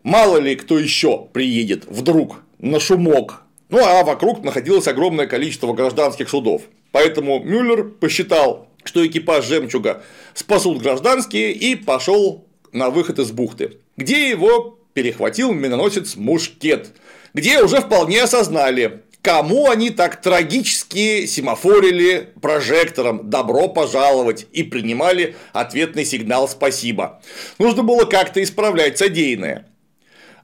Мало 0.04 0.40
ли 0.40 0.58
кто 0.58 0.78
еще 0.78 1.26
приедет 1.32 1.86
вдруг 1.88 2.44
на 2.60 2.82
шумок 2.82 3.44
ну 3.70 3.80
а 3.82 4.04
вокруг 4.04 4.44
находилось 4.44 4.90
огромное 4.90 5.26
количество 5.26 5.72
гражданских 5.72 6.28
судов. 6.28 6.64
Поэтому 6.92 7.42
Мюллер 7.42 7.86
посчитал, 7.86 8.68
что 8.84 9.08
экипаж 9.08 9.46
жемчуга 9.46 10.04
спасут 10.34 10.82
гражданские 10.82 11.54
и 11.54 11.76
пошел 11.76 12.46
на 12.74 12.90
выход 12.90 13.20
из 13.20 13.32
бухты, 13.32 13.78
где 13.96 14.30
его 14.30 14.78
перехватил 14.94 15.54
миноносец 15.54 16.18
Мушкет, 16.18 16.92
где 17.34 17.64
уже 17.64 17.80
вполне 17.80 18.24
осознали, 18.24 19.04
кому 19.22 19.70
они 19.70 19.92
так 19.92 20.22
трагически 20.22 21.26
семафорили 21.26 22.30
прожектором 22.42 23.30
«добро 23.30 23.68
пожаловать» 23.68 24.48
и 24.52 24.64
принимали 24.64 25.36
ответный 25.54 26.06
сигнал 26.06 26.48
«спасибо». 26.48 27.22
Нужно 27.60 27.84
было 27.84 28.06
как-то 28.06 28.42
исправлять 28.42 28.98
содеянное. 28.98 29.68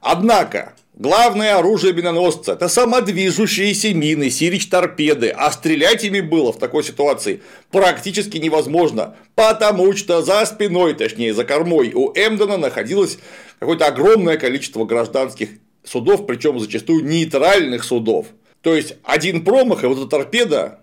Однако, 0.00 0.74
главное 0.94 1.56
оружие 1.56 1.92
миноносца– 1.92 2.52
это 2.54 2.68
самодвижущиеся 2.68 3.92
мины, 3.94 4.30
сирич-торпеды, 4.30 5.30
а 5.30 5.50
стрелять 5.50 6.04
ими 6.04 6.20
было 6.20 6.52
в 6.52 6.58
такой 6.58 6.84
ситуации 6.84 7.42
практически 7.72 8.36
невозможно, 8.36 9.16
потому 9.34 9.92
что 9.94 10.22
за 10.22 10.46
спиной, 10.46 10.94
точнее 10.94 11.34
за 11.34 11.44
кормой 11.44 11.92
у 11.94 12.12
Эмдена 12.12 12.56
находилось 12.56 13.18
какое-то 13.58 13.86
огромное 13.86 14.36
количество 14.36 14.84
гражданских 14.84 15.48
судов, 15.82 16.26
причем 16.26 16.60
зачастую 16.60 17.04
нейтральных 17.04 17.82
судов. 17.82 18.26
То 18.62 18.74
есть 18.74 18.94
один 19.04 19.44
промах, 19.44 19.84
и 19.84 19.86
вот 19.86 19.98
эта 19.98 20.08
торпеда 20.08 20.80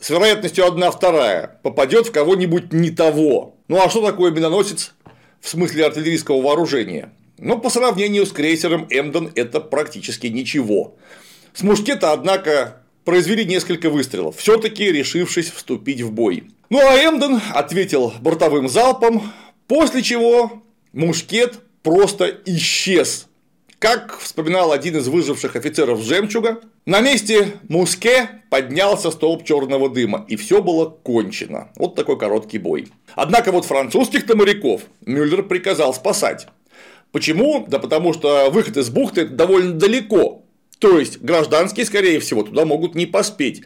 с 0.00 0.10
вероятностью 0.10 0.66
одна 0.66 0.90
вторая 0.90 1.60
попадет 1.62 2.08
в 2.08 2.12
кого-нибудь 2.12 2.72
не 2.72 2.90
того. 2.90 3.56
Ну 3.68 3.80
а 3.80 3.88
что 3.88 4.04
такое 4.04 4.32
миноносец 4.32 4.94
в 5.40 5.48
смысле 5.48 5.86
артиллерийского 5.86 6.40
вооружения? 6.42 7.12
Но 7.38 7.58
по 7.58 7.70
сравнению 7.70 8.26
с 8.26 8.32
крейсером 8.32 8.86
Эмден 8.88 9.30
это 9.34 9.60
практически 9.60 10.28
ничего. 10.28 10.96
С 11.54 11.62
мушкета, 11.62 12.12
однако, 12.12 12.82
произвели 13.04 13.44
несколько 13.44 13.90
выстрелов, 13.90 14.36
все-таки 14.36 14.90
решившись 14.90 15.50
вступить 15.50 16.00
в 16.00 16.12
бой. 16.12 16.44
Ну 16.70 16.78
а 16.78 16.96
Эмден 16.96 17.40
ответил 17.52 18.12
бортовым 18.20 18.68
залпом, 18.68 19.32
после 19.66 20.02
чего 20.02 20.62
мушкет 20.92 21.60
просто 21.82 22.34
исчез. 22.46 23.26
Как 23.78 24.18
вспоминал 24.18 24.72
один 24.72 24.96
из 24.96 25.08
выживших 25.08 25.56
офицеров 25.56 26.00
«Жемчуга», 26.00 26.60
На 26.84 27.00
месте 27.00 27.60
Муске 27.68 28.42
поднялся 28.50 29.12
столб 29.12 29.44
черного 29.44 29.88
дыма, 29.88 30.26
и 30.26 30.34
все 30.34 30.60
было 30.60 30.86
кончено. 30.86 31.68
Вот 31.76 31.94
такой 31.94 32.18
короткий 32.18 32.58
бой. 32.58 32.88
Однако 33.14 33.52
вот 33.52 33.64
французских-то 33.66 34.36
моряков 34.36 34.82
Мюллер 35.06 35.44
приказал 35.44 35.94
спасать. 35.94 36.48
Почему? 37.12 37.64
Да 37.68 37.78
потому 37.78 38.12
что 38.12 38.50
выход 38.50 38.76
из 38.76 38.90
бухты 38.90 39.26
довольно 39.26 39.74
далеко. 39.74 40.42
То 40.80 40.98
есть 40.98 41.20
гражданские, 41.20 41.86
скорее 41.86 42.18
всего, 42.18 42.42
туда 42.42 42.64
могут 42.64 42.96
не 42.96 43.06
поспеть. 43.06 43.62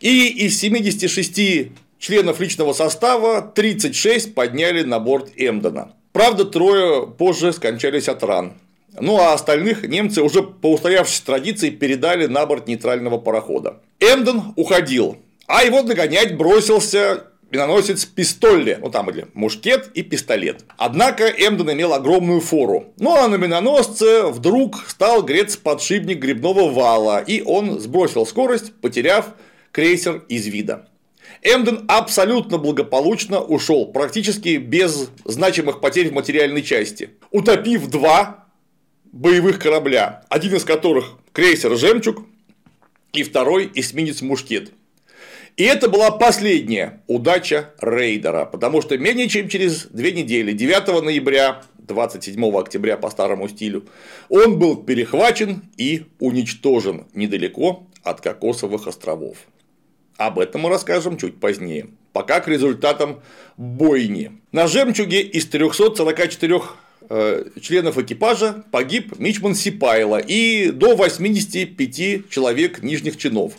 И 0.00 0.28
из 0.28 0.58
76 0.58 1.70
членов 1.98 2.40
личного 2.40 2.72
состава 2.72 3.42
36 3.42 4.34
подняли 4.34 4.84
на 4.84 5.00
борт 5.00 5.32
Эмдена. 5.36 5.92
Правда, 6.12 6.46
трое 6.46 7.06
позже 7.06 7.52
скончались 7.52 8.08
от 8.08 8.22
ран. 8.22 8.54
Ну 9.00 9.18
а 9.18 9.32
остальных 9.32 9.86
немцы 9.86 10.22
уже 10.22 10.42
по 10.42 10.72
устоявшейся 10.72 11.24
традиции 11.26 11.70
передали 11.70 12.26
на 12.26 12.46
борт 12.46 12.68
нейтрального 12.68 13.18
парохода. 13.18 13.80
Эмден 14.00 14.54
уходил, 14.56 15.18
а 15.46 15.64
его 15.64 15.82
догонять 15.82 16.36
бросился 16.36 17.24
миноносец 17.50 18.04
Пистолле, 18.04 18.78
ну 18.80 18.90
там 18.90 19.06
были 19.06 19.26
мушкет 19.34 19.90
и 19.94 20.02
пистолет. 20.02 20.64
Однако 20.76 21.28
Эмден 21.28 21.72
имел 21.72 21.92
огромную 21.92 22.40
фору. 22.40 22.92
Ну 22.98 23.14
а 23.14 23.28
на 23.28 23.36
миноносце 23.36 24.26
вдруг 24.26 24.84
стал 24.88 25.22
греться 25.22 25.58
подшипник 25.58 26.18
грибного 26.18 26.70
вала, 26.70 27.20
и 27.20 27.42
он 27.42 27.80
сбросил 27.80 28.26
скорость, 28.26 28.72
потеряв 28.80 29.34
крейсер 29.72 30.24
из 30.28 30.46
вида. 30.46 30.88
Эмден 31.42 31.84
абсолютно 31.88 32.58
благополучно 32.58 33.40
ушел, 33.40 33.86
практически 33.86 34.56
без 34.56 35.10
значимых 35.24 35.80
потерь 35.80 36.08
в 36.08 36.12
материальной 36.12 36.62
части, 36.62 37.10
утопив 37.30 37.88
два 37.88 38.43
боевых 39.14 39.60
корабля, 39.60 40.24
один 40.28 40.56
из 40.56 40.64
которых 40.64 41.16
крейсер 41.32 41.76
«Жемчуг» 41.76 42.24
и 43.12 43.22
второй 43.22 43.70
эсминец 43.74 44.20
«Мушкет». 44.20 44.72
И 45.56 45.62
это 45.62 45.88
была 45.88 46.10
последняя 46.10 47.00
удача 47.06 47.70
рейдера, 47.80 48.44
потому 48.44 48.82
что 48.82 48.98
менее 48.98 49.28
чем 49.28 49.48
через 49.48 49.86
две 49.86 50.10
недели, 50.10 50.52
9 50.52 51.04
ноября, 51.04 51.62
27 51.78 52.56
октября 52.56 52.96
по 52.96 53.08
старому 53.08 53.48
стилю, 53.48 53.86
он 54.28 54.58
был 54.58 54.82
перехвачен 54.82 55.62
и 55.76 56.06
уничтожен 56.18 57.06
недалеко 57.14 57.86
от 58.02 58.20
Кокосовых 58.20 58.88
островов. 58.88 59.36
Об 60.16 60.40
этом 60.40 60.62
мы 60.62 60.70
расскажем 60.70 61.18
чуть 61.18 61.38
позднее. 61.38 61.86
Пока 62.12 62.40
к 62.40 62.48
результатам 62.48 63.22
бойни. 63.56 64.40
На 64.50 64.66
«Жемчуге» 64.66 65.20
из 65.22 65.46
344 65.46 66.56
э, 66.56 66.60
членов 67.60 67.98
экипажа 67.98 68.64
погиб 68.70 69.18
Мичман 69.18 69.54
Сипайло 69.54 70.18
и 70.18 70.70
до 70.70 70.96
85 70.96 72.30
человек 72.30 72.82
нижних 72.82 73.16
чинов. 73.16 73.54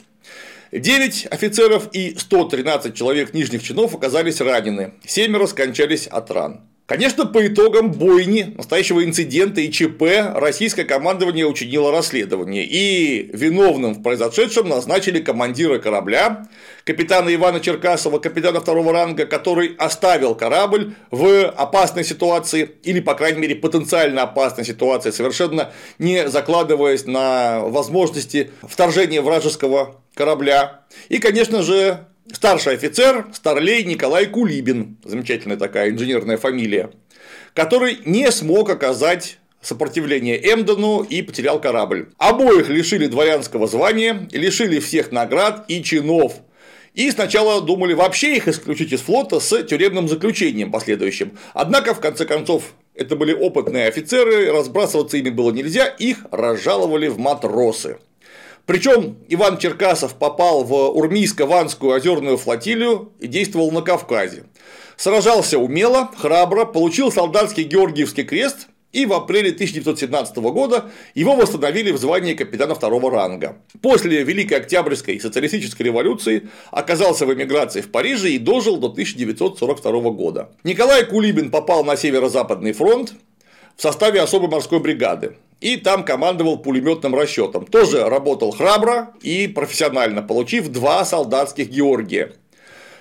9 0.71 1.27
офицеров 1.31 1.89
и 1.93 2.15
113 2.17 2.93
человек 2.93 3.33
нижних 3.33 3.63
чинов 3.63 3.95
оказались 3.95 4.41
ранены, 4.41 4.93
семеро 5.05 5.47
скончались 5.47 6.07
от 6.07 6.31
ран. 6.31 6.61
Конечно, 6.87 7.25
по 7.25 7.47
итогам 7.47 7.91
бойни, 7.91 8.53
настоящего 8.55 9.03
инцидента 9.03 9.59
и 9.59 9.71
ЧП 9.71 10.03
российское 10.35 10.83
командование 10.83 11.47
учинило 11.47 11.91
расследование, 11.91 12.63
и 12.63 13.27
виновным 13.33 13.95
в 13.95 14.03
произошедшем 14.03 14.69
назначили 14.69 15.19
командира 15.19 15.79
корабля, 15.79 16.47
капитана 16.83 17.33
Ивана 17.33 17.59
Черкасова, 17.59 18.19
капитана 18.19 18.59
второго 18.59 18.93
ранга, 18.93 19.25
который 19.25 19.73
оставил 19.79 20.35
корабль 20.35 20.93
в 21.09 21.45
опасной 21.49 22.03
ситуации, 22.03 22.69
или, 22.83 22.99
по 22.99 23.15
крайней 23.15 23.39
мере, 23.39 23.55
потенциально 23.55 24.21
опасной 24.21 24.63
ситуации, 24.63 25.09
совершенно 25.09 25.71
не 25.97 26.29
закладываясь 26.29 27.07
на 27.07 27.61
возможности 27.61 28.51
вторжения 28.61 29.23
вражеского 29.23 30.03
корабля. 30.13 30.81
И, 31.09 31.17
конечно 31.17 31.63
же, 31.63 32.05
старший 32.31 32.73
офицер, 32.73 33.27
старлей 33.33 33.83
Николай 33.83 34.25
Кулибин, 34.25 34.97
замечательная 35.03 35.57
такая 35.57 35.89
инженерная 35.89 36.37
фамилия, 36.37 36.91
который 37.53 37.99
не 38.05 38.31
смог 38.31 38.69
оказать 38.69 39.39
сопротивление 39.61 40.37
Эмдену 40.37 41.01
и 41.01 41.21
потерял 41.21 41.59
корабль. 41.59 42.09
Обоих 42.17 42.69
лишили 42.69 43.07
дворянского 43.07 43.67
звания, 43.67 44.27
лишили 44.31 44.79
всех 44.79 45.11
наград 45.11 45.65
и 45.67 45.83
чинов. 45.83 46.33
И 46.93 47.11
сначала 47.11 47.61
думали 47.61 47.93
вообще 47.93 48.37
их 48.37 48.47
исключить 48.47 48.93
из 48.93 49.01
флота 49.01 49.39
с 49.41 49.63
тюремным 49.63 50.07
заключением 50.07 50.71
последующим. 50.71 51.37
Однако, 51.53 51.93
в 51.93 51.99
конце 51.99 52.25
концов, 52.25 52.73
это 52.93 53.17
были 53.17 53.33
опытные 53.33 53.87
офицеры, 53.87 54.49
разбрасываться 54.51 55.17
ими 55.17 55.29
было 55.29 55.51
нельзя, 55.51 55.87
их 55.87 56.25
разжаловали 56.31 57.07
в 57.07 57.17
матросы. 57.17 57.97
Причем 58.65 59.17
Иван 59.29 59.57
Черкасов 59.57 60.15
попал 60.15 60.63
в 60.63 60.73
Урмийско-Ванскую 60.73 61.95
озерную 61.95 62.37
флотилию 62.37 63.11
и 63.19 63.27
действовал 63.27 63.71
на 63.71 63.81
Кавказе. 63.81 64.45
Сражался 64.97 65.59
умело, 65.59 66.09
храбро, 66.17 66.65
получил 66.65 67.11
солдатский 67.11 67.63
Георгиевский 67.63 68.23
крест 68.23 68.67
и 68.91 69.05
в 69.05 69.13
апреле 69.13 69.49
1917 69.49 70.37
года 70.37 70.85
его 71.13 71.35
восстановили 71.35 71.91
в 71.91 71.97
звании 71.97 72.33
капитана 72.33 72.75
второго 72.75 73.11
ранга. 73.11 73.57
После 73.81 74.23
Великой 74.23 74.59
Октябрьской 74.59 75.19
социалистической 75.19 75.85
революции 75.85 76.49
оказался 76.71 77.25
в 77.25 77.33
эмиграции 77.33 77.81
в 77.81 77.91
Париже 77.91 78.31
и 78.31 78.39
дожил 78.39 78.77
до 78.77 78.87
1942 78.87 80.11
года. 80.11 80.49
Николай 80.63 81.05
Кулибин 81.05 81.51
попал 81.51 81.83
на 81.83 81.97
Северо-Западный 81.97 82.71
фронт 82.71 83.13
в 83.75 83.81
составе 83.81 84.21
особой 84.21 84.49
морской 84.49 84.79
бригады 84.79 85.35
и 85.61 85.77
там 85.77 86.03
командовал 86.03 86.57
пулеметным 86.57 87.15
расчетом. 87.15 87.65
Тоже 87.65 88.07
работал 88.07 88.51
храбро 88.51 89.11
и 89.21 89.47
профессионально, 89.47 90.21
получив 90.21 90.69
два 90.69 91.05
солдатских 91.05 91.69
Георгия. 91.69 92.33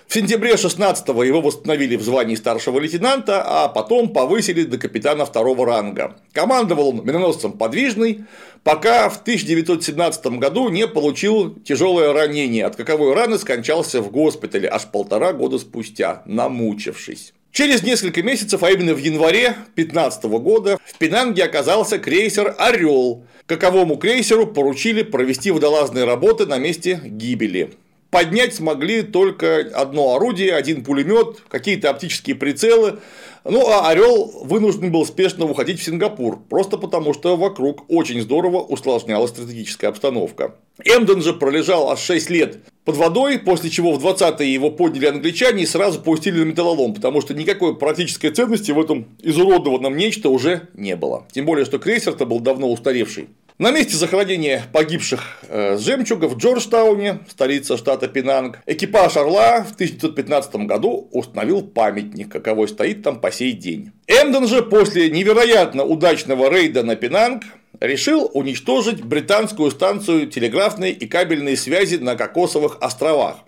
В 0.07 0.15
сентябре 0.15 0.53
16-го 0.53 1.25
его 1.25 1.41
восстановили 1.41 1.97
в 1.97 2.03
звании 2.03 2.35
старшего 2.35 2.79
лейтенанта, 2.79 3.43
а 3.45 3.69
потом 3.69 4.13
повысили 4.13 4.63
до 4.63 4.79
капитана 4.79 5.25
второго 5.25 5.67
ранга. 5.67 6.17
Командовал 6.33 6.91
он 6.91 7.05
миноносцем 7.05 7.53
подвижный, 7.53 8.25
пока 8.63 9.09
в 9.09 9.21
1917 9.23 10.27
году 10.39 10.69
не 10.69 10.87
получил 10.87 11.55
тяжелое 11.55 12.13
ранение, 12.13 12.67
от 12.67 12.77
каковой 12.77 13.15
раны 13.15 13.39
скончался 13.39 14.03
в 14.03 14.11
госпитале 14.11 14.69
аж 14.69 14.85
полтора 14.87 15.33
года 15.33 15.59
спустя, 15.59 16.23
намучившись. 16.27 17.33
Через 17.55 17.85
несколько 17.85 18.21
месяцев, 18.25 18.65
а 18.65 18.71
именно 18.73 18.95
в 18.95 18.99
январе 18.99 19.55
2015 19.77 20.25
года, 20.25 20.77
в 20.85 20.99
Пенанге 20.99 21.45
оказался 21.45 21.99
крейсер 21.99 22.53
Орел. 22.59 23.23
Каковому 23.47 23.97
крейсеру 23.97 24.49
поручили 24.49 25.05
провести 25.05 25.53
водолазные 25.53 26.05
работы 26.05 26.47
на 26.47 26.59
месте 26.59 27.01
гибели. 27.05 27.71
Поднять 28.11 28.57
смогли 28.57 29.03
только 29.03 29.71
одно 29.73 30.17
орудие, 30.17 30.53
один 30.53 30.83
пулемет, 30.83 31.43
какие-то 31.49 31.91
оптические 31.91 32.35
прицелы, 32.35 32.99
ну, 33.45 33.69
а 33.69 33.89
Орел 33.89 34.33
вынужден 34.43 34.91
был 34.91 35.07
спешно 35.07 35.45
уходить 35.45 35.79
в 35.79 35.85
Сингапур, 35.85 36.41
просто 36.49 36.77
потому 36.77 37.15
что 37.15 37.37
вокруг 37.37 37.85
очень 37.89 38.21
здорово 38.21 38.63
усложнялась 38.63 39.31
стратегическая 39.31 39.89
обстановка. 39.89 40.57
Эмден 40.83 41.23
же 41.23 41.33
пролежал 41.35 41.91
аж 41.91 42.01
6 42.01 42.31
лет 42.31 42.59
под 42.85 42.97
водой, 42.97 43.39
после 43.39 43.70
чего 43.70 43.93
в 43.93 44.05
20-е 44.05 44.53
его 44.53 44.70
подняли 44.70 45.07
англичане 45.07 45.62
и 45.62 45.66
сразу 45.66 46.01
пустили 46.01 46.41
на 46.41 46.45
металлолом, 46.45 46.95
потому 46.95 47.20
что 47.20 47.35
никакой 47.35 47.76
практической 47.76 48.30
ценности 48.30 48.70
в 48.70 48.80
этом 48.80 49.07
изуродованном 49.22 49.97
нечто 49.97 50.28
уже 50.28 50.68
не 50.74 50.97
было. 50.97 51.26
Тем 51.32 51.47
более, 51.47 51.64
что 51.64 51.78
крейсер-то 51.78 52.26
был 52.26 52.41
давно 52.41 52.70
устаревший. 52.70 53.28
На 53.57 53.70
месте 53.70 53.97
захоронения 53.97 54.64
погибших 54.72 55.39
э, 55.49 55.76
с 55.76 55.80
жемчуга 55.80 56.24
в 56.24 56.37
Джорджтауне, 56.37 57.20
столица 57.28 57.76
штата 57.76 58.09
Пинанг, 58.09 58.59
экипаж 58.66 59.16
Орла 59.16 59.62
в 59.62 59.74
1915 59.74 60.57
году 60.66 61.09
установил 61.12 61.62
памятник, 61.62 62.32
каковой 62.32 62.66
стоит 62.66 63.05
там 63.05 63.20
по 63.20 63.30
сей 63.30 63.53
день. 63.53 63.93
Эмден 64.09 64.49
же 64.49 64.61
после 64.62 65.09
невероятно 65.09 65.85
удачного 65.85 66.51
рейда 66.51 66.82
на 66.82 66.97
Пинанг 66.97 67.45
решил 67.81 68.31
уничтожить 68.33 69.03
британскую 69.03 69.70
станцию 69.70 70.29
телеграфной 70.29 70.93
и 70.93 71.07
кабельной 71.07 71.57
связи 71.57 71.97
на 71.97 72.16
Кокосовых 72.16 72.79
островах. 72.81 73.39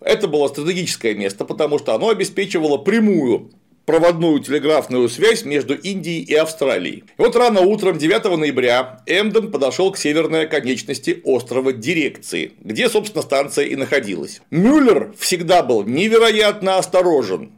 Это 0.00 0.26
было 0.28 0.48
стратегическое 0.48 1.14
место, 1.14 1.44
потому 1.44 1.78
что 1.78 1.94
оно 1.94 2.08
обеспечивало 2.08 2.78
прямую 2.78 3.52
проводную 3.84 4.38
телеграфную 4.40 5.08
связь 5.08 5.44
между 5.44 5.74
Индией 5.74 6.22
и 6.22 6.34
Австралией. 6.34 7.04
И 7.18 7.22
вот 7.22 7.34
рано 7.36 7.60
утром 7.60 7.98
9 7.98 8.38
ноября 8.38 9.02
Эмден 9.06 9.50
подошел 9.50 9.90
к 9.92 9.98
северной 9.98 10.44
оконечности 10.44 11.20
острова 11.24 11.72
Дирекции, 11.72 12.52
где, 12.60 12.88
собственно, 12.88 13.22
станция 13.22 13.66
и 13.66 13.76
находилась. 13.76 14.40
Мюллер 14.50 15.12
всегда 15.18 15.62
был 15.62 15.84
невероятно 15.84 16.78
осторожен. 16.78 17.52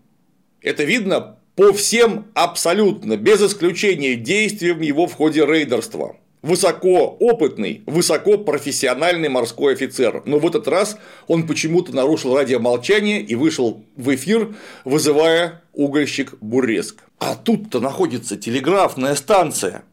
Это 0.63 0.85
видно 0.85 1.39
по 1.57 1.73
всем 1.73 2.27
абсолютно, 2.35 3.17
без 3.17 3.43
исключения 3.43 4.17
действиям 4.17 4.81
его 4.81 5.07
в 5.07 5.15
ходе 5.15 5.47
рейдерства 5.47 6.17
высоко 6.45 7.17
опытный, 7.21 7.83
высоко 7.87 8.37
профессиональный 8.37 9.31
морской 9.31 9.73
офицер. 9.73 10.23
Но 10.27 10.39
в 10.39 10.47
этот 10.47 10.69
раз 10.69 10.99
он 11.27 11.47
почему-то 11.47 11.97
нарушил 11.97 12.37
радиомолчание 12.37 13.23
и 13.23 13.35
вышел 13.35 13.83
в 13.97 14.15
эфир, 14.15 14.55
вызывая 14.85 15.63
угольщик 15.73 16.35
Буреск. 16.43 17.03
А 17.19 17.35
тут-то 17.35 17.81
находится 17.81 18.37
телеграфная 18.37 19.15
станция. 19.15 19.85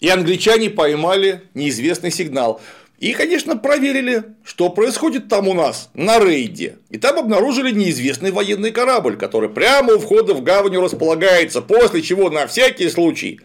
И 0.00 0.08
англичане 0.08 0.70
поймали 0.70 1.42
неизвестный 1.52 2.10
сигнал. 2.10 2.62
И, 3.02 3.14
конечно, 3.14 3.56
проверили, 3.56 4.22
что 4.44 4.70
происходит 4.70 5.26
там 5.26 5.48
у 5.48 5.54
нас 5.54 5.90
на 5.92 6.20
рейде. 6.20 6.78
И 6.88 6.98
там 6.98 7.18
обнаружили 7.18 7.72
неизвестный 7.72 8.30
военный 8.30 8.70
корабль, 8.70 9.16
который 9.16 9.48
прямо 9.48 9.94
у 9.94 9.98
входа 9.98 10.34
в 10.34 10.42
гавань 10.44 10.78
располагается, 10.78 11.62
после 11.62 12.00
чего 12.00 12.30
на 12.30 12.46
всякий 12.46 12.88
случай 12.88 13.40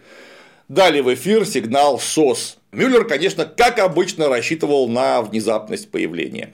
дали 0.68 1.02
в 1.02 1.12
эфир 1.12 1.44
сигнал 1.44 2.00
СОС. 2.00 2.60
Мюллер, 2.72 3.06
конечно, 3.06 3.46
как 3.46 3.80
обычно, 3.80 4.30
рассчитывал 4.30 4.88
на 4.88 5.24
внезапность 5.24 5.90
появления. 5.90 6.54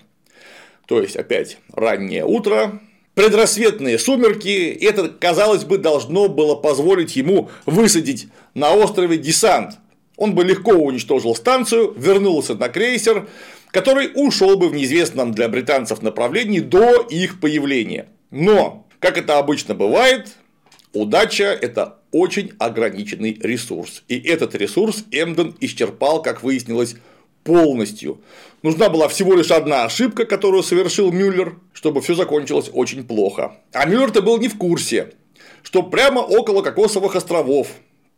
То 0.88 1.02
есть, 1.02 1.18
опять, 1.18 1.58
раннее 1.74 2.24
утро, 2.24 2.80
предрассветные 3.16 4.00
сумерки, 4.00 4.78
это, 4.82 5.10
казалось 5.10 5.66
бы, 5.66 5.78
должно 5.78 6.30
было 6.30 6.56
позволить 6.56 7.18
ему 7.18 7.50
высадить 7.66 8.28
на 8.54 8.74
острове 8.74 9.18
десант, 9.18 9.74
он 10.18 10.36
бы 10.36 10.44
легко 10.44 10.72
уничтожил 10.74 11.36
станцию, 11.36 11.94
вернулся 11.98 12.56
на 12.56 12.70
крейсер, 12.70 13.28
который 13.72 14.12
ушел 14.14 14.58
бы 14.58 14.70
в 14.70 14.76
неизвестном 14.76 15.34
для 15.34 15.50
британцев 15.50 16.02
направлении 16.02 16.60
до 16.60 17.02
их 17.02 17.40
появления. 17.40 18.08
Но, 18.30 18.86
как 19.00 19.18
это 19.18 19.40
обычно 19.40 19.74
бывает, 19.74 20.36
удача– 20.94 21.46
это 21.62 22.00
очень 22.12 22.52
ограниченный 22.60 23.40
ресурс. 23.42 24.04
И 24.08 24.20
этот 24.20 24.54
ресурс 24.56 25.06
Эмден 25.12 25.56
исчерпал, 25.60 26.22
как 26.22 26.44
выяснилось, 26.44 26.96
полностью. 27.44 28.22
Нужна 28.62 28.90
была 28.90 29.08
всего 29.08 29.34
лишь 29.34 29.52
одна 29.52 29.84
ошибка, 29.84 30.26
которую 30.26 30.64
совершил 30.64 31.12
Мюллер, 31.12 31.58
чтобы 31.74 32.02
все 32.02 32.16
закончилось 32.16 32.70
очень 32.72 33.04
плохо. 33.04 33.58
А 33.74 33.86
Мюллер-то 33.86 34.22
был 34.22 34.38
не 34.38 34.48
в 34.48 34.58
курсе, 34.58 35.14
что 35.64 35.84
прямо 35.84 36.20
около 36.20 36.62
Кокосовых 36.62 37.16
островов 37.16 37.68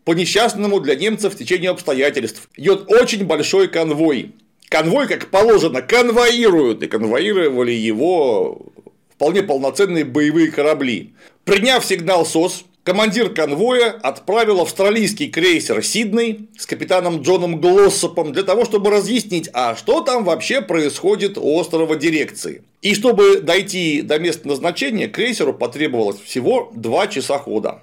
по 0.06 0.14
несчастному 0.14 0.80
для 0.80 0.96
немцев 0.96 1.36
течению 1.36 1.72
обстоятельств 1.72 2.48
идет 2.56 2.90
очень 2.92 3.26
большой 3.26 3.68
конвой. 3.68 4.34
Конвой, 4.70 5.08
как 5.08 5.32
положено, 5.32 5.82
конвоируют, 5.82 6.84
и 6.84 6.88
конвоировали 6.88 7.72
его 7.72 8.68
вполне 9.16 9.42
полноценные 9.42 10.06
боевые 10.06 10.52
корабли. 10.52 11.14
Приняв 11.44 11.84
сигнал 11.84 12.26
СОС, 12.26 12.66
командир 12.84 13.30
конвоя 13.30 13.92
отправил 13.92 14.62
австралийский 14.62 15.28
крейсер 15.28 15.84
Сидней 15.84 16.50
с 16.58 16.68
капитаном 16.68 17.22
Джоном 17.22 17.60
Глоссопом 17.60 18.32
для 18.32 18.44
того, 18.44 18.66
чтобы 18.66 18.92
разъяснить, 18.92 19.50
а 19.54 19.76
что 19.76 20.02
там 20.02 20.24
вообще 20.24 20.62
происходит 20.62 21.38
у 21.38 21.56
острова 21.56 21.96
дирекции. 21.96 22.64
И 22.82 22.94
чтобы 22.94 23.42
дойти 23.42 24.04
до 24.04 24.20
места 24.20 24.48
назначения, 24.48 25.08
крейсеру 25.08 25.54
потребовалось 25.54 26.20
всего 26.20 26.72
2 26.76 27.08
часа 27.08 27.40
хода. 27.40 27.82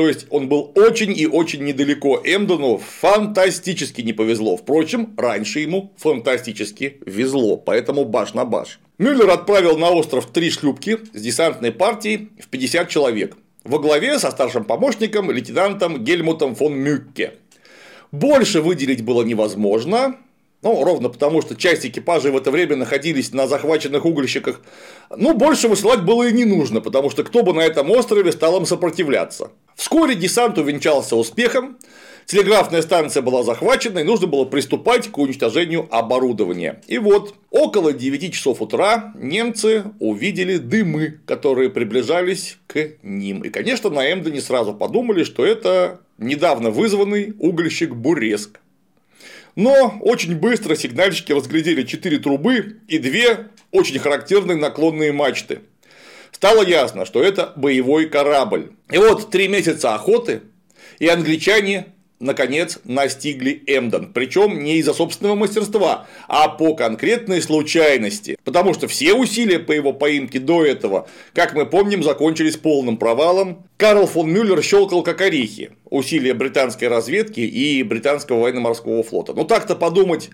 То 0.00 0.08
есть 0.08 0.26
он 0.30 0.48
был 0.48 0.72
очень 0.76 1.12
и 1.14 1.26
очень 1.26 1.62
недалеко. 1.62 2.22
Эмдену 2.24 2.78
фантастически 2.78 4.00
не 4.00 4.14
повезло. 4.14 4.56
Впрочем, 4.56 5.12
раньше 5.18 5.60
ему 5.60 5.92
фантастически 5.98 6.96
везло, 7.04 7.58
поэтому 7.58 8.06
баш 8.06 8.32
на 8.32 8.46
баш. 8.46 8.80
Мюллер 8.96 9.28
отправил 9.28 9.76
на 9.76 9.90
остров 9.90 10.32
три 10.32 10.50
шлюпки 10.50 11.00
с 11.12 11.20
десантной 11.20 11.70
партией 11.70 12.30
в 12.42 12.48
50 12.48 12.88
человек. 12.88 13.36
Во 13.64 13.78
главе 13.78 14.18
со 14.18 14.30
старшим 14.30 14.64
помощником 14.64 15.30
лейтенантом 15.30 16.02
Гельмутом 16.02 16.54
фон 16.54 16.78
Мюкке. 16.78 17.34
Больше 18.10 18.62
выделить 18.62 19.04
было 19.04 19.22
невозможно, 19.22 20.16
ну, 20.62 20.84
ровно 20.84 21.08
потому, 21.08 21.40
что 21.40 21.56
часть 21.56 21.86
экипажей 21.86 22.30
в 22.30 22.36
это 22.36 22.50
время 22.50 22.76
находились 22.76 23.32
на 23.32 23.46
захваченных 23.46 24.04
угольщиках. 24.04 24.60
Ну, 25.16 25.34
больше 25.34 25.68
высылать 25.68 26.02
было 26.02 26.28
и 26.28 26.32
не 26.32 26.44
нужно, 26.44 26.80
потому 26.82 27.08
что 27.08 27.24
кто 27.24 27.42
бы 27.42 27.54
на 27.54 27.60
этом 27.60 27.90
острове 27.90 28.30
стал 28.30 28.58
им 28.58 28.66
сопротивляться. 28.66 29.52
Вскоре 29.74 30.14
десант 30.14 30.58
увенчался 30.58 31.16
успехом, 31.16 31.78
телеграфная 32.26 32.82
станция 32.82 33.22
была 33.22 33.42
захвачена, 33.42 34.00
и 34.00 34.04
нужно 34.04 34.26
было 34.26 34.44
приступать 34.44 35.08
к 35.08 35.16
уничтожению 35.16 35.88
оборудования. 35.90 36.82
И 36.86 36.98
вот, 36.98 37.34
около 37.50 37.94
9 37.94 38.34
часов 38.34 38.60
утра 38.60 39.14
немцы 39.16 39.84
увидели 39.98 40.58
дымы, 40.58 41.20
которые 41.24 41.70
приближались 41.70 42.58
к 42.66 42.90
ним. 43.02 43.40
И, 43.44 43.48
конечно, 43.48 43.88
на 43.88 44.12
Эмдене 44.12 44.42
сразу 44.42 44.74
подумали, 44.74 45.24
что 45.24 45.44
это 45.46 46.00
недавно 46.18 46.70
вызванный 46.70 47.34
угольщик 47.38 47.94
Буреск. 47.94 48.60
Но 49.60 49.98
очень 50.00 50.36
быстро 50.36 50.74
сигнальщики 50.74 51.32
разглядели 51.32 51.82
четыре 51.82 52.18
трубы 52.18 52.78
и 52.88 52.96
две 52.96 53.48
очень 53.72 53.98
характерные 53.98 54.56
наклонные 54.56 55.12
мачты. 55.12 55.60
Стало 56.32 56.64
ясно, 56.64 57.04
что 57.04 57.22
это 57.22 57.52
боевой 57.56 58.08
корабль. 58.08 58.72
И 58.90 58.96
вот 58.96 59.30
три 59.30 59.48
месяца 59.48 59.94
охоты, 59.94 60.40
и 60.98 61.08
англичане 61.08 61.88
наконец 62.20 62.78
настигли 62.84 63.62
Эмден. 63.66 64.12
Причем 64.12 64.62
не 64.62 64.76
из-за 64.76 64.92
собственного 64.94 65.34
мастерства, 65.34 66.06
а 66.28 66.48
по 66.48 66.74
конкретной 66.74 67.42
случайности. 67.42 68.36
Потому 68.44 68.74
что 68.74 68.86
все 68.86 69.14
усилия 69.14 69.58
по 69.58 69.72
его 69.72 69.92
поимке 69.92 70.38
до 70.38 70.64
этого, 70.64 71.08
как 71.34 71.54
мы 71.54 71.66
помним, 71.66 72.04
закончились 72.04 72.56
полным 72.56 72.98
провалом. 72.98 73.66
Карл 73.76 74.06
фон 74.06 74.30
Мюллер 74.30 74.62
щелкал 74.62 75.02
как 75.02 75.20
орехи. 75.22 75.72
Усилия 75.88 76.34
британской 76.34 76.88
разведки 76.88 77.40
и 77.40 77.82
британского 77.82 78.40
военно-морского 78.40 79.02
флота. 79.02 79.32
Ну 79.32 79.44
так-то 79.44 79.74
подумать, 79.74 80.30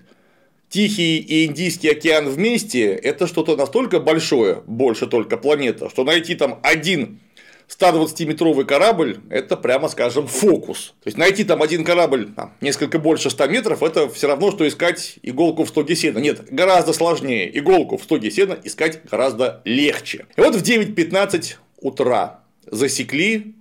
Тихий 0.68 1.18
и 1.18 1.46
Индийский 1.46 1.90
океан 1.90 2.28
вместе– 2.28 2.86
это 3.02 3.28
что-то 3.28 3.56
настолько 3.56 4.00
большое, 4.00 4.62
больше 4.66 5.06
только 5.06 5.36
планета, 5.36 5.88
что 5.88 6.02
найти 6.02 6.34
там 6.34 6.58
один 6.64 7.20
120-метровый 7.68 8.64
корабль– 8.64 9.20
это, 9.30 9.56
прямо 9.56 9.88
скажем, 9.88 10.26
фокус. 10.26 10.94
То 11.02 11.08
есть, 11.08 11.18
найти 11.18 11.44
там 11.44 11.62
один 11.62 11.84
корабль 11.84 12.32
там, 12.34 12.52
несколько 12.60 12.98
больше 12.98 13.30
100 13.30 13.46
метров– 13.48 13.82
это 13.84 14.08
все 14.08 14.28
равно, 14.28 14.50
что 14.50 14.66
искать 14.66 15.18
иголку 15.22 15.64
в 15.64 15.68
стоге 15.68 15.96
сена. 15.96 16.18
Нет, 16.18 16.46
гораздо 16.50 16.92
сложнее. 16.92 17.50
Иголку 17.58 17.96
в 17.96 18.02
стоге 18.02 18.30
сена 18.30 18.58
искать 18.62 19.00
гораздо 19.10 19.62
легче. 19.64 20.26
И 20.36 20.40
вот 20.40 20.54
в 20.54 20.62
9.15 20.62 21.56
утра 21.80 22.40
засекли 22.70 23.56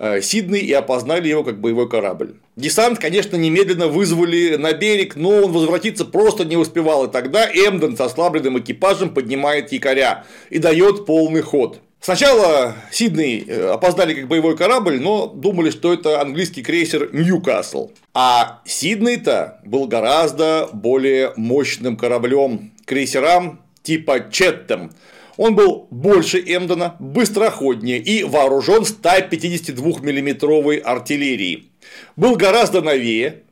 Э, 0.00 0.20
Сиднey 0.20 0.60
и 0.60 0.72
опознали 0.72 1.26
его 1.26 1.42
как 1.42 1.60
боевой 1.60 1.88
корабль. 1.88 2.36
Десант, 2.54 3.00
конечно, 3.00 3.36
немедленно 3.36 3.88
вызвали 3.88 4.54
на 4.54 4.72
берег, 4.72 5.16
но 5.16 5.30
он 5.30 5.50
возвратиться 5.50 6.04
просто 6.04 6.44
не 6.44 6.56
успевал, 6.56 7.06
и 7.06 7.10
тогда 7.10 7.44
Эмден 7.46 7.96
с 7.96 8.00
ослабленным 8.00 8.60
экипажем 8.60 9.12
поднимает 9.12 9.72
якоря 9.72 10.24
и 10.50 10.58
дает 10.58 11.04
полный 11.04 11.40
ход. 11.40 11.80
Сначала 12.00 12.76
Сидней 12.92 13.44
э, 13.46 13.70
опознали 13.70 14.14
как 14.14 14.28
боевой 14.28 14.56
корабль, 14.56 15.00
но 15.00 15.26
думали, 15.26 15.70
что 15.70 15.92
это 15.92 16.20
английский 16.20 16.62
крейсер 16.62 17.10
Ньюкасл. 17.12 17.90
А 18.14 18.60
Сидней-то 18.64 19.60
был 19.64 19.86
гораздо 19.86 20.68
более 20.72 21.32
мощным 21.36 21.96
кораблем 21.96 22.72
крейсерам 22.86 23.60
типа 23.82 24.30
Четтем, 24.30 24.92
он 25.38 25.54
был 25.54 25.86
больше 25.90 26.40
Эмдена, 26.40 26.96
быстроходнее 26.98 27.98
и 27.98 28.24
вооружен 28.24 28.84
152 28.84 30.00
миллиметровой 30.00 30.78
артиллерией. 30.78 31.70
Был 32.16 32.34
гораздо 32.34 32.82
новее, 32.82 33.44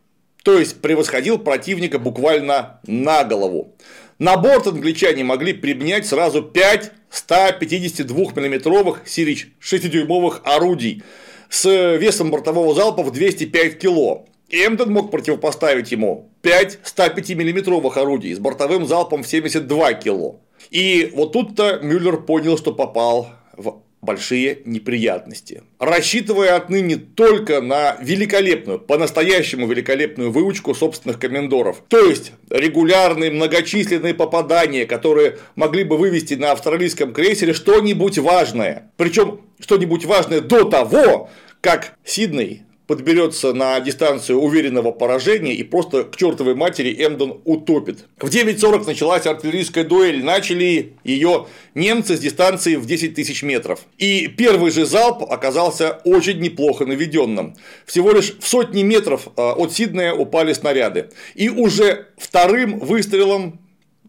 то 0.43 0.59
есть 0.59 0.81
превосходил 0.83 1.39
противника 1.39 2.01
буквально 2.01 2.81
на 2.87 3.23
голову. 3.23 3.73
На 4.19 4.39
борт 4.39 4.67
англичане 4.67 5.25
могли 5.25 5.53
применять 5.53 6.07
сразу 6.07 6.43
5 6.43 6.91
152 7.11 8.17
миллиметровых 8.35 9.03
Сирич 9.05 9.49
6-дюймовых 9.61 10.41
орудий 10.45 11.03
с 11.51 11.69
весом 11.99 12.31
бортового 12.31 12.75
залпа 12.75 13.03
в 13.03 13.12
205 13.12 13.79
кило. 13.79 14.25
Эмден 14.49 14.91
мог 14.91 15.11
противопоставить 15.11 15.93
ему 15.93 16.31
5 16.41 16.79
105 16.83 17.31
миллиметровых 17.31 17.99
орудий 17.99 18.35
с 18.35 18.39
бортовым 18.39 18.87
залпом 18.87 19.23
в 19.23 19.29
72 19.29 19.93
кило. 19.95 20.41
И 20.71 21.12
вот 21.14 21.33
тут-то 21.33 21.81
Мюллер 21.83 22.23
понял, 22.23 22.57
что 22.57 22.73
попал 22.73 23.29
в 23.55 23.83
большие 24.07 24.61
неприятности. 24.65 25.63
Рассчитывая 25.79 26.57
отныне 26.57 26.97
только 26.97 27.61
на 27.61 27.99
великолепную, 28.01 28.79
по-настоящему 28.79 29.67
великолепную 29.67 30.31
выучку 30.31 30.75
собственных 30.75 31.19
комендоров. 31.21 31.83
То 31.89 31.99
есть 31.99 32.33
регулярные 32.49 33.31
многочисленные 33.31 34.15
попадания, 34.15 34.87
которые 34.87 35.39
могли 35.57 35.85
бы 35.85 35.99
вывести 35.99 36.35
на 36.35 36.53
австралийском 36.53 37.13
крейсере 37.13 37.53
что-нибудь 37.53 38.19
важное. 38.19 38.91
Причем 38.97 39.43
что-нибудь 39.61 40.07
важное 40.07 40.41
до 40.41 40.65
того, 40.65 41.29
как 41.61 41.95
Сидней 42.05 42.63
подберется 42.87 43.53
на 43.53 43.78
дистанцию 43.80 44.41
уверенного 44.41 44.93
поражения 44.93 45.55
и 45.55 45.62
просто 45.62 46.05
к 46.05 46.16
чертовой 46.16 46.55
матери 46.55 46.95
Эмдон 47.05 47.41
утопит. 47.45 48.05
В 48.18 48.28
9.40 48.28 48.87
началась 48.87 49.26
артиллерийская 49.26 49.84
дуэль, 49.84 50.24
начали 50.24 50.95
ее 51.05 51.47
немцы 51.74 52.16
с 52.16 52.20
дистанции 52.20 52.76
в 52.76 52.87
10 52.87 53.14
тысяч 53.14 53.43
метров. 53.43 53.80
И 53.99 54.28
первый 54.28 54.70
же 54.70 54.87
залп 54.87 55.24
оказался 55.30 56.01
очень 56.05 56.39
неплохо 56.39 56.87
наведенным. 56.87 57.57
Всего 57.84 58.12
лишь 58.12 58.37
в 58.39 58.47
сотни 58.47 58.82
метров 58.82 59.28
а, 59.37 59.53
от 59.53 59.72
Сиднея 59.72 60.12
упали 60.12 60.53
снаряды. 60.53 61.11
И 61.34 61.49
уже 61.49 62.09
вторым 62.16 62.78
выстрелом 62.78 63.61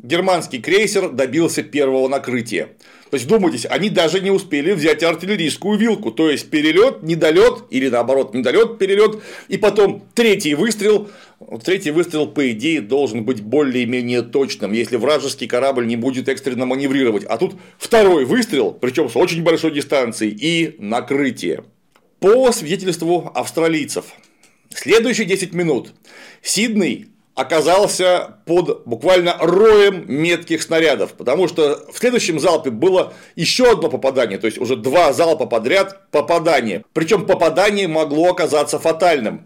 германский 0.02 0.60
крейсер 0.60 1.10
добился 1.10 1.64
первого 1.64 2.08
накрытия. 2.08 2.70
То 3.10 3.16
есть, 3.16 3.26
вдумайтесь, 3.26 3.66
они 3.66 3.90
даже 3.90 4.20
не 4.20 4.32
успели 4.32 4.74
взять 4.74 5.04
артиллерийскую 5.04 5.78
вилку, 5.78 6.12
то 6.12 6.30
есть 6.30 6.50
перелет, 6.50 7.04
недолет, 7.04 7.64
или 7.70 7.90
наоборот, 7.90 8.34
недолет, 8.34 8.78
перелет, 8.78 9.22
и 9.48 9.58
потом 9.58 10.04
третий 10.14 10.56
выстрел. 10.56 11.10
Третий 11.64 11.92
выстрел, 11.92 12.28
по 12.28 12.52
идее, 12.52 12.82
должен 12.82 13.24
быть 13.24 13.42
более-менее 13.42 14.24
точным, 14.24 14.72
если 14.72 14.98
вражеский 14.98 15.48
корабль 15.48 15.86
не 15.86 15.96
будет 15.96 16.28
экстренно 16.30 16.66
маневрировать. 16.66 17.24
А 17.26 17.38
тут 17.38 17.56
второй 17.78 18.26
выстрел, 18.26 18.72
причем 18.72 19.10
с 19.10 19.16
очень 19.16 19.44
большой 19.44 19.72
дистанции, 19.72 20.30
и 20.30 20.76
накрытие. 20.80 21.64
По 22.20 22.52
свидетельству 22.52 23.32
австралийцев, 23.36 24.06
следующие 24.74 25.28
10 25.28 25.54
минут 25.54 25.94
Сидней 26.42 27.08
оказался 27.38 28.40
под 28.46 28.84
буквально 28.86 29.38
роем 29.40 30.04
метких 30.08 30.62
снарядов, 30.64 31.14
потому 31.14 31.48
что 31.48 31.86
в 31.94 31.98
следующем 31.98 32.40
залпе 32.40 32.72
было 32.72 33.14
еще 33.36 33.72
одно 33.72 33.90
попадание, 33.90 34.40
то 34.40 34.48
есть 34.48 34.58
уже 34.58 34.76
два 34.76 35.14
залпа 35.14 35.46
подряд 35.46 36.10
попадания. 36.10 36.84
Причем 36.94 37.28
попадание 37.28 37.88
могло 37.88 38.32
оказаться 38.32 38.80
фатальным. 38.80 39.46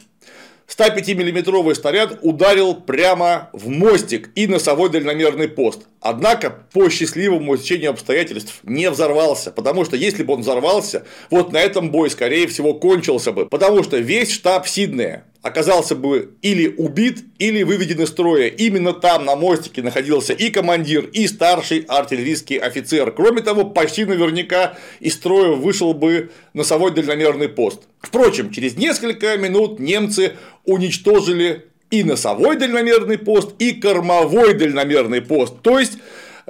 105-миллиметровый 0.69 1.75
снаряд 1.75 2.19
ударил 2.21 2.75
прямо 2.75 3.49
в 3.51 3.67
мостик 3.67 4.29
и 4.35 4.47
носовой 4.47 4.89
дальномерный 4.89 5.49
пост. 5.49 5.81
Однако, 5.99 6.65
по 6.71 6.89
счастливому 6.89 7.57
течению 7.57 7.89
обстоятельств, 7.89 8.61
не 8.63 8.89
взорвался, 8.89 9.51
потому 9.51 9.83
что 9.83 9.97
если 9.97 10.23
бы 10.23 10.35
он 10.35 10.41
взорвался, 10.41 11.05
вот 11.29 11.51
на 11.51 11.57
этом 11.57 11.91
бой, 11.91 12.09
скорее 12.09 12.47
всего, 12.47 12.73
кончился 12.73 13.33
бы, 13.33 13.47
потому 13.47 13.83
что 13.83 13.97
весь 13.97 14.31
штаб 14.31 14.65
Сиднея 14.65 15.25
оказался 15.41 15.95
бы 15.95 16.35
или 16.41 16.67
убит, 16.67 17.23
или 17.39 17.63
выведен 17.63 18.01
из 18.01 18.09
строя. 18.09 18.47
Именно 18.47 18.93
там, 18.93 19.25
на 19.25 19.35
мостике, 19.35 19.81
находился 19.81 20.33
и 20.33 20.49
командир, 20.49 21.05
и 21.05 21.27
старший 21.27 21.85
артиллерийский 21.87 22.57
офицер. 22.57 23.11
Кроме 23.11 23.41
того, 23.41 23.65
почти 23.65 24.05
наверняка 24.05 24.77
из 24.99 25.15
строя 25.15 25.49
вышел 25.49 25.93
бы 25.93 26.29
носовой 26.53 26.91
дальномерный 26.91 27.49
пост. 27.49 27.83
Впрочем, 27.99 28.51
через 28.51 28.77
несколько 28.77 29.37
минут 29.37 29.79
немцы 29.79 30.33
уничтожили 30.65 31.65
и 31.89 32.03
носовой 32.03 32.57
дальномерный 32.57 33.17
пост, 33.17 33.51
и 33.59 33.73
кормовой 33.73 34.53
дальномерный 34.53 35.21
пост. 35.21 35.61
То 35.61 35.79
есть, 35.79 35.97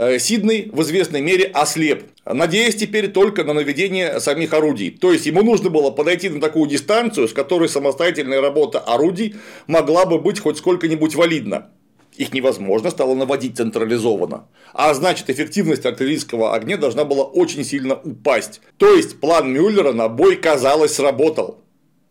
Э, 0.02 0.18
Сиднey 0.18 0.68
в 0.76 0.82
известной 0.82 1.22
мере 1.22 1.46
ослеп, 1.46 2.06
надеясь 2.26 2.76
теперь 2.76 3.12
только 3.12 3.44
на 3.44 3.54
наведение 3.54 4.20
самих 4.20 4.52
орудий. 4.52 4.90
То 4.90 5.14
есть 5.14 5.28
ему 5.28 5.44
нужно 5.44 5.70
было 5.70 5.92
подойти 5.92 6.28
на 6.28 6.42
такую 6.42 6.68
дистанцию, 6.68 7.28
с 7.28 7.34
которой 7.34 7.70
самостоятельная 7.70 8.42
работа 8.42 8.80
орудий 8.80 9.36
могла 9.68 10.08
бы 10.08 10.18
быть 10.18 10.40
хоть 10.40 10.58
сколько-нибудь 10.58 11.14
валидна. 11.14 11.70
Их 12.18 12.34
невозможно 12.34 12.90
стало 12.90 13.14
наводить 13.14 13.58
централизованно. 13.58 14.48
А 14.74 14.92
значит, 14.96 15.30
эффективность 15.30 15.86
артиллерийского 15.86 16.56
огня 16.56 16.78
должна 16.78 17.06
была 17.06 17.24
очень 17.24 17.64
сильно 17.64 17.94
упасть. 17.94 18.60
То 18.78 18.96
есть 18.96 19.20
план 19.20 19.54
Мюллера 19.54 19.92
на 19.94 20.08
бой, 20.10 20.36
казалось, 20.36 20.96
сработал. 20.96 21.62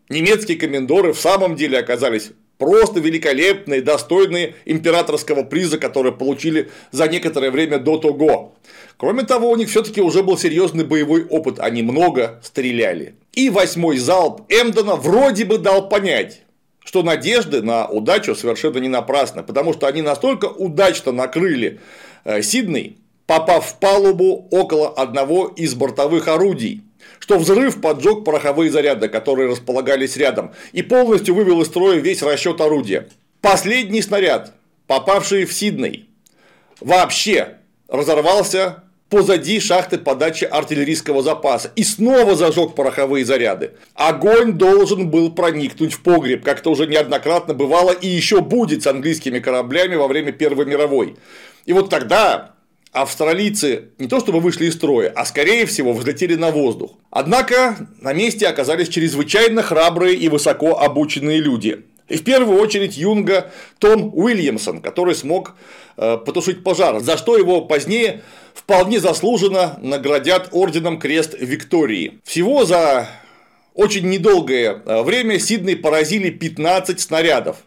Немецкие 0.07 0.57
комендоры 0.57 1.11
в 1.11 1.19
самом 1.19 1.57
деле 1.57 1.77
оказались 1.77 2.31
просто 2.61 2.99
великолепные, 2.99 3.81
достойные 3.81 4.53
императорского 4.65 5.41
приза, 5.41 5.79
которые 5.79 6.13
получили 6.13 6.69
за 6.91 7.07
некоторое 7.07 7.49
время 7.49 7.79
до 7.79 7.97
того. 7.97 8.53
Кроме 8.97 9.23
того, 9.23 9.49
у 9.49 9.55
них 9.55 9.67
все-таки 9.67 9.99
уже 9.99 10.21
был 10.21 10.37
серьезный 10.37 10.85
боевой 10.85 11.25
опыт, 11.25 11.57
они 11.57 11.81
много 11.81 12.39
стреляли. 12.43 13.15
И 13.33 13.49
восьмой 13.49 13.97
залп 13.97 14.41
Эмдена 14.47 14.95
вроде 14.95 15.45
бы 15.45 15.57
дал 15.57 15.89
понять, 15.89 16.43
что 16.83 17.01
надежды 17.01 17.63
на 17.63 17.87
удачу 17.87 18.35
совершенно 18.35 18.77
не 18.77 18.89
напрасны, 18.89 19.41
потому 19.41 19.73
что 19.73 19.87
они 19.87 20.03
настолько 20.03 20.45
удачно 20.45 21.11
накрыли 21.11 21.79
э, 22.25 22.43
Сидней, 22.43 22.97
попав 23.25 23.65
в 23.65 23.79
палубу 23.79 24.47
около 24.51 24.89
одного 24.89 25.47
из 25.47 25.73
бортовых 25.73 26.27
орудий 26.27 26.83
что 27.19 27.37
взрыв 27.37 27.81
поджег 27.81 28.23
пороховые 28.23 28.71
заряды, 28.71 29.07
которые 29.09 29.49
располагались 29.49 30.17
рядом, 30.17 30.51
и 30.71 30.81
полностью 30.81 31.35
вывел 31.35 31.61
из 31.61 31.67
строя 31.67 31.97
весь 31.97 32.21
расчет 32.21 32.61
орудия. 32.61 33.07
Последний 33.41 34.01
снаряд, 34.01 34.53
попавший 34.87 35.45
в 35.45 35.53
Сидней, 35.53 36.09
вообще 36.79 37.57
разорвался 37.87 38.83
позади 39.11 39.59
шахты 39.59 39.97
подачи 39.97 40.45
артиллерийского 40.45 41.21
запаса 41.21 41.71
и 41.75 41.83
снова 41.83 42.35
зажег 42.35 42.75
пороховые 42.75 43.25
заряды. 43.25 43.71
Огонь 43.93 44.53
должен 44.53 45.09
был 45.09 45.31
проникнуть 45.31 45.93
в 45.93 46.01
погреб, 46.01 46.43
как 46.45 46.61
это 46.61 46.69
уже 46.69 46.87
неоднократно 46.87 47.53
бывало 47.53 47.91
и 47.91 48.07
еще 48.07 48.39
будет 48.39 48.83
с 48.83 48.87
английскими 48.87 49.39
кораблями 49.39 49.95
во 49.95 50.07
время 50.07 50.31
Первой 50.31 50.65
мировой. 50.65 51.17
И 51.65 51.73
вот 51.73 51.89
тогда 51.89 52.53
австралийцы 52.91 53.89
не 53.97 54.07
то 54.07 54.19
чтобы 54.19 54.39
вышли 54.39 54.65
из 54.65 54.73
строя, 54.73 55.11
а 55.15 55.25
скорее 55.25 55.65
всего 55.65 55.93
взлетели 55.93 56.35
на 56.35 56.51
воздух. 56.51 56.91
Однако 57.09 57.87
на 57.99 58.13
месте 58.13 58.47
оказались 58.47 58.89
чрезвычайно 58.89 59.63
храбрые 59.63 60.15
и 60.15 60.29
высоко 60.29 60.79
обученные 60.79 61.39
люди. 61.39 61.85
И 62.09 62.17
в 62.17 62.23
первую 62.25 62.59
очередь 62.59 62.97
юнга 62.97 63.51
Том 63.79 64.11
Уильямсон, 64.13 64.81
который 64.81 65.15
смог 65.15 65.55
э, 65.95 66.17
потушить 66.17 66.61
пожар, 66.63 66.99
за 66.99 67.17
что 67.17 67.37
его 67.37 67.61
позднее 67.61 68.21
вполне 68.53 68.99
заслуженно 68.99 69.79
наградят 69.81 70.49
орденом 70.51 70.99
Крест 70.99 71.35
Виктории. 71.39 72.19
Всего 72.25 72.65
за 72.65 73.07
очень 73.73 74.09
недолгое 74.09 74.81
э, 74.85 75.03
время 75.03 75.39
Сидней 75.39 75.77
поразили 75.77 76.29
15 76.29 76.99
снарядов. 76.99 77.57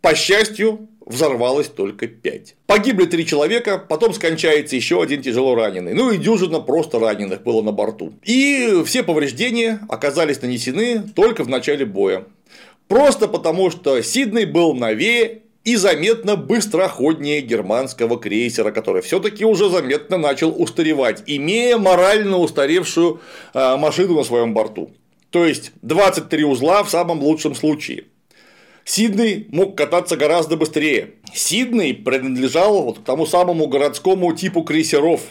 По 0.00 0.16
счастью, 0.16 0.88
взорвалось 1.06 1.68
только 1.68 2.08
5. 2.08 2.56
Погибли 2.66 3.06
три 3.06 3.24
человека, 3.24 3.78
потом 3.78 4.12
скончается 4.12 4.76
еще 4.76 5.00
один 5.00 5.22
тяжело 5.22 5.54
раненый. 5.54 5.94
Ну 5.94 6.10
и 6.10 6.18
дюжина 6.18 6.60
просто 6.60 6.98
раненых 6.98 7.42
было 7.42 7.62
на 7.62 7.72
борту. 7.72 8.12
И 8.24 8.82
все 8.84 9.02
повреждения 9.02 9.80
оказались 9.88 10.42
нанесены 10.42 11.02
только 11.14 11.44
в 11.44 11.48
начале 11.48 11.86
боя. 11.86 12.24
Просто 12.88 13.28
потому, 13.28 13.70
что 13.70 14.00
Сидней 14.02 14.44
был 14.44 14.74
новее 14.74 15.42
и 15.64 15.74
заметно 15.74 16.36
быстроходнее 16.36 17.40
германского 17.40 18.18
крейсера, 18.18 18.70
который 18.70 19.02
все-таки 19.02 19.44
уже 19.44 19.68
заметно 19.68 20.16
начал 20.16 20.54
устаревать, 20.56 21.24
имея 21.26 21.76
морально 21.76 22.38
устаревшую 22.38 23.20
а, 23.52 23.76
машину 23.76 24.14
на 24.14 24.22
своем 24.22 24.54
борту. 24.54 24.92
То 25.30 25.44
есть 25.44 25.72
23 25.82 26.44
узла 26.44 26.84
в 26.84 26.90
самом 26.90 27.20
лучшем 27.20 27.56
случае. 27.56 28.04
Сидней 28.88 29.48
мог 29.50 29.76
кататься 29.76 30.16
гораздо 30.16 30.56
быстрее. 30.56 31.14
Сидней 31.34 31.92
принадлежал 31.92 32.82
вот 32.82 33.00
к 33.00 33.02
тому 33.02 33.26
самому 33.26 33.66
городскому 33.66 34.32
типу 34.32 34.62
крейсеров. 34.62 35.22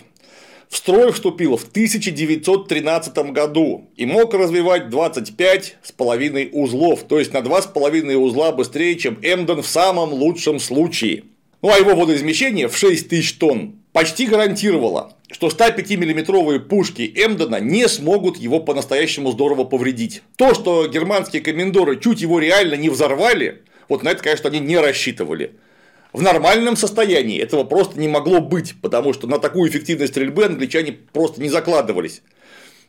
В 0.68 0.76
строй 0.76 1.14
вступил 1.14 1.56
в 1.56 1.64
1913 1.64 3.18
году 3.32 3.90
и 3.96 4.06
мог 4.06 4.34
развивать 4.34 4.90
25 4.90 5.78
с 5.82 5.92
половиной 5.94 6.50
узлов, 6.52 7.04
то 7.04 7.18
есть 7.18 7.32
на 7.32 7.38
2,5 7.38 8.14
узла 8.18 8.52
быстрее, 8.52 8.98
чем 8.98 9.18
Эмден 9.22 9.62
в 9.62 9.68
самом 9.68 10.12
лучшем 10.12 10.60
случае. 10.60 11.24
Ну 11.62 11.72
а 11.72 11.78
его 11.78 11.96
водоизмещение 11.96 12.68
в 12.68 12.78
6 12.78 13.08
тысяч 13.08 13.38
тонн 13.38 13.80
почти 13.94 14.28
гарантировало, 14.28 15.14
что 15.36 15.50
105 15.50 15.90
миллиметровые 15.98 16.62
пушки 16.62 17.12
Эмдена 17.14 17.60
не 17.60 17.90
смогут 17.90 18.38
его 18.38 18.62
по-настоящему 18.62 19.32
здорово 19.32 19.66
повредить. 19.66 20.22
То, 20.38 20.54
что 20.54 20.88
германские 20.88 21.42
комендоры 21.42 22.00
чуть 22.00 22.22
его 22.22 22.40
реально 22.40 22.76
не 22.76 22.88
взорвали, 22.88 23.64
вот 23.90 24.02
на 24.02 24.12
это, 24.12 24.24
конечно, 24.24 24.50
они 24.50 24.62
не 24.62 24.78
рассчитывали. 24.78 25.52
В 26.14 26.22
нормальном 26.22 26.78
состоянии 26.78 27.38
этого 27.38 27.66
просто 27.66 28.00
не 28.00 28.08
могло 28.08 28.40
быть, 28.40 28.76
потому 28.82 29.12
что 29.12 29.28
на 29.28 29.38
такую 29.38 29.70
эффективность 29.70 30.14
стрельбы 30.14 30.46
англичане 30.46 30.94
просто 30.94 31.42
не 31.42 31.50
закладывались. 31.50 32.22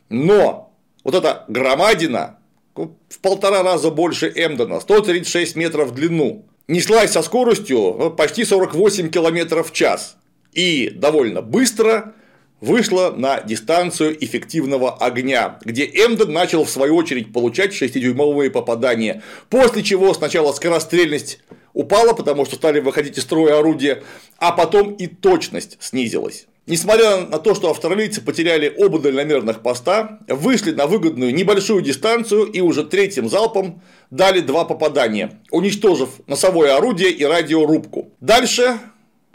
Но 0.07 0.73
вот 1.03 1.15
эта 1.15 1.43
громадина 1.49 2.37
в 2.75 3.19
полтора 3.21 3.61
раза 3.61 3.91
больше 3.91 4.31
Эмдена, 4.33 4.79
136 4.79 5.57
метров 5.57 5.89
в 5.89 5.95
длину, 5.95 6.45
неслась 6.69 7.11
со 7.11 7.23
скоростью 7.23 7.77
ну, 7.99 8.09
почти 8.09 8.45
48 8.45 9.09
км 9.09 9.63
в 9.63 9.73
час 9.73 10.15
и 10.53 10.93
довольно 10.95 11.41
быстро 11.41 12.13
вышла 12.61 13.13
на 13.15 13.41
дистанцию 13.41 14.23
эффективного 14.23 14.95
огня, 14.95 15.59
где 15.63 15.85
Эмден 15.85 16.31
начал 16.31 16.65
в 16.65 16.69
свою 16.69 16.95
очередь 16.95 17.31
получать 17.31 17.71
6-дюймовые 17.73 18.49
попадания, 18.49 19.21
после 19.49 19.83
чего 19.83 20.13
сначала 20.13 20.53
скорострельность 20.53 21.39
упала, 21.73 22.13
потому 22.13 22.45
что 22.45 22.55
стали 22.55 22.79
выходить 22.79 23.17
из 23.17 23.23
строя 23.23 23.59
орудия, 23.59 24.03
а 24.37 24.51
потом 24.51 24.93
и 24.93 25.07
точность 25.07 25.77
снизилась. 25.79 26.47
Несмотря 26.65 27.21
на 27.21 27.39
то, 27.39 27.55
что 27.55 27.69
австралийцы 27.69 28.21
потеряли 28.21 28.73
оба 28.77 28.99
дальномерных 28.99 29.61
поста, 29.61 30.19
вышли 30.27 30.71
на 30.71 30.85
выгодную 30.85 31.33
небольшую 31.33 31.81
дистанцию 31.81 32.43
и 32.43 32.59
уже 32.59 32.83
третьим 32.83 33.29
залпом 33.29 33.81
дали 34.11 34.41
два 34.41 34.65
попадания, 34.65 35.39
уничтожив 35.49 36.09
носовое 36.27 36.75
орудие 36.75 37.11
и 37.11 37.23
радиорубку. 37.23 38.11
Дальше 38.19 38.79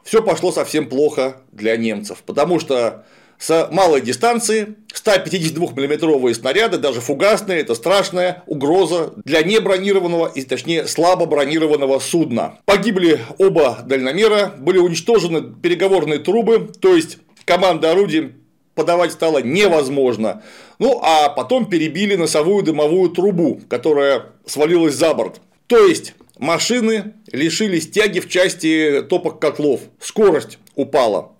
все 0.04 0.22
пошло 0.22 0.52
совсем 0.52 0.88
плохо 0.88 1.36
для 1.52 1.76
немцев, 1.76 2.22
потому 2.24 2.58
что 2.60 3.04
с 3.38 3.68
малой 3.72 4.00
дистанции 4.00 4.76
152 4.94 5.72
миллиметровые 5.72 6.32
снаряды, 6.34 6.78
даже 6.78 7.00
фугасные, 7.00 7.60
это 7.60 7.74
страшная 7.74 8.44
угроза 8.46 9.14
для 9.24 9.42
небронированного 9.42 10.28
и, 10.28 10.42
точнее, 10.42 10.86
слабо 10.86 11.26
бронированного 11.26 11.98
судна. 11.98 12.58
Погибли 12.66 13.20
оба 13.38 13.80
дальномера, 13.84 14.52
были 14.58 14.78
уничтожены 14.78 15.42
переговорные 15.42 16.20
трубы, 16.20 16.70
то 16.80 16.94
есть 16.94 17.18
команда 17.44 17.90
орудий 17.90 18.32
подавать 18.76 19.12
стало 19.12 19.42
невозможно. 19.42 20.42
Ну, 20.78 21.00
а 21.02 21.28
потом 21.28 21.66
перебили 21.66 22.14
носовую 22.14 22.62
дымовую 22.62 23.10
трубу, 23.10 23.60
которая 23.68 24.26
свалилась 24.46 24.94
за 24.94 25.14
борт. 25.14 25.40
То 25.66 25.84
есть, 25.84 26.14
машины 26.42 27.14
лишились 27.30 27.88
тяги 27.88 28.20
в 28.20 28.28
части 28.28 29.02
топок 29.08 29.40
котлов, 29.40 29.80
скорость 30.00 30.58
упала. 30.74 31.32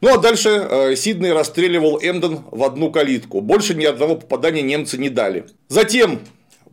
Ну 0.00 0.12
а 0.12 0.18
дальше 0.18 0.48
э, 0.48 0.92
Сиднey 0.94 1.32
расстреливал 1.32 1.98
Эмден 2.02 2.40
в 2.50 2.62
одну 2.64 2.90
калитку. 2.90 3.40
Больше 3.40 3.74
ни 3.74 3.84
одного 3.84 4.16
попадания 4.16 4.62
немцы 4.62 4.98
не 4.98 5.08
дали. 5.08 5.46
Затем 5.68 6.20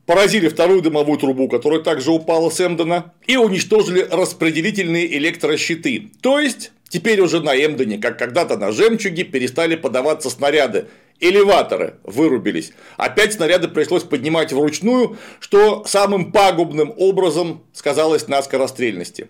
поразили 0.06 0.48
вторую 0.48 0.82
дымовую 0.82 1.20
трубу, 1.20 1.48
которая 1.48 1.82
также 1.82 2.12
упала 2.12 2.50
с 2.50 2.60
Эмдена, 2.60 3.14
и 3.28 3.38
уничтожили 3.38 4.02
распределительные 4.02 5.18
электрощиты. 5.18 6.12
То 6.22 6.40
есть, 6.40 6.72
теперь 6.90 7.22
уже 7.22 7.40
на 7.40 7.56
Эмдене, 7.56 7.98
как 7.98 8.18
когда-то 8.18 8.58
на 8.58 8.72
Жемчуге, 8.72 9.24
перестали 9.24 9.76
подаваться 9.76 10.30
снаряды. 10.30 10.88
Элеваторы 11.20 11.96
вырубились. 12.04 12.74
Опять 12.98 13.34
снаряды 13.34 13.68
пришлось 13.68 14.04
поднимать 14.04 14.52
вручную, 14.52 15.18
что 15.40 15.86
самым 15.86 16.32
пагубным 16.32 16.94
образом 16.98 17.64
сказалось 17.74 18.28
на 18.28 18.42
скорострельности. 18.44 19.30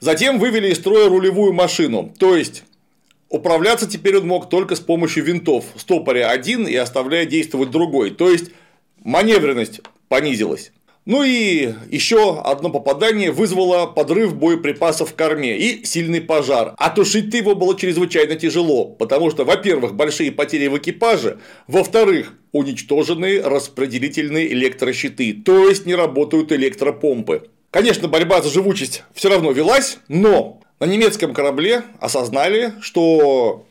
Затем 0.00 0.38
вывели 0.38 0.70
из 0.70 0.78
строя 0.78 1.08
рулевую 1.08 1.52
машину, 1.52 2.12
то 2.18 2.36
есть 2.36 2.64
управляться 3.28 3.88
теперь 3.88 4.18
он 4.18 4.26
мог 4.26 4.50
только 4.50 4.74
с 4.74 4.80
помощью 4.80 5.24
винтов, 5.24 5.64
стопоря 5.76 6.30
один 6.30 6.66
и 6.66 6.74
оставляя 6.74 7.26
действовать 7.26 7.70
другой, 7.70 8.10
то 8.10 8.28
есть 8.28 8.50
маневренность 8.98 9.80
понизилась. 10.08 10.72
Ну 11.06 11.22
и 11.22 11.74
еще 11.90 12.40
одно 12.40 12.70
попадание 12.70 13.30
вызвало 13.30 13.86
подрыв 13.86 14.34
боеприпасов 14.34 15.10
в 15.10 15.14
корме 15.14 15.58
и 15.58 15.84
сильный 15.84 16.22
пожар. 16.22 16.74
А 16.78 16.88
тушить 16.88 17.32
его 17.34 17.54
было 17.54 17.78
чрезвычайно 17.78 18.36
тяжело, 18.36 18.86
потому 18.86 19.30
что, 19.30 19.44
во-первых, 19.44 19.94
большие 19.94 20.32
потери 20.32 20.66
в 20.68 20.78
экипаже, 20.78 21.40
во-вторых, 21.66 22.32
уничтожены 22.52 23.42
распределительные 23.42 24.50
электрощиты, 24.52 25.34
то 25.34 25.68
есть 25.68 25.84
не 25.84 25.94
работают 25.94 26.52
электропомпы. 26.52 27.50
Конечно, 27.70 28.08
борьба 28.08 28.40
за 28.40 28.48
живучесть 28.48 29.02
все 29.12 29.28
равно 29.28 29.52
велась, 29.52 29.98
но 30.08 30.60
на 30.80 30.86
немецком 30.86 31.34
корабле 31.34 31.82
осознали, 32.00 32.72
что 32.80 33.66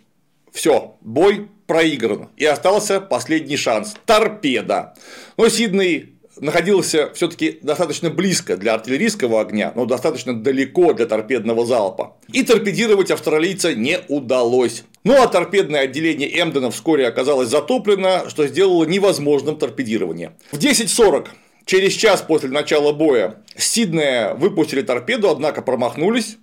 все, 0.52 0.98
бой 1.02 1.48
проигран, 1.66 2.30
и 2.38 2.46
остался 2.46 3.02
последний 3.02 3.58
шанс– 3.58 3.96
торпеда. 4.06 4.94
Но 5.38 5.48
Сиднey 5.48 6.13
находился 6.40 7.12
все-таки 7.14 7.60
достаточно 7.62 8.10
близко 8.10 8.58
для 8.58 8.74
артиллерийского 8.74 9.42
огня, 9.42 9.72
но 9.76 9.86
достаточно 9.86 10.34
далеко 10.34 10.94
для 10.94 11.06
торпедного 11.06 11.66
залпа. 11.66 12.18
И 12.32 12.44
торпедировать 12.44 13.12
австралийца 13.12 13.74
не 13.76 14.00
удалось. 14.08 14.84
Ну 15.04 15.22
а 15.22 15.28
торпедное 15.28 15.82
отделение 15.82 16.42
Эмдена 16.42 16.72
вскоре 16.72 17.08
оказалось 17.08 17.50
затоплено, 17.50 18.30
что 18.30 18.48
сделало 18.48 18.86
невозможным 18.86 19.58
торпедирование. 19.58 20.34
В 20.52 20.58
10.40 20.58 21.28
Через 21.66 21.94
час 21.94 22.22
после 22.22 22.50
начала 22.50 22.92
боя 22.92 23.38
Сиднея 23.56 24.34
выпустили 24.34 24.82
торпеду, 24.82 25.30
однако 25.30 25.62
промахнулись. 25.62 26.38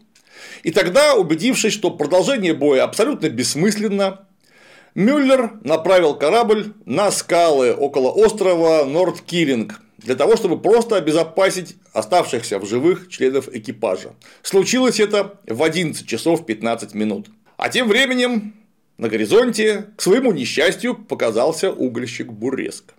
И 0.63 0.71
тогда, 0.71 1.15
убедившись, 1.15 1.73
что 1.73 1.91
продолжение 1.91 2.55
боя 2.55 2.85
абсолютно 2.85 3.29
бессмысленно, 3.29 4.27
Мюллер 4.95 5.53
направил 5.63 6.15
корабль 6.15 6.73
на 6.85 7.11
скалы 7.11 7.73
около 7.73 8.11
острова 8.11 8.85
Нордкиллинг 8.85 9.81
для 9.99 10.17
того, 10.17 10.37
чтобы 10.37 10.61
просто 10.61 10.97
обезопасить 10.97 11.77
оставшихся 11.93 12.59
в 12.59 12.67
живых 12.67 13.09
членов 13.09 13.49
экипажа. 13.53 14.15
Случилось 14.43 14.99
это 14.99 15.39
в 15.47 15.63
11 15.63 16.07
часов 16.09 16.45
15 16.45 16.95
минут. 16.95 17.29
А 17.57 17.69
тем 17.69 17.89
временем 17.89 18.55
на 18.99 19.09
горизонте, 19.09 19.87
к 19.97 20.03
своему 20.03 20.33
несчастью, 20.33 20.95
показался 20.95 21.71
угольщик 21.71 22.33
Буреск. 22.33 22.95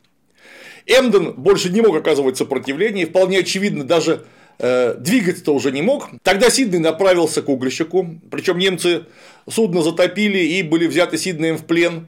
Эмден 0.86 1.34
больше 1.34 1.70
не 1.70 1.82
мог 1.82 1.96
оказывать 1.96 2.38
сопротивление, 2.38 3.06
и 3.06 3.10
вполне 3.10 3.40
очевидно 3.40 3.84
даже 3.84 4.26
двигаться-то 4.62 5.54
уже 5.54 5.72
не 5.72 5.82
мог. 5.82 6.10
Тогда 6.24 6.48
Сиднey 6.48 6.80
направился 6.80 7.42
к 7.42 7.50
угольщику, 7.50 8.08
причем 8.30 8.58
немцы 8.58 9.06
судно 9.50 9.82
затопили 9.82 10.40
и 10.40 10.64
были 10.64 10.88
взяты 10.88 11.18
Сиднеем 11.18 11.58
в 11.58 11.66
плен. 11.66 12.08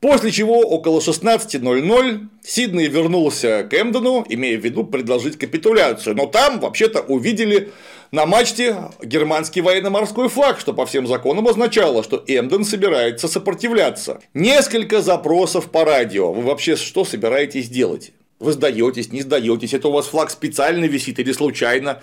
После 0.00 0.30
чего 0.30 0.60
около 0.60 1.00
16.00 1.00 2.28
Сидней 2.42 2.88
вернулся 2.88 3.68
к 3.70 3.74
Эмдену, 3.74 4.24
имея 4.26 4.58
в 4.58 4.64
виду 4.64 4.84
предложить 4.84 5.38
капитуляцию. 5.38 6.16
Но 6.16 6.24
там 6.24 6.58
вообще-то 6.58 7.00
увидели 7.02 7.70
на 8.10 8.24
мачте 8.24 8.76
германский 9.02 9.60
военно-морской 9.60 10.30
флаг, 10.30 10.58
что 10.58 10.72
по 10.72 10.86
всем 10.86 11.06
законам 11.06 11.46
означало, 11.48 12.02
что 12.02 12.24
Эмден 12.26 12.64
собирается 12.64 13.28
сопротивляться. 13.28 14.20
Несколько 14.32 15.02
запросов 15.02 15.70
по 15.70 15.84
радио. 15.84 16.32
Вы 16.32 16.42
вообще 16.42 16.76
что 16.76 17.04
собираетесь 17.04 17.68
делать? 17.68 18.12
Вы 18.40 18.52
сдаетесь, 18.52 19.12
не 19.12 19.20
сдаетесь, 19.20 19.74
это 19.74 19.88
у 19.88 19.92
вас 19.92 20.06
флаг 20.06 20.30
специально 20.30 20.86
висит 20.86 21.18
или 21.18 21.30
случайно. 21.32 22.00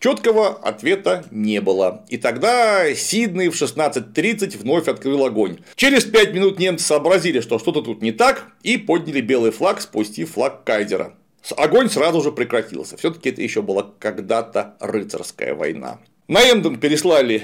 Четкого 0.00 0.50
ответа 0.50 1.24
не 1.32 1.60
было. 1.60 2.04
И 2.08 2.18
тогда 2.18 2.88
Сиднey 2.92 3.50
в 3.50 3.60
16.30 3.60 4.58
вновь 4.58 4.86
открыл 4.86 5.24
огонь. 5.24 5.58
Через 5.74 6.04
5 6.04 6.34
минут 6.34 6.58
немцы 6.58 6.84
сообразили, 6.84 7.40
что 7.40 7.58
что-то 7.58 7.80
тут 7.82 8.02
не 8.02 8.12
так, 8.12 8.46
и 8.62 8.76
подняли 8.76 9.20
белый 9.20 9.50
флаг, 9.50 9.80
спустив 9.80 10.32
флаг 10.32 10.62
Кайзера. 10.62 11.14
Огонь 11.56 11.88
сразу 11.88 12.20
же 12.20 12.30
прекратился. 12.32 12.96
Все-таки 12.96 13.30
это 13.30 13.42
еще 13.42 13.62
была 13.62 13.90
когда-то 13.98 14.76
рыцарская 14.80 15.54
война. 15.54 15.98
На 16.28 16.40
Эмден 16.42 16.78
переслали 16.78 17.42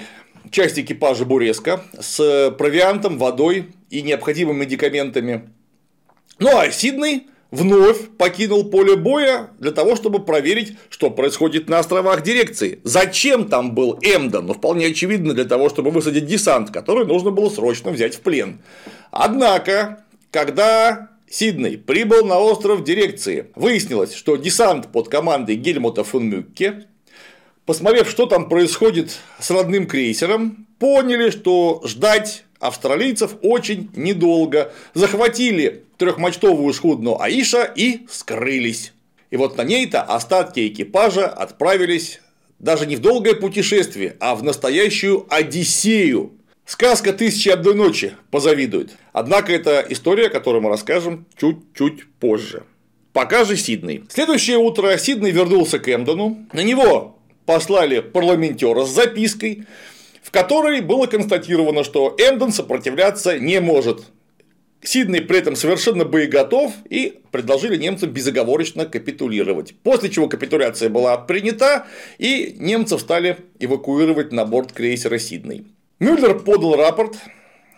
часть 0.51 0.79
экипажа 0.79 1.25
Буреска 1.25 1.83
с 1.99 2.55
провиантом, 2.59 3.19
водой 3.19 3.73
и 3.89 4.03
необходимыми 4.03 4.61
медикаментами. 4.61 5.51
Ну 6.39 6.57
а 6.57 6.69
Сиднey 6.69 7.23
вновь 7.55 8.09
покинул 8.19 8.65
поле 8.65 8.97
боя 8.97 9.51
для 9.59 9.71
того, 9.71 9.95
чтобы 9.97 10.25
проверить, 10.25 10.77
что 10.91 11.11
происходит 11.11 11.69
на 11.69 11.79
островах 11.79 12.23
дирекции. 12.23 12.81
Зачем 12.83 13.49
там 13.49 13.75
был 13.75 13.99
Эмден? 14.03 14.47
Ну, 14.47 14.55
вполне 14.55 14.87
очевидно, 14.87 15.35
для 15.35 15.45
того, 15.45 15.69
чтобы 15.69 15.91
высадить 15.91 16.27
десант, 16.27 16.71
который 16.71 17.07
нужно 17.07 17.31
было 17.31 17.49
срочно 17.49 17.93
взять 17.93 18.17
в 18.17 18.21
плен. 18.21 18.59
Однако, 19.13 20.05
когда 20.31 21.11
Сидней 21.31 21.79
прибыл 21.79 22.25
на 22.25 22.39
остров 22.39 22.83
дирекции, 22.83 23.47
выяснилось, 23.55 24.15
что 24.15 24.37
десант 24.37 24.89
под 24.89 25.09
командой 25.09 25.55
Гельмута 25.55 26.03
фон 26.03 26.29
Мюкке, 26.29 26.87
посмотрев, 27.67 28.11
что 28.11 28.27
там 28.27 28.49
происходит 28.49 29.17
с 29.39 29.51
родным 29.51 29.87
крейсером, 29.87 30.67
поняли, 30.81 31.31
что 31.31 31.83
ждать 31.85 32.45
австралийцев 32.65 33.37
очень 33.43 33.91
недолго, 33.95 34.73
захватили 34.95 35.85
трехмачтовую 35.99 36.73
шхуну 36.73 37.21
Аиша 37.21 37.65
и 37.65 38.07
скрылись. 38.09 38.93
И 39.31 39.37
вот 39.37 39.57
на 39.57 39.65
ней-то 39.65 40.03
остатки 40.03 40.67
экипажа 40.67 41.27
отправились 41.27 42.21
даже 42.59 42.87
не 42.87 42.97
в 42.97 43.01
долгое 43.01 43.35
путешествие, 43.35 44.17
а 44.21 44.35
в 44.35 44.43
настоящую 44.43 45.27
Одиссею. 45.29 46.33
Сказка 46.65 47.13
«Тысячи 47.13 47.51
одной 47.51 47.75
ночи» 47.75 48.15
позавидует. 48.31 48.93
Однако 49.13 49.53
это 49.53 49.85
история, 49.91 50.31
которую 50.31 50.63
мы 50.63 50.71
расскажем 50.71 51.27
чуть-чуть 51.37 52.07
позже. 52.19 52.63
Пока 53.13 53.45
же 53.45 53.55
Сиднey. 53.55 54.05
Следующее 54.09 54.57
утро 54.57 54.97
Сидней 54.97 55.31
вернулся 55.31 55.79
к 55.79 55.95
Эмдону. 55.95 56.47
На 56.55 56.63
него 56.63 57.19
послали 57.45 58.01
парламентера 58.01 58.87
с 58.87 58.91
запиской, 58.91 59.67
которой 60.35 60.81
было 60.81 61.07
констатировано, 61.07 61.85
что 61.85 62.17
Эмден 62.19 62.51
сопротивляться 62.51 63.39
не 63.39 63.61
может. 63.61 64.03
Сиднey 64.83 65.21
при 65.21 65.39
этом 65.39 65.55
совершенно 65.55 66.05
боеготов 66.05 66.73
и 66.91 67.21
предложили 67.31 67.77
немцам 67.77 68.11
безоговорочно 68.11 68.85
капитулировать. 68.85 69.75
После 69.85 70.11
чего 70.11 70.29
капитуляция 70.29 70.89
была 70.89 71.17
принята, 71.17 71.87
и 72.19 72.57
немцев 72.59 73.01
стали 73.01 73.37
эвакуировать 73.61 74.33
на 74.33 74.45
борт 74.45 74.73
крейсера 74.73 75.19
Сидней. 75.19 75.69
Мюллер 76.01 76.41
подал 76.41 76.75
рапорт, 76.75 77.17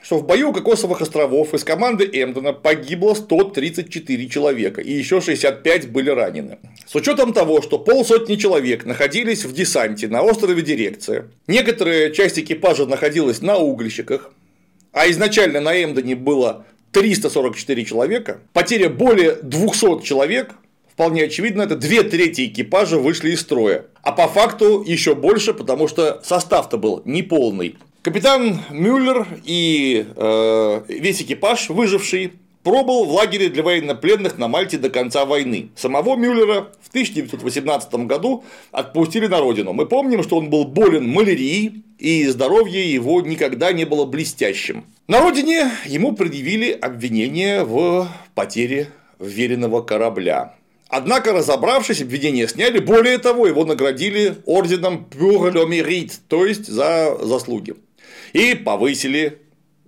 что 0.07 0.19
в 0.19 0.25
бою 0.25 0.51
у 0.51 0.53
Кокосовых 0.53 1.01
островов 1.01 1.53
из 1.53 1.65
команды 1.65 2.05
Эмдена 2.05 2.53
погибло 2.53 3.15
134 3.15 4.29
человека, 4.29 4.81
и 4.81 4.93
еще 4.93 5.21
65 5.21 5.91
были 5.91 6.11
ранены. 6.11 6.59
С 6.87 6.95
учетом 6.95 7.33
того, 7.33 7.61
что 7.61 7.81
полсотни 7.81 8.37
человек 8.37 8.85
находились 8.85 9.45
в 9.45 9.53
десанте 9.53 10.07
на 10.07 10.23
острове 10.23 10.63
Дирекция, 10.63 11.27
некоторая 11.49 12.11
часть 12.11 12.39
экипажа 12.39 12.87
находилась 12.87 13.43
на 13.43 13.57
угольщиках, 13.57 14.31
а 14.93 15.11
изначально 15.11 15.61
на 15.61 15.83
Эмдене 15.83 16.15
было 16.15 16.67
344 16.93 17.85
человека, 17.85 18.39
потеря 18.53 18.89
более 18.89 19.35
200 19.43 20.05
человек, 20.05 20.55
вполне 20.93 21.25
очевидно, 21.25 21.63
это 21.63 21.75
две 21.75 22.05
трети 22.05 22.47
экипажа 22.47 22.99
вышли 22.99 23.31
из 23.31 23.41
строя. 23.41 23.87
А 24.03 24.13
по 24.13 24.29
факту 24.29 24.85
еще 24.87 25.17
больше, 25.17 25.53
потому 25.53 25.89
что 25.89 26.21
состав-то 26.23 26.79
был 26.79 27.03
неполный. 27.05 27.75
Капитан 28.07 28.61
Мюллер 28.71 29.27
и 29.45 30.07
э, 30.15 30.83
весь 30.87 31.23
экипаж, 31.23 31.71
выживший, 31.71 32.35
пробыл 32.63 33.05
в 33.05 33.11
лагере 33.11 33.49
для 33.49 33.65
военнопленных 33.65 34.39
на 34.39 34.47
Мальте 34.47 34.79
до 34.79 34.91
конца 34.91 35.25
войны. 35.25 35.71
Самого 35.75 36.15
Мюллера 36.15 36.69
в 36.81 36.89
1918 36.91 38.07
году 38.07 38.45
отпустили 38.71 39.27
на 39.27 39.41
родину. 39.41 39.73
Мы 39.73 39.87
помним, 39.87 40.23
что 40.23 40.37
он 40.37 40.51
был 40.51 40.67
болен 40.67 41.09
малярией, 41.09 41.83
и 41.99 42.29
здоровье 42.29 42.93
его 42.93 43.23
никогда 43.23 43.73
не 43.73 43.85
было 43.85 44.05
блестящим. 44.05 44.85
На 45.09 45.21
родине 45.21 45.69
ему 45.85 46.13
предъявили 46.13 46.71
обвинение 46.71 47.65
в 47.65 48.07
потере 48.37 48.89
веренного 49.19 49.83
корабля. 49.83 50.55
Однако, 50.89 51.33
разобравшись, 51.33 52.03
обвинения 52.03 52.47
сняли, 52.47 52.79
более 52.79 53.19
того, 53.19 53.49
его 53.49 53.65
наградили 53.65 54.37
орденом 54.47 55.09
Mérite, 55.11 56.13
то 56.29 56.47
есть 56.47 56.69
за 56.69 57.19
заслуги. 57.21 57.75
И 58.37 58.55
повысили 58.55 59.39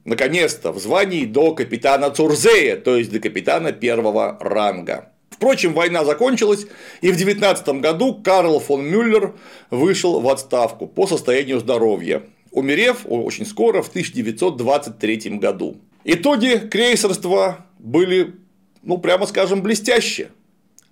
наконец-то, 0.06 0.72
в 0.72 0.78
звании 0.78 1.26
до 1.26 1.54
капитана 1.54 2.10
Цурзея, 2.10 2.78
то 2.78 2.96
есть 2.96 3.12
до 3.12 3.20
капитана 3.20 3.72
первого 3.72 4.38
ранга. 4.40 5.12
Впрочем, 5.28 5.74
война 5.74 6.02
закончилась, 6.02 6.66
и 7.02 7.12
в 7.12 7.16
19 7.16 7.68
году 7.82 8.14
Карл 8.14 8.58
фон 8.58 8.86
Мюллер 8.86 9.34
вышел 9.70 10.18
в 10.20 10.28
отставку 10.30 10.86
по 10.86 11.06
состоянию 11.06 11.60
здоровья, 11.60 12.22
умерев 12.50 13.00
очень 13.04 13.44
скоро, 13.44 13.82
в 13.82 13.88
1923 13.88 15.36
году. 15.36 15.76
Итоги 16.04 16.56
крейсерства 16.70 17.66
были, 17.78 18.34
ну, 18.82 18.96
прямо 18.96 19.26
скажем, 19.26 19.60
блестящие. 19.60 20.30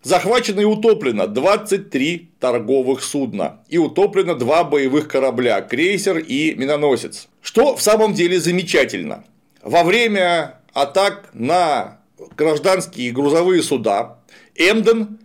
Захвачено 0.02 0.60
и 0.60 0.64
утоплено 0.64 1.26
23 1.26 2.30
торговых 2.38 3.02
судна 3.02 3.60
и 3.68 3.78
утоплено 3.78 4.34
два 4.34 4.62
боевых 4.62 5.08
корабля– 5.08 5.60
крейсер 5.62 6.18
и 6.18 6.54
миноносец. 6.54 7.28
Что 7.42 7.74
в 7.74 7.82
самом 7.82 8.14
деле 8.14 8.38
замечательно. 8.38 9.24
Во 9.62 9.82
время 9.82 10.60
атак 10.72 11.30
на 11.32 11.98
гражданские 12.36 13.10
грузовые 13.10 13.62
суда 13.62 14.18
Эмден 14.54 15.18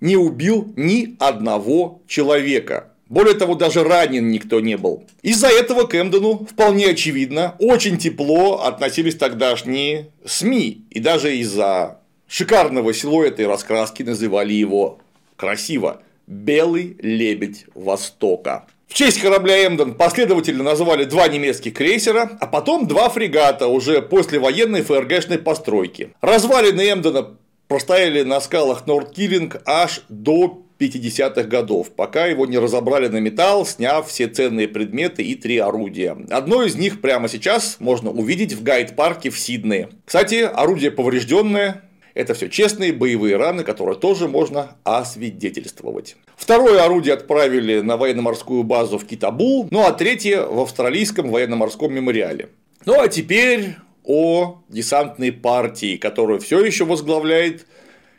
не 0.00 0.16
убил 0.16 0.72
ни 0.76 1.16
одного 1.18 2.02
человека. 2.06 2.92
Более 3.08 3.34
того, 3.34 3.54
даже 3.54 3.84
ранен 3.84 4.28
никто 4.30 4.60
не 4.60 4.76
был. 4.76 5.04
Из-за 5.22 5.48
этого 5.48 5.84
к 5.84 5.94
Эмдену, 5.94 6.46
вполне 6.50 6.88
очевидно, 6.90 7.54
очень 7.58 7.96
тепло 7.96 8.64
относились 8.64 9.16
тогдашние 9.16 10.10
СМИ. 10.26 10.84
И 10.90 11.00
даже 11.00 11.34
из-за 11.38 11.97
шикарного 12.28 12.94
силуэта 12.94 13.42
и 13.42 13.46
раскраски 13.46 14.02
называли 14.02 14.52
его 14.52 14.98
красиво 15.36 16.02
«Белый 16.26 16.96
лебедь 17.00 17.66
Востока». 17.74 18.66
В 18.86 18.94
честь 18.94 19.20
корабля 19.20 19.66
Эмден 19.66 19.94
последовательно 19.94 20.64
назвали 20.64 21.04
два 21.04 21.28
немецких 21.28 21.74
крейсера, 21.74 22.38
а 22.40 22.46
потом 22.46 22.86
два 22.86 23.10
фрегата 23.10 23.66
уже 23.66 24.00
после 24.00 24.38
военной 24.38 24.82
ФРГшной 24.82 25.38
постройки. 25.38 26.14
Развалины 26.22 26.80
Эмдена 26.90 27.36
простояли 27.68 28.22
на 28.22 28.40
скалах 28.40 28.86
Нордкиллинг 28.86 29.60
аж 29.66 30.02
до 30.08 30.62
50-х 30.78 31.42
годов, 31.42 31.90
пока 31.90 32.26
его 32.26 32.46
не 32.46 32.56
разобрали 32.58 33.08
на 33.08 33.18
металл, 33.18 33.66
сняв 33.66 34.08
все 34.08 34.26
ценные 34.26 34.68
предметы 34.68 35.22
и 35.22 35.34
три 35.34 35.58
орудия. 35.58 36.16
Одно 36.30 36.62
из 36.62 36.76
них 36.76 37.00
прямо 37.00 37.28
сейчас 37.28 37.76
можно 37.80 38.10
увидеть 38.10 38.54
в 38.54 38.62
гайд-парке 38.62 39.30
в 39.30 39.38
Сиднее. 39.38 39.90
Кстати, 40.06 40.36
орудие 40.36 40.90
поврежденное, 40.90 41.82
это 42.18 42.34
все 42.34 42.48
честные 42.48 42.92
боевые 42.92 43.36
раны, 43.36 43.62
которые 43.62 43.96
тоже 43.96 44.26
можно 44.26 44.76
освидетельствовать. 44.82 46.16
Второе 46.36 46.82
орудие 46.82 47.14
отправили 47.14 47.78
на 47.78 47.96
военно-морскую 47.96 48.64
базу 48.64 48.98
в 48.98 49.06
Китабул, 49.06 49.68
ну 49.70 49.86
а 49.86 49.92
третье 49.92 50.42
в 50.42 50.58
австралийском 50.58 51.30
военно-морском 51.30 51.94
мемориале. 51.94 52.48
Ну 52.86 53.00
а 53.00 53.06
теперь 53.06 53.76
о 54.02 54.58
десантной 54.68 55.30
партии, 55.30 55.96
которую 55.96 56.40
все 56.40 56.64
еще 56.64 56.84
возглавляет 56.84 57.66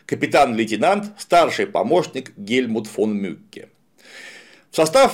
капитан-лейтенант, 0.05 1.11
старший 1.17 1.67
помощник 1.67 2.31
Гельмут 2.37 2.87
фон 2.87 3.17
Мюкке. 3.17 3.67
В 4.71 4.77
состав 4.77 5.13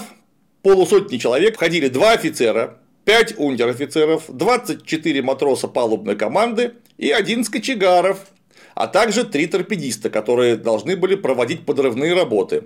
полусотни 0.61 1.17
человек 1.17 1.55
входили 1.55 1.87
два 1.87 2.11
офицера, 2.11 2.77
5 3.05 3.39
унтер-офицеров, 3.39 4.25
24 4.27 5.23
матроса 5.23 5.67
палубной 5.67 6.15
команды 6.15 6.73
и 6.99 7.09
один 7.09 7.43
кочегаров, 7.45 8.19
а 8.75 8.87
также 8.87 9.23
три 9.23 9.47
торпедиста, 9.47 10.09
которые 10.09 10.57
должны 10.57 10.95
были 10.95 11.15
проводить 11.15 11.65
подрывные 11.65 12.13
работы. 12.13 12.65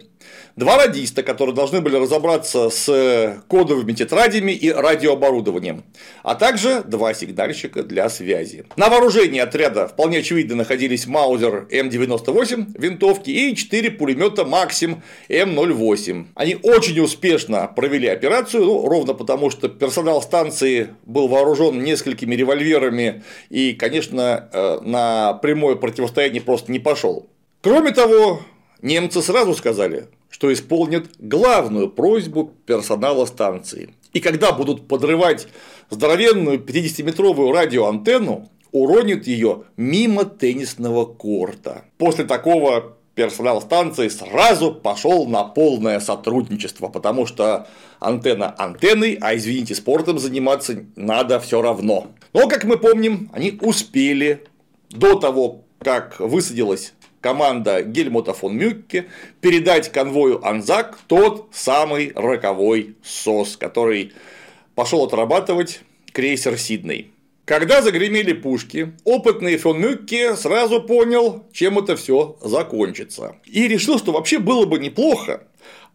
Два 0.56 0.78
радиста, 0.78 1.24
которые 1.24 1.56
должны 1.56 1.82
были 1.82 1.96
разобраться 1.96 2.70
с 2.70 3.42
кодовыми 3.48 3.94
тетрадями 3.94 4.52
и 4.52 4.72
радиооборудованием, 4.72 5.84
а 6.24 6.36
также 6.36 6.82
два 6.84 7.14
сигнальщика 7.14 7.84
для 7.84 8.10
связи. 8.10 8.66
На 8.76 8.90
вооружении 8.90 9.40
отряда 9.40 9.88
вполне 9.88 10.20
очевидно 10.20 10.56
находились 10.56 11.08
Маузер 11.08 11.68
М98 11.72 12.74
винтовки 12.78 13.30
и 13.30 13.56
4 13.56 13.92
пулемета 13.92 14.46
Максим 14.46 15.04
М08. 15.30 16.26
Они 16.36 16.58
очень 16.62 17.00
успешно 17.00 17.72
провели 17.74 18.08
операцию, 18.08 18.66
ну, 18.66 18.88
ровно 18.88 19.14
потому, 19.14 19.50
что 19.50 19.70
персонал 19.70 20.22
станции 20.22 20.90
был 21.06 21.28
вооружен 21.28 21.84
несколькими 21.84 22.36
револьверами 22.36 23.24
и, 23.50 23.74
конечно, 23.74 24.50
э, 24.52 24.80
на 24.82 25.34
прямое 25.34 25.76
противостояние 25.76 25.99
просто 26.40 26.72
не 26.72 26.80
пошел. 26.80 27.30
Кроме 27.62 27.92
того, 27.92 28.42
немцы 28.82 29.22
сразу 29.22 29.54
сказали, 29.54 30.08
что 30.30 30.52
исполнят 30.54 31.08
главную 31.20 31.90
просьбу 31.90 32.54
персонала 32.66 33.26
станции. 33.26 33.94
И 34.14 34.20
когда 34.20 34.52
будут 34.52 34.88
подрывать 34.88 35.48
здоровенную 35.90 36.60
50-метровую 36.60 37.52
радиоантенну, 37.52 38.50
уронит 38.72 39.28
ее 39.28 39.64
мимо 39.78 40.26
теннисного 40.26 41.06
корта. 41.06 41.86
После 41.98 42.26
такого 42.26 42.98
персонал 43.16 43.62
станции 43.62 44.08
сразу 44.08 44.74
пошел 44.74 45.28
на 45.28 45.44
полное 45.44 46.00
сотрудничество, 46.00 46.88
потому 46.88 47.26
что 47.26 47.68
антенна 48.00 48.56
антенной, 48.58 49.18
а 49.20 49.36
извините, 49.36 49.76
спортом 49.76 50.20
заниматься 50.20 50.86
надо 50.96 51.40
все 51.40 51.62
равно. 51.62 52.08
Но, 52.34 52.48
как 52.48 52.64
мы 52.64 52.78
помним, 52.78 53.30
они 53.34 53.58
успели 53.62 54.46
до 54.90 55.16
того, 55.16 55.66
как 55.80 56.20
высадилась 56.20 56.94
команда 57.22 57.82
Гельмута 57.82 58.34
фон 58.34 58.58
Мюкке 58.58 59.08
передать 59.42 59.92
конвою 59.92 60.46
Анзак 60.46 61.00
тот 61.08 61.50
самый 61.52 62.12
роковой 62.16 62.96
СОС, 63.04 63.58
который 63.58 64.14
пошел 64.76 65.04
отрабатывать 65.04 65.82
крейсер 66.12 66.58
Сидней. 66.58 67.12
Когда 67.46 67.82
загремели 67.82 68.34
пушки, 68.34 68.94
опытный 69.04 69.58
фон 69.58 69.82
Мюкке 69.82 70.36
сразу 70.36 70.82
понял, 70.82 71.46
чем 71.52 71.80
это 71.80 71.96
все 71.96 72.38
закончится. 72.42 73.38
И 73.46 73.68
решил, 73.68 73.98
что 73.98 74.12
вообще 74.12 74.38
было 74.38 74.66
бы 74.66 74.78
неплохо 74.78 75.44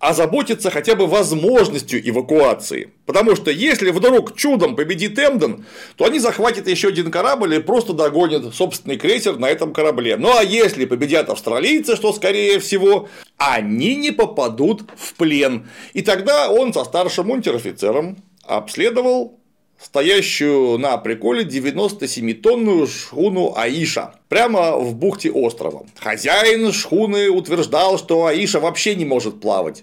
озаботиться 0.05 0.71
хотя 0.71 0.95
бы 0.95 1.07
возможностью 1.07 1.99
эвакуации. 2.07 2.93
Потому 3.07 3.35
что 3.37 3.51
если 3.51 3.91
вдруг 3.91 4.37
чудом 4.37 4.77
победит 4.77 5.19
Эмден, 5.19 5.65
то 5.97 6.05
они 6.05 6.19
захватят 6.19 6.69
еще 6.69 6.89
один 6.89 7.11
корабль 7.11 7.55
и 7.55 7.61
просто 7.61 7.95
догонят 7.95 8.55
собственный 8.55 8.99
крейсер 8.99 9.39
на 9.39 9.47
этом 9.47 9.73
корабле. 9.73 10.19
Ну 10.19 10.37
а 10.37 10.43
если 10.43 10.85
победят 10.85 11.31
австралийцы, 11.31 11.97
что 11.97 12.13
скорее 12.13 12.59
всего, 12.59 13.09
они 13.39 13.97
не 13.97 14.11
попадут 14.11 14.83
в 14.95 15.15
плен. 15.15 15.69
И 15.95 16.03
тогда 16.03 16.51
он 16.51 16.75
со 16.75 16.85
старшим 16.85 17.31
унтер-офицером 17.31 18.19
обследовал 18.43 19.39
стоящую 19.81 20.79
на 20.79 20.97
приколе 20.97 21.45
97-тонную 21.45 22.87
шхуну 22.87 23.55
Аиша 23.57 24.15
прямо 24.29 24.77
в 24.77 24.95
бухте 24.95 25.31
острова. 25.31 25.87
Хозяин 25.99 26.73
шхуны 26.73 27.31
утверждал, 27.31 27.99
что 27.99 28.27
Аиша 28.27 28.61
вообще 28.61 28.95
не 28.95 29.05
может 29.05 29.41
плавать. 29.41 29.83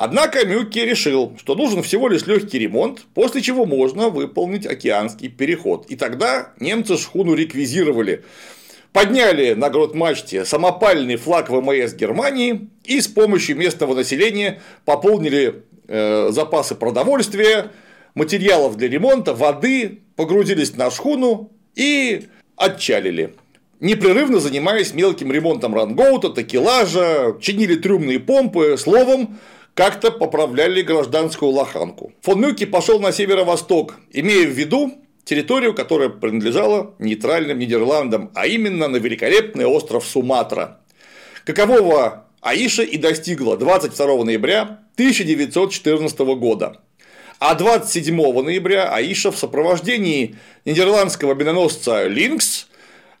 Однако 0.00 0.46
Мюкки 0.46 0.78
решил, 0.78 1.36
что 1.40 1.56
нужен 1.56 1.82
всего 1.82 2.08
лишь 2.08 2.24
легкий 2.24 2.60
ремонт, 2.60 3.04
после 3.14 3.42
чего 3.42 3.66
можно 3.66 4.10
выполнить 4.10 4.64
океанский 4.64 5.28
переход. 5.28 5.86
И 5.86 5.96
тогда 5.96 6.52
немцы 6.60 6.96
шхуну 6.96 7.34
реквизировали, 7.34 8.22
подняли 8.92 9.54
на 9.54 9.70
грот 9.70 9.96
мачте 9.96 10.44
самопальный 10.44 11.16
флаг 11.16 11.50
ВМС 11.50 11.94
Германии 11.94 12.68
и 12.84 13.00
с 13.00 13.08
помощью 13.08 13.56
местного 13.56 13.96
населения 13.96 14.60
пополнили 14.84 15.64
э, 15.88 16.28
запасы 16.30 16.76
продовольствия, 16.76 17.72
материалов 18.18 18.76
для 18.76 18.88
ремонта, 18.88 19.34
воды, 19.34 20.00
погрузились 20.16 20.76
на 20.76 20.90
шхуну 20.90 21.50
и 21.74 22.26
отчалили. 22.56 23.34
Непрерывно 23.80 24.40
занимаясь 24.40 24.92
мелким 24.92 25.32
ремонтом 25.32 25.74
рангоута, 25.74 26.30
такелажа, 26.30 27.36
чинили 27.40 27.76
трюмные 27.76 28.18
помпы, 28.18 28.76
словом, 28.76 29.38
как-то 29.74 30.10
поправляли 30.10 30.82
гражданскую 30.82 31.52
лоханку. 31.52 32.12
Фон 32.22 32.40
Мюкки 32.40 32.66
пошел 32.66 32.98
на 32.98 33.12
северо-восток, 33.12 34.00
имея 34.10 34.44
в 34.46 34.50
виду 34.50 34.94
территорию, 35.24 35.74
которая 35.74 36.08
принадлежала 36.08 36.94
нейтральным 36.98 37.60
Нидерландам, 37.60 38.32
а 38.34 38.48
именно 38.48 38.88
на 38.88 38.96
великолепный 38.96 39.66
остров 39.66 40.04
Суматра, 40.04 40.80
какового 41.44 42.24
Аиша 42.40 42.82
и 42.82 42.98
достигла 42.98 43.56
22 43.56 44.24
ноября 44.24 44.62
1914 44.94 46.18
года. 46.18 46.80
А 47.40 47.54
27 47.54 48.16
ноября 48.42 48.92
Аиша 48.92 49.30
в 49.30 49.38
сопровождении 49.38 50.34
нидерландского 50.64 51.34
миноносца 51.34 52.08
Линкс 52.08 52.66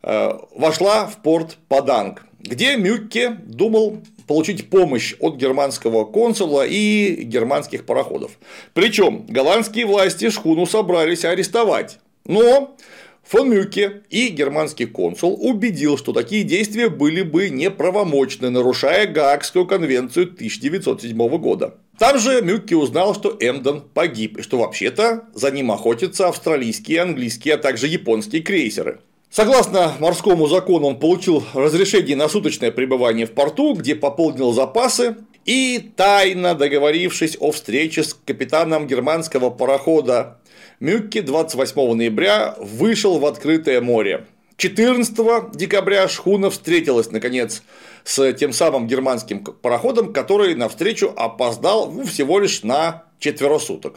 э, 0.02 0.32
вошла 0.56 1.06
в 1.06 1.22
порт 1.22 1.56
Паданг, 1.68 2.24
где 2.40 2.76
Мюкке 2.76 3.36
думал 3.46 4.02
получить 4.26 4.70
помощь 4.70 5.14
от 5.20 5.36
германского 5.36 6.04
консула 6.04 6.66
и 6.66 7.22
германских 7.22 7.86
пароходов. 7.86 8.32
Причем 8.74 9.24
голландские 9.28 9.86
власти 9.86 10.30
шхуну 10.30 10.66
собрались 10.66 11.24
арестовать. 11.24 12.00
Но 12.24 12.76
Фон 13.22 13.50
Мюке 13.50 14.02
и 14.10 14.28
германский 14.28 14.86
консул 14.86 15.38
убедил, 15.40 15.96
что 15.96 16.12
такие 16.12 16.42
действия 16.42 16.88
были 16.88 17.22
бы 17.22 17.50
неправомочны, 17.50 18.50
нарушая 18.50 19.06
Гаагскую 19.06 19.66
конвенцию 19.66 20.24
1907 20.32 21.38
года. 21.38 21.76
Там 21.98 22.18
же 22.18 22.40
Мюкке 22.42 22.76
узнал, 22.76 23.14
что 23.14 23.36
Эмден 23.40 23.80
погиб, 23.80 24.38
и 24.38 24.42
что 24.42 24.58
вообще-то 24.58 25.24
за 25.34 25.50
ним 25.50 25.72
охотятся 25.72 26.28
австралийские, 26.28 27.02
английские, 27.02 27.54
а 27.54 27.58
также 27.58 27.88
японские 27.88 28.42
крейсеры. 28.42 29.00
Согласно 29.30 29.92
морскому 29.98 30.46
закону, 30.46 30.86
он 30.86 31.00
получил 31.00 31.44
разрешение 31.54 32.16
на 32.16 32.28
суточное 32.28 32.70
пребывание 32.70 33.26
в 33.26 33.32
порту, 33.32 33.74
где 33.74 33.96
пополнил 33.96 34.52
запасы, 34.52 35.16
и 35.44 35.90
тайно 35.96 36.54
договорившись 36.54 37.36
о 37.40 37.50
встрече 37.50 38.04
с 38.04 38.14
капитаном 38.14 38.86
германского 38.86 39.50
парохода 39.50 40.38
Мюкке 40.78 41.22
28 41.22 41.94
ноября 41.94 42.54
вышел 42.58 43.18
в 43.18 43.26
открытое 43.26 43.80
море. 43.80 44.24
14 44.56 45.52
декабря 45.52 46.08
шхуна 46.08 46.50
встретилась, 46.50 47.10
наконец, 47.10 47.62
с 48.08 48.32
тем 48.32 48.54
самым 48.54 48.86
германским 48.86 49.44
пароходом, 49.44 50.14
который 50.14 50.54
навстречу 50.54 51.12
опоздал 51.14 51.92
всего 52.04 52.38
лишь 52.38 52.62
на 52.62 53.04
четверо 53.18 53.58
суток. 53.58 53.96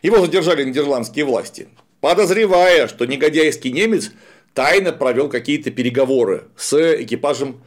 Его 0.00 0.18
задержали 0.24 0.64
нидерландские 0.64 1.26
власти, 1.26 1.68
подозревая, 2.00 2.88
что 2.88 3.04
негодяйский 3.04 3.70
немец 3.70 4.12
тайно 4.54 4.92
провел 4.92 5.28
какие-то 5.28 5.70
переговоры 5.70 6.44
с 6.56 6.72
экипажем, 7.02 7.62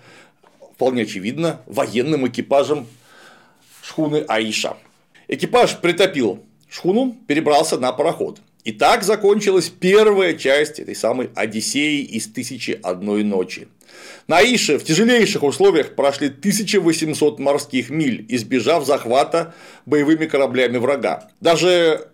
вполне 0.73 1.03
очевидно, 1.03 1.61
военным 1.67 2.27
экипажем 2.27 2.87
шхуны 3.83 4.25
Аиша. 4.27 4.77
Экипаж 5.27 5.79
притопил 5.79 6.43
шхуну, 6.71 7.15
перебрался 7.27 7.77
на 7.77 7.91
пароход. 7.91 8.39
И 8.63 8.71
так 8.71 9.03
закончилась 9.03 9.69
первая 9.69 10.33
часть 10.33 10.79
этой 10.79 10.95
самой 10.95 11.29
Одиссеи 11.35 12.01
из 12.01 12.25
«Тысячи 12.25 12.79
одной 12.81 13.23
ночи». 13.23 13.67
На 14.27 14.41
Ише 14.41 14.77
в 14.77 14.83
тяжелейших 14.83 15.43
условиях 15.43 15.95
прошли 15.95 16.27
1800 16.27 17.39
морских 17.39 17.89
миль, 17.89 18.25
избежав 18.29 18.85
захвата 18.85 19.53
боевыми 19.85 20.25
кораблями 20.25 20.77
врага. 20.77 21.29
Даже 21.41 22.07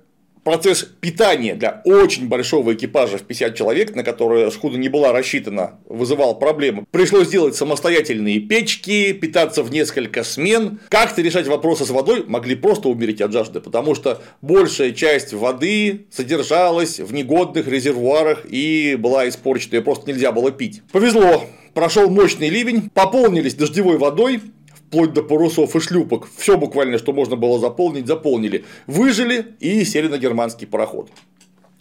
процесс 0.43 0.87
питания 0.99 1.53
для 1.53 1.81
очень 1.85 2.27
большого 2.27 2.73
экипажа 2.73 3.17
в 3.17 3.23
50 3.23 3.55
человек, 3.55 3.95
на 3.95 4.03
который 4.03 4.49
шхуна 4.51 4.77
не 4.77 4.89
была 4.89 5.11
рассчитана, 5.11 5.79
вызывал 5.85 6.39
проблемы. 6.39 6.85
Пришлось 6.91 7.27
делать 7.27 7.55
самостоятельные 7.55 8.39
печки, 8.39 9.13
питаться 9.13 9.63
в 9.63 9.71
несколько 9.71 10.23
смен. 10.23 10.79
Как-то 10.89 11.21
решать 11.21 11.47
вопросы 11.47 11.85
с 11.85 11.89
водой 11.89 12.23
могли 12.27 12.55
просто 12.55 12.89
умереть 12.89 13.21
от 13.21 13.31
жажды, 13.31 13.59
потому 13.59 13.95
что 13.95 14.21
большая 14.41 14.91
часть 14.91 15.33
воды 15.33 16.07
содержалась 16.11 16.99
в 16.99 17.13
негодных 17.13 17.67
резервуарах 17.67 18.45
и 18.49 18.95
была 18.97 19.29
испорчена, 19.29 19.75
ее 19.75 19.81
просто 19.81 20.09
нельзя 20.09 20.31
было 20.31 20.51
пить. 20.51 20.81
Повезло, 20.91 21.45
прошел 21.79 22.09
мощный 22.09 22.49
ливень, 22.49 22.89
пополнились 22.93 23.53
дождевой 23.53 23.97
водой, 23.97 24.41
вплоть 24.75 25.13
до 25.13 25.23
парусов 25.23 25.77
и 25.77 25.79
шлюпок, 25.79 26.27
все 26.35 26.57
буквально, 26.57 26.97
что 26.97 27.13
можно 27.13 27.37
было 27.37 27.57
заполнить, 27.57 28.05
заполнили, 28.05 28.65
выжили 28.85 29.55
и 29.61 29.85
сели 29.85 30.09
на 30.09 30.17
германский 30.17 30.65
пароход. 30.65 31.09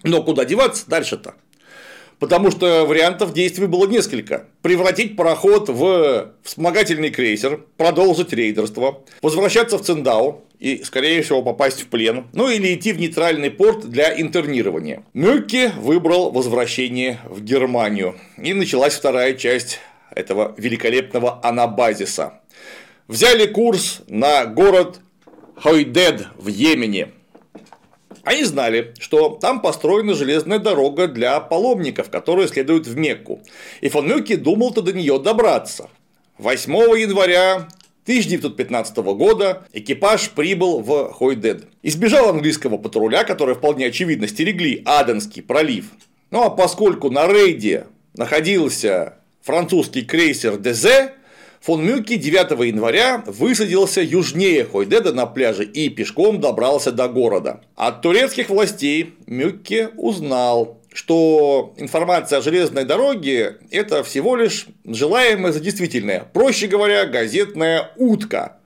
Но 0.05 0.23
куда 0.23 0.45
деваться 0.45 0.85
дальше-то? 0.89 1.35
Потому 2.21 2.53
что 2.53 2.85
вариантов 2.87 3.33
действий 3.33 3.67
было 3.67 3.89
несколько. 3.89 4.47
Превратить 4.63 5.17
пароход 5.17 5.69
в 5.69 6.33
вспомогательный 6.45 7.11
крейсер, 7.11 7.65
продолжить 7.77 8.33
рейдерство, 8.33 9.03
возвращаться 9.21 9.79
в 9.79 9.83
Циндау 9.83 10.45
и, 10.59 10.83
скорее 10.85 11.23
всего, 11.23 11.43
попасть 11.43 11.83
в 11.83 11.87
плен, 11.87 12.27
ну 12.33 12.49
или 12.49 12.75
идти 12.75 12.93
в 12.93 12.99
нейтральный 12.99 13.51
порт 13.51 13.89
для 13.89 14.21
интернирования. 14.21 15.05
Мюкке 15.13 15.73
выбрал 15.77 16.31
возвращение 16.31 17.19
в 17.25 17.43
Германию. 17.43 18.17
И 18.41 18.53
началась 18.55 18.95
вторая 18.95 19.35
часть 19.35 19.81
этого 20.19 20.55
великолепного 20.57 21.41
анабазиса 21.43 22.41
взяли 23.07 23.47
курс 23.47 24.03
на 24.09 24.47
город 24.47 25.01
Хойдед 25.57 26.27
в 26.37 26.49
Йемене. 26.49 27.13
Они 28.25 28.45
знали, 28.45 28.95
что 28.99 29.39
там 29.41 29.63
построена 29.63 30.15
железная 30.15 30.59
дорога 30.59 31.07
для 31.07 31.41
паломников, 31.41 32.11
которые 32.11 32.49
следуют 32.49 32.87
в 32.87 32.97
Мекку, 32.97 33.41
и 33.81 33.89
фон 33.89 34.07
Мюкке 34.09 34.37
думал-то 34.37 34.83
до 34.83 34.93
нее 34.93 35.19
добраться. 35.19 35.89
8 36.37 36.73
января 36.99 37.69
1915 38.03 38.97
года 38.97 39.67
экипаж 39.73 40.31
прибыл 40.31 40.81
в 40.81 41.13
Хойдед. 41.13 41.69
Избежал 41.83 42.29
английского 42.29 42.77
патруля, 42.77 43.25
который 43.25 43.55
вполне 43.55 43.87
очевидно 43.87 44.27
стерегли 44.27 44.83
Аденский 44.85 45.43
пролив. 45.43 45.87
Ну 46.31 46.43
а 46.43 46.51
поскольку 46.51 47.11
на 47.11 47.27
рейде 47.27 47.87
находился 48.15 49.18
французский 49.49 50.03
крейсер 50.03 50.59
Дезе, 50.59 51.15
Фон 51.63 51.83
Мюкки 51.83 52.17
9 52.17 52.51
января 52.67 53.25
высадился 53.25 54.03
южнее 54.03 54.67
Хойдеда 54.67 55.15
на 55.15 55.25
пляже 55.25 55.65
и 55.65 55.89
пешком 55.89 56.39
добрался 56.39 56.93
до 56.93 57.09
города. 57.09 57.63
От 57.75 58.03
турецких 58.03 58.51
властей 58.51 59.15
Мюкке 59.27 59.89
узнал, 59.97 60.83
что 60.93 61.73
информация 61.79 62.41
о 62.41 62.43
железной 62.43 62.85
дороге– 62.85 63.57
это 63.71 64.05
всего 64.05 64.37
лишь 64.37 64.67
желаемое 64.85 65.53
за 65.53 65.61
действительное, 65.61 66.29
проще 66.31 66.67
говоря, 66.67 67.07
газетная 67.07 67.93
утка. 67.97 68.59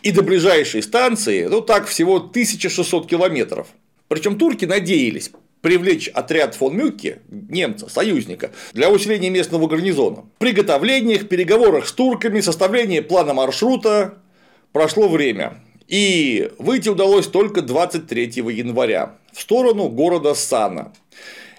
И 0.00 0.12
до 0.12 0.22
ближайшей 0.22 0.82
станции, 0.82 1.44
ну 1.44 1.60
так, 1.60 1.86
всего 1.88 2.16
1600 2.16 3.06
километров. 3.06 3.66
Причем 4.08 4.38
турки 4.38 4.64
надеялись 4.64 5.30
привлечь 5.60 6.08
отряд 6.08 6.54
фон 6.54 6.76
Мюкке, 6.76 7.18
немца, 7.28 7.88
союзника, 7.88 8.50
для 8.72 8.90
усиления 8.90 9.30
местного 9.30 9.66
гарнизона. 9.66 10.24
В 10.36 10.38
приготовлениях, 10.38 11.28
переговорах 11.28 11.86
с 11.88 11.92
турками, 11.92 12.40
составлении 12.40 13.00
плана 13.00 13.34
маршрута 13.34 14.18
прошло 14.72 15.08
время. 15.08 15.58
И 15.88 16.50
выйти 16.58 16.88
удалось 16.88 17.26
только 17.26 17.62
23 17.62 18.24
января 18.52 19.16
в 19.32 19.40
сторону 19.40 19.88
города 19.88 20.34
Сана. 20.34 20.92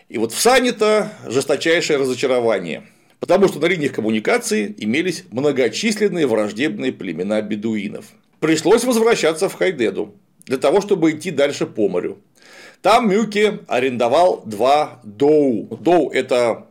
И 0.10 0.18
вот 0.18 0.34
в 0.34 0.40
Сане-то 0.40 1.12
жесточайшее 1.26 1.98
разочарование. 1.98 2.84
Потому 3.20 3.48
что 3.48 3.60
на 3.60 3.66
линиях 3.66 3.94
коммуникации 3.94 4.74
имелись 4.78 5.24
многочисленные 5.32 6.28
враждебные 6.28 6.92
племена 6.92 7.42
бедуинов. 7.42 8.06
Пришлось 8.40 8.84
возвращаться 8.84 9.50
в 9.50 9.56
Хайдеду 9.56 10.14
для 10.46 10.58
того, 10.58 10.82
чтобы 10.82 11.12
идти 11.12 11.32
дальше 11.32 11.66
по 11.66 11.90
морю. 11.90 12.20
Там 12.82 13.10
Мюки 13.10 13.60
арендовал 13.68 14.44
два 14.46 15.00
доу. 15.04 15.68
Доу– 15.82 16.10
это 16.14 16.68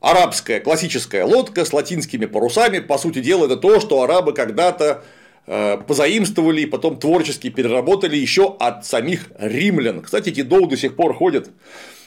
арабская 0.00 0.60
классическая 0.60 1.24
лодка 1.24 1.64
с 1.64 1.72
латинскими 1.72 2.26
парусами. 2.26 2.80
По 2.80 2.98
сути 2.98 3.20
дела, 3.20 3.46
это 3.46 3.56
то, 3.56 3.80
что 3.80 4.02
арабы 4.02 4.32
когда-то 4.32 5.02
э, 5.46 5.78
позаимствовали 5.78 6.62
и 6.62 6.66
потом 6.66 6.98
творчески 6.98 7.50
переработали 7.50 8.16
еще 8.16 8.54
от 8.58 8.84
самих 8.86 9.30
римлян. 9.38 10.02
Кстати, 10.02 10.28
эти 10.28 10.42
доу 10.42 10.66
до 10.66 10.76
сих 10.76 10.96
пор 10.96 11.14
ходят 11.14 11.50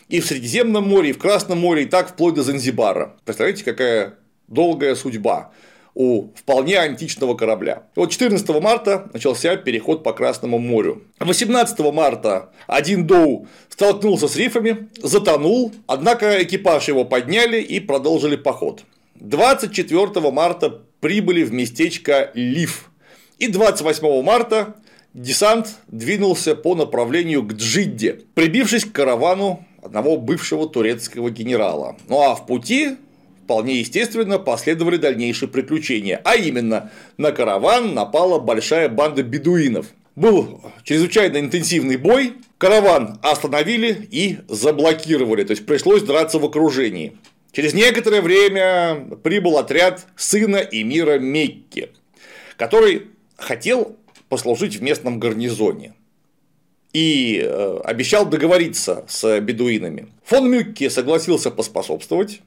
и 0.08 0.22
в 0.22 0.26
Средиземном 0.26 0.88
море, 0.88 1.10
и 1.10 1.14
в 1.14 1.20
Красном 1.20 1.60
море, 1.60 1.84
и 1.84 1.86
так 1.86 2.10
вплоть 2.10 2.36
до 2.36 2.44
Занзибара. 2.44 3.16
Представляете, 3.26 3.64
какая 3.64 4.16
долгая 4.48 4.96
судьба 4.96 5.52
у 5.94 6.30
вполне 6.36 6.78
античного 6.78 7.36
корабля. 7.36 7.84
Вот 7.96 8.12
14 8.12 8.48
марта 8.62 9.10
начался 9.14 9.56
переход 9.58 10.04
по 10.04 10.14
Красному 10.14 10.60
морю. 10.60 11.04
18 11.20 11.80
марта 11.94 12.52
один 12.68 13.08
Доу 13.08 13.48
столкнулся 13.70 14.28
с 14.28 14.36
рифами, 14.36 14.90
затонул, 15.02 15.74
однако 15.88 16.44
экипаж 16.44 16.88
его 16.88 17.06
подняли 17.06 17.62
и 17.62 17.80
продолжили 17.80 18.36
поход. 18.36 18.84
24 19.16 20.32
марта 20.32 20.82
прибыли 21.00 21.44
в 21.44 21.54
местечко 21.54 22.32
Лив. 22.34 22.92
И 23.38 23.48
28 23.48 24.22
марта 24.22 24.76
десант 25.14 25.78
двинулся 25.88 26.56
по 26.56 26.76
направлению 26.76 27.44
к 27.44 27.54
Джидде, 27.54 28.22
прибившись 28.34 28.86
к 28.86 28.92
каравану 28.92 29.66
одного 29.82 30.18
бывшего 30.18 30.68
турецкого 30.68 31.30
генерала. 31.30 31.98
Ну 32.08 32.22
а 32.22 32.36
в 32.36 32.46
пути 32.46 32.98
вполне 33.50 33.80
естественно 33.80 34.38
последовали 34.38 34.98
дальнейшие 34.98 35.50
приключения, 35.50 36.22
а 36.24 36.36
именно 36.36 36.92
на 37.18 37.32
караван 37.32 37.96
напала 37.96 38.38
большая 38.38 38.90
банда 38.90 39.24
бедуинов. 39.24 39.88
Был 40.16 40.62
чрезвычайно 40.84 41.40
интенсивный 41.40 41.98
бой, 41.98 42.34
караван 42.60 43.18
остановили 43.24 44.08
и 44.12 44.38
заблокировали, 44.48 45.44
то 45.46 45.52
есть 45.54 45.66
пришлось 45.66 46.04
драться 46.04 46.38
в 46.38 46.46
окружении. 46.46 47.18
Через 47.52 47.74
некоторое 47.74 48.22
время 48.22 49.18
прибыл 49.24 49.58
отряд 49.58 50.06
сына 50.16 50.58
эмира 50.58 51.18
Мекки, 51.18 51.90
который 52.56 53.08
хотел 53.36 53.98
послужить 54.30 54.76
в 54.76 54.84
местном 54.84 55.20
гарнизоне. 55.20 55.96
и 56.94 57.42
э, 57.44 57.80
обещал 57.84 58.28
договориться 58.28 59.06
с 59.08 59.40
бедуинами. 59.40 60.10
Фон 60.26 60.52
Мюкке 60.52 60.92
согласился 60.92 61.50
поспособствовать, 61.50 62.42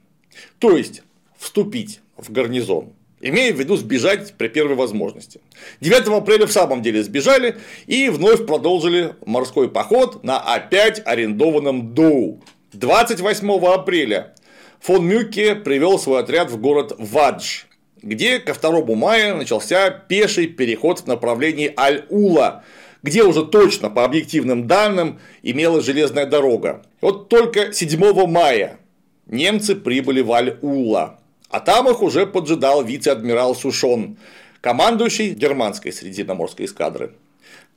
то 0.59 0.75
есть 0.77 1.03
вступить 1.37 2.01
в 2.17 2.31
гарнизон, 2.31 2.93
имея 3.21 3.53
в 3.53 3.59
виду 3.59 3.75
сбежать 3.75 4.33
при 4.37 4.47
первой 4.47 4.75
возможности. 4.75 5.41
9 5.81 6.07
апреля 6.07 6.45
в 6.45 6.51
самом 6.51 6.81
деле 6.81 7.03
сбежали 7.03 7.57
и 7.87 8.09
вновь 8.09 8.45
продолжили 8.45 9.15
морской 9.25 9.69
поход 9.69 10.23
на 10.23 10.39
опять 10.39 11.01
арендованном 11.05 11.93
Доу. 11.93 12.41
28 12.73 13.65
апреля 13.65 14.33
фон 14.79 15.05
Мюкке 15.05 15.55
привел 15.55 15.99
свой 15.99 16.21
отряд 16.21 16.49
в 16.51 16.59
город 16.59 16.95
Вадж, 16.97 17.63
где 18.01 18.39
ко 18.39 18.53
2 18.53 18.95
мая 18.95 19.35
начался 19.35 19.89
пеший 19.89 20.47
переход 20.47 20.99
в 20.99 21.07
направлении 21.07 21.73
Аль-Ула, 21.77 22.63
где 23.01 23.23
уже 23.23 23.45
точно 23.45 23.89
по 23.89 24.05
объективным 24.05 24.67
данным 24.67 25.19
имелась 25.41 25.85
железная 25.85 26.25
дорога. 26.25 26.83
Вот 27.01 27.29
только 27.29 27.73
7 27.73 28.27
мая 28.27 28.79
немцы 29.27 29.75
прибыли 29.75 30.21
в 30.21 30.31
Аль-Ула, 30.31 31.19
а 31.49 31.59
там 31.59 31.89
их 31.89 32.01
уже 32.01 32.25
поджидал 32.25 32.83
вице-адмирал 32.83 33.55
Сушон, 33.55 34.17
командующий 34.61 35.33
германской 35.33 35.91
средиземноморской 35.91 36.65
эскадры. 36.65 37.13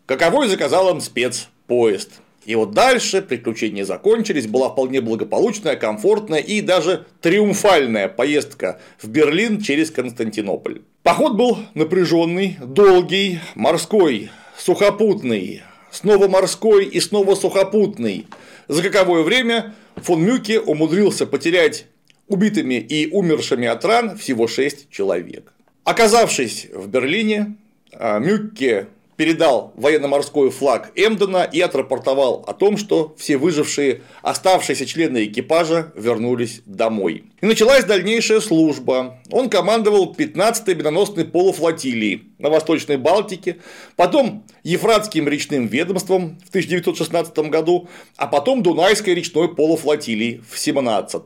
Каковой 0.06 0.48
заказал 0.48 0.90
им 0.90 1.00
спецпоезд– 1.00 2.12
и 2.46 2.54
вот 2.54 2.70
дальше 2.70 3.22
приключения 3.22 3.84
закончились, 3.84 4.46
была 4.46 4.68
вполне 4.70 5.00
благополучная, 5.00 5.74
комфортная 5.74 6.38
и 6.38 6.60
даже 6.60 7.04
триумфальная 7.20 8.08
поездка 8.08 8.80
в 9.02 9.08
Берлин 9.08 9.60
через 9.60 9.90
Константинополь. 9.90 10.82
Поход 11.02 11.34
был 11.34 11.58
напряженный, 11.74 12.56
долгий, 12.64 13.40
морской, 13.56 14.30
сухопутный, 14.56 15.62
снова 15.90 16.28
морской 16.28 16.84
и 16.84 17.00
снова 17.00 17.34
сухопутный. 17.34 18.28
За 18.68 18.80
каковое 18.80 19.24
время 19.24 19.74
фон 19.96 20.22
Мюке 20.22 20.60
умудрился 20.60 21.26
потерять 21.26 21.86
убитыми 22.28 22.74
и 22.74 23.10
умершими 23.10 23.68
от 23.68 23.84
ран 23.84 24.16
всего 24.16 24.46
6 24.46 24.90
человек. 24.90 25.52
Оказавшись 25.84 26.68
в 26.72 26.88
Берлине, 26.88 27.56
а, 27.92 28.18
Мюкке 28.18 28.88
передал 29.16 29.72
военно-морской 29.76 30.50
флаг 30.50 30.92
Эмдена 30.94 31.44
и 31.44 31.60
отрапортовал 31.60 32.44
о 32.46 32.52
том, 32.52 32.76
что 32.76 33.14
все 33.18 33.36
выжившие 33.36 34.02
оставшиеся 34.22 34.86
члены 34.86 35.24
экипажа 35.24 35.92
вернулись 35.94 36.62
домой. 36.66 37.24
И 37.40 37.46
началась 37.46 37.84
дальнейшая 37.84 38.40
служба. 38.40 39.18
Он 39.30 39.48
командовал 39.48 40.14
15-й 40.16 40.74
миноносной 40.74 41.24
полуфлотилией 41.24 42.32
на 42.38 42.50
Восточной 42.50 42.98
Балтике, 42.98 43.56
потом 43.96 44.44
Ефратским 44.62 45.28
речным 45.28 45.66
ведомством 45.66 46.38
в 46.44 46.48
1916 46.50 47.36
году, 47.50 47.88
а 48.16 48.26
потом 48.26 48.62
Дунайской 48.62 49.14
речной 49.14 49.54
полуфлотилией 49.54 50.42
в 50.48 50.58
17 50.58 51.22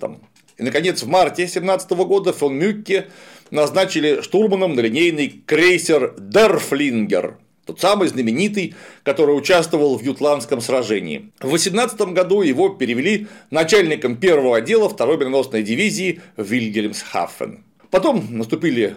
И, 0.59 0.63
наконец, 0.63 1.03
в 1.03 1.09
марте 1.09 1.49
17 1.49 1.91
года 1.91 2.33
фон 2.33 2.57
Мюкке 2.57 3.09
назначили 3.51 4.21
штурманом 4.23 4.75
на 4.75 4.81
линейный 4.81 5.43
крейсер 5.47 6.15
Дерфлингер, 6.19 7.39
тот 7.71 7.81
самый 7.81 8.09
знаменитый, 8.09 8.75
который 9.05 9.39
участвовал 9.39 9.97
в 9.97 10.03
Ютландском 10.03 10.61
сражении. 10.61 11.31
В 11.41 11.51
18 11.51 12.01
году 12.13 12.43
его 12.43 12.71
перевели 12.71 13.29
начальником 13.51 14.17
первого 14.17 14.57
отдела 14.57 14.89
второй 14.89 15.19
миноносной 15.19 15.63
дивизии 15.63 16.21
в 16.37 16.43
Вильгельмсхафен. 16.43 17.63
Потом 17.91 18.27
наступили 18.31 18.97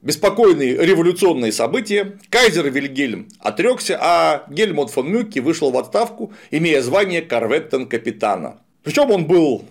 беспокойные 0.00 0.74
революционные 0.78 1.52
события, 1.52 2.18
кайзер 2.30 2.70
Вильгельм 2.70 3.28
отрекся, 3.40 3.98
а 4.00 4.46
Гельмут 4.48 4.90
фон 4.90 5.10
Мюкке 5.10 5.42
вышел 5.42 5.70
в 5.70 5.76
отставку, 5.76 6.32
имея 6.50 6.80
звание 6.80 7.20
корветтен-капитана. 7.20 8.58
Причем 8.84 9.10
он 9.10 9.26
был 9.26 9.64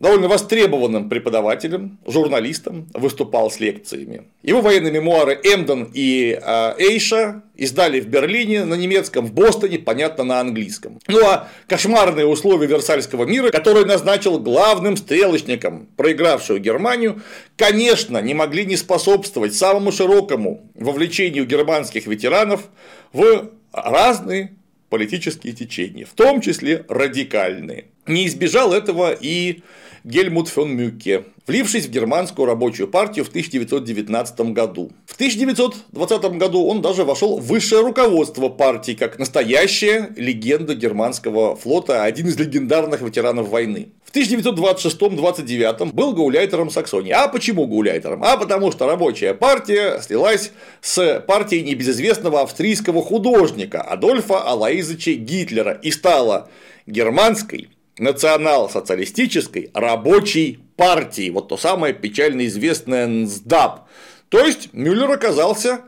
довольно 0.00 0.28
востребованным 0.28 1.08
преподавателем, 1.08 1.98
журналистом, 2.06 2.88
выступал 2.94 3.50
с 3.50 3.60
лекциями. 3.60 4.24
Его 4.42 4.60
военные 4.60 4.92
мемуары 4.92 5.34
Эмден 5.42 5.90
и 5.92 6.38
а, 6.42 6.74
Эйша 6.78 7.42
издали 7.56 8.00
в 8.00 8.06
Берлине 8.06 8.64
на 8.64 8.74
немецком, 8.74 9.26
в 9.26 9.32
Бостоне, 9.32 9.78
понятно, 9.78 10.24
на 10.24 10.40
английском. 10.40 10.98
Ну 11.08 11.24
а 11.24 11.48
кошмарные 11.68 12.26
условия 12.26 12.66
Версальского 12.66 13.24
мира, 13.24 13.50
который 13.50 13.84
назначил 13.84 14.38
главным 14.38 14.96
стрелочником 14.96 15.88
проигравшую 15.96 16.60
Германию, 16.60 17.22
конечно, 17.56 18.20
не 18.20 18.34
могли 18.34 18.66
не 18.66 18.76
способствовать 18.76 19.54
самому 19.54 19.92
широкому 19.92 20.70
вовлечению 20.74 21.46
германских 21.46 22.06
ветеранов 22.06 22.68
в 23.12 23.50
разные 23.72 24.56
политические 24.90 25.52
течения, 25.52 26.06
в 26.06 26.12
том 26.14 26.40
числе 26.40 26.84
радикальные. 26.88 27.86
Не 28.06 28.26
избежал 28.26 28.72
этого 28.72 29.16
и 29.18 29.62
Гельмут 30.04 30.48
фон 30.48 30.76
Мюкке, 30.76 31.24
влившись 31.46 31.86
в 31.86 31.90
германскую 31.90 32.44
рабочую 32.44 32.88
партию 32.88 33.24
в 33.24 33.28
1919 33.28 34.52
году. 34.52 34.92
В 35.06 35.14
1920 35.14 36.22
году 36.36 36.66
он 36.66 36.82
даже 36.82 37.04
вошел 37.04 37.38
в 37.38 37.46
высшее 37.46 37.80
руководство 37.80 38.50
партии 38.50 38.92
как 38.92 39.18
настоящая 39.18 40.12
легенда 40.16 40.74
германского 40.74 41.56
флота, 41.56 42.04
один 42.04 42.28
из 42.28 42.38
легендарных 42.38 43.00
ветеранов 43.00 43.48
войны. 43.48 43.88
В 44.14 44.16
1926-29 44.16 45.92
был 45.92 46.14
гауляйтером 46.14 46.70
Саксонии. 46.70 47.10
А 47.10 47.26
почему 47.26 47.66
гауляйтером? 47.66 48.22
А 48.22 48.36
потому 48.36 48.70
что 48.70 48.86
рабочая 48.86 49.34
партия 49.34 50.00
слилась 50.00 50.52
с 50.80 51.18
партией 51.26 51.64
небезызвестного 51.64 52.42
австрийского 52.42 53.02
художника 53.02 53.82
Адольфа 53.82 54.40
Алаизовича 54.40 55.14
Гитлера 55.14 55.72
и 55.72 55.90
стала 55.90 56.48
германской 56.86 57.70
национал-социалистической 57.98 59.72
рабочей 59.74 60.60
партии, 60.76 61.30
вот 61.30 61.48
то 61.48 61.56
самое 61.56 61.92
печально 61.92 62.46
известное 62.46 63.08
НСДАП. 63.08 63.88
То 64.28 64.44
есть 64.44 64.72
Мюллер 64.72 65.10
оказался 65.10 65.80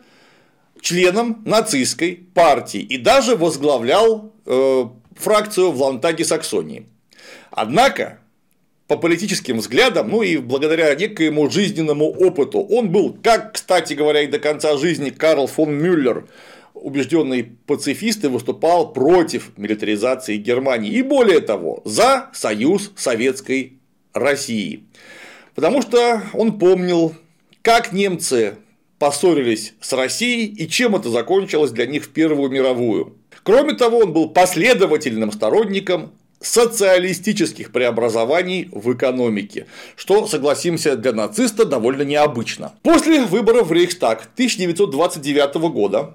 членом 0.81 1.45
нацистской 1.45 2.27
партии 2.35 2.81
и 2.81 2.99
даже 2.99 3.37
возглавлял 3.37 4.33
э, 4.47 4.85
фракцию 5.15 5.71
в 5.71 5.81
Лантаге 5.81 6.25
Саксонии. 6.25 6.89
Однако, 7.57 8.19
по 8.87 8.99
политическим 8.99 9.59
взглядам, 9.59 10.11
ну 10.11 10.21
и 10.21 10.37
благодаря 10.37 10.95
некоему 10.95 11.49
жизненному 11.49 12.05
опыту, 12.05 12.61
он 12.61 12.91
был, 12.93 13.19
как, 13.23 13.55
кстати 13.55 13.95
говоря, 13.95 14.21
и 14.21 14.27
до 14.27 14.39
конца 14.39 14.77
жизни 14.77 15.09
Карл 15.09 15.47
фон 15.47 15.73
Мюллер, 15.73 16.29
убежденный 16.75 17.45
пацифист 17.67 18.23
и 18.25 18.29
выступал 18.29 18.93
против 18.93 19.57
милитаризации 19.57 20.37
Германии. 20.37 20.93
И 20.93 21.01
более 21.01 21.41
того, 21.41 21.81
за 21.87 22.29
союз 22.35 22.93
Советской 22.95 23.79
России. 24.13 24.85
Потому 25.55 25.81
что 25.81 26.21
он 26.35 26.59
помнил, 26.59 27.15
как 27.63 27.95
немцы 27.95 28.57
поссорились 28.99 29.73
с 29.81 29.95
Россией 29.95 30.47
и 30.47 30.69
чем 30.69 30.95
это 30.95 31.09
закончилось 31.09 31.71
для 31.71 31.87
них 31.87 32.05
в 32.05 32.11
Первую 32.11 32.51
мировую. 32.51 33.17
Кроме 33.43 33.73
того, 33.73 34.01
он 34.01 34.13
был 34.13 34.29
последовательным 34.29 35.33
сторонником 35.33 36.13
социалистических 36.47 37.73
преобразований 37.73 38.69
в 38.73 38.93
экономике, 38.93 39.67
что, 39.97 40.27
согласимся, 40.27 40.97
для 40.97 41.13
нациста 41.13 41.65
довольно 41.65 42.03
необычно. 42.03 42.75
После 42.83 43.25
выборов 43.25 43.69
в 43.69 43.73
Рейхстаг 43.73 44.29
1929 44.35 45.55
года 45.73 46.15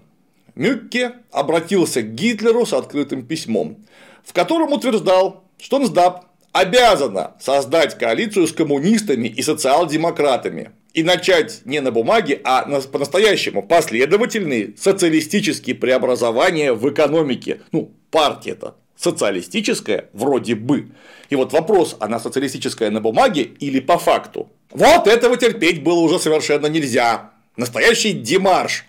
Мюкке 0.56 1.14
обратился 1.32 2.02
к 2.02 2.14
Гитлеру 2.14 2.66
с 2.66 2.74
открытым 2.74 3.26
письмом, 3.26 3.86
в 4.24 4.34
котором 4.34 4.74
утверждал, 4.74 5.44
что 5.60 5.80
НСДАП 5.80 6.26
обязана 6.52 7.36
создать 7.40 7.98
коалицию 7.98 8.48
с 8.48 8.53
коммунистами 8.53 9.28
и 9.28 9.41
социал-демократами 9.41 10.72
и 10.94 11.03
начать 11.03 11.62
не 11.66 11.80
на 11.80 11.91
бумаге, 11.91 12.41
а 12.44 12.64
по-настоящему 12.82 13.64
последовательные 13.64 14.74
социалистические 14.78 15.76
преобразования 15.76 16.74
в 16.74 16.90
экономике. 16.90 17.62
Ну, 17.72 17.91
партия-то 18.12 18.76
социалистическая 19.02 20.10
вроде 20.14 20.56
бы. 20.56 20.90
И 21.30 21.36
вот 21.36 21.53
вопрос, 21.53 21.98
она 21.99 22.19
социалистическая 22.19 22.90
на 22.90 23.02
бумаге 23.02 23.44
или 23.60 23.80
по 23.80 23.98
факту? 23.98 24.49
Вот 24.72 25.07
этого 25.07 25.38
терпеть 25.38 25.84
было 25.84 25.99
уже 25.99 26.19
совершенно 26.19 26.68
нельзя. 26.68 27.32
Настоящий 27.57 28.14
демарш 28.14 28.86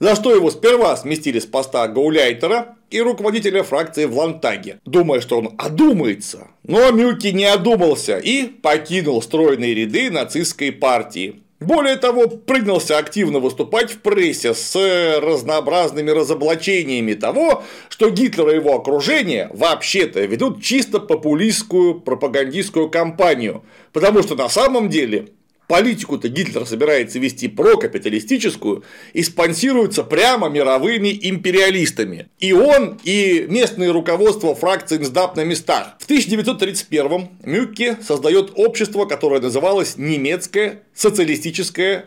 за 0.00 0.14
что 0.14 0.34
его 0.34 0.50
сперва 0.50 0.96
сместили 0.96 1.38
с 1.38 1.46
поста 1.46 1.86
гауляйтера 1.88 2.76
и 2.90 3.00
руководителя 3.00 3.62
фракции 3.62 4.04
в 4.04 4.16
Лантаге, 4.16 4.78
думая, 4.84 5.20
что 5.20 5.38
он 5.38 5.54
одумается. 5.56 6.48
Но 6.62 6.90
Мюки 6.90 7.28
не 7.28 7.44
одумался 7.44 8.18
и 8.18 8.46
покинул 8.46 9.22
стройные 9.22 9.74
ряды 9.74 10.10
нацистской 10.10 10.72
партии. 10.72 11.43
Более 11.60 11.96
того, 11.96 12.26
принялся 12.26 12.98
активно 12.98 13.38
выступать 13.38 13.92
в 13.92 14.00
прессе 14.00 14.54
с 14.54 14.74
разнообразными 15.20 16.10
разоблачениями 16.10 17.14
того, 17.14 17.62
что 17.88 18.10
Гитлер 18.10 18.50
и 18.50 18.56
его 18.56 18.74
окружение 18.74 19.48
вообще-то 19.52 20.24
ведут 20.24 20.62
чисто 20.62 20.98
популистскую 20.98 22.00
пропагандистскую 22.00 22.90
кампанию, 22.90 23.64
потому 23.92 24.22
что 24.22 24.34
на 24.34 24.48
самом 24.48 24.88
деле 24.88 25.28
политику-то 25.68 26.28
Гитлер 26.28 26.66
собирается 26.66 27.18
вести 27.18 27.48
прокапиталистическую 27.48 28.84
и 29.12 29.22
спонсируется 29.22 30.02
прямо 30.04 30.48
мировыми 30.48 31.18
империалистами. 31.22 32.28
И 32.38 32.52
он, 32.52 33.00
и 33.04 33.46
местное 33.48 33.92
руководство 33.92 34.54
фракции 34.54 34.98
НСДАП 34.98 35.36
на 35.36 35.44
местах. 35.44 35.96
В 35.98 36.08
1931-м 36.08 37.30
Мюкке 37.44 37.98
создает 38.06 38.52
общество, 38.56 39.06
которое 39.06 39.40
называлось 39.40 39.96
Немецкое 39.96 40.82
социалистическое 40.94 42.06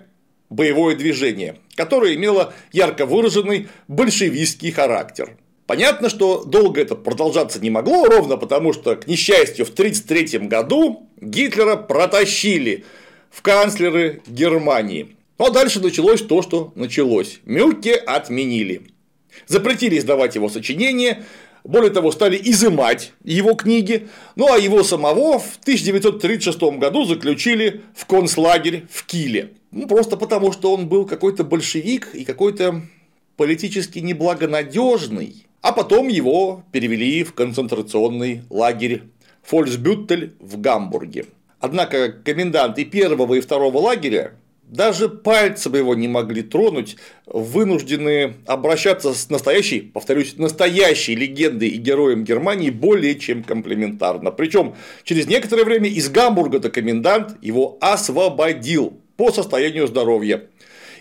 боевое 0.49 0.95
движение, 0.95 1.57
которое 1.75 2.15
имело 2.15 2.53
ярко 2.71 3.05
выраженный 3.05 3.67
большевистский 3.87 4.71
характер. 4.71 5.37
Понятно, 5.65 6.09
что 6.09 6.45
долго 6.45 6.79
это 6.79 6.95
продолжаться 6.95 7.59
не 7.59 7.69
могло, 7.69 8.05
ровно 8.05 8.37
потому 8.37 8.71
что, 8.71 8.95
к 8.95 9.05
несчастью, 9.05 9.65
в 9.65 9.71
1933 9.71 10.47
году 10.47 11.09
Гитлера 11.19 11.75
протащили 11.75 12.85
в 13.29 13.41
канцлеры 13.41 14.21
Германии. 14.27 15.15
Ну 15.37 15.45
а 15.45 15.51
дальше 15.51 15.79
началось 15.79 16.21
то, 16.21 16.41
что 16.41 16.71
началось. 16.75 17.39
Мюльке 17.45 17.93
отменили. 17.93 18.81
Запретили 19.45 19.97
издавать 19.97 20.35
его 20.35 20.49
сочинения, 20.49 21.23
более 21.63 21.91
того, 21.91 22.11
стали 22.11 22.39
изымать 22.41 23.11
его 23.23 23.53
книги, 23.53 24.07
ну 24.35 24.51
а 24.51 24.57
его 24.57 24.83
самого 24.83 25.37
в 25.37 25.57
1936 25.61 26.59
году 26.79 27.03
заключили 27.05 27.81
в 27.93 28.05
концлагерь 28.05 28.85
в 28.89 29.05
Киле. 29.05 29.51
Ну, 29.71 29.85
просто 29.85 30.15
потому, 30.17 30.53
что 30.53 30.73
он 30.73 30.87
был 30.87 31.05
какой-то 31.05 31.43
большевик 31.43 32.15
и 32.15 32.23
какой-то 32.23 32.83
политически 33.35 33.99
неблагонадежный. 33.99 35.45
А 35.61 35.73
потом 35.73 36.07
его 36.07 36.63
перевели 36.71 37.23
в 37.23 37.33
концентрационный 37.33 38.43
лагерь 38.49 39.03
Фольксбюттель 39.43 40.33
в 40.39 40.59
Гамбурге. 40.61 41.25
Однако 41.59 42.11
комендант 42.11 42.77
и 42.77 42.85
первого, 42.85 43.35
и 43.35 43.41
второго 43.41 43.79
лагеря 43.79 44.33
даже 44.67 45.07
пальцем 45.07 45.75
его 45.75 45.95
не 45.95 46.07
могли 46.07 46.41
тронуть, 46.41 46.97
вынуждены 47.25 48.35
обращаться 48.45 49.13
с 49.13 49.29
настоящей, 49.29 49.79
повторюсь, 49.79 50.35
настоящей 50.37 51.15
легендой 51.15 51.69
и 51.69 51.77
героем 51.77 52.25
Германии 52.25 52.69
более 52.69 53.15
чем 53.15 53.43
комплиментарно. 53.43 54.31
Причем 54.31 54.75
через 55.03 55.27
некоторое 55.27 55.63
время 55.63 55.89
из 55.89 56.09
Гамбурга-то 56.09 56.69
комендант 56.69 57.37
его 57.41 57.77
освободил 57.79 58.99
по 59.15 59.31
состоянию 59.31 59.87
здоровья. 59.87 60.43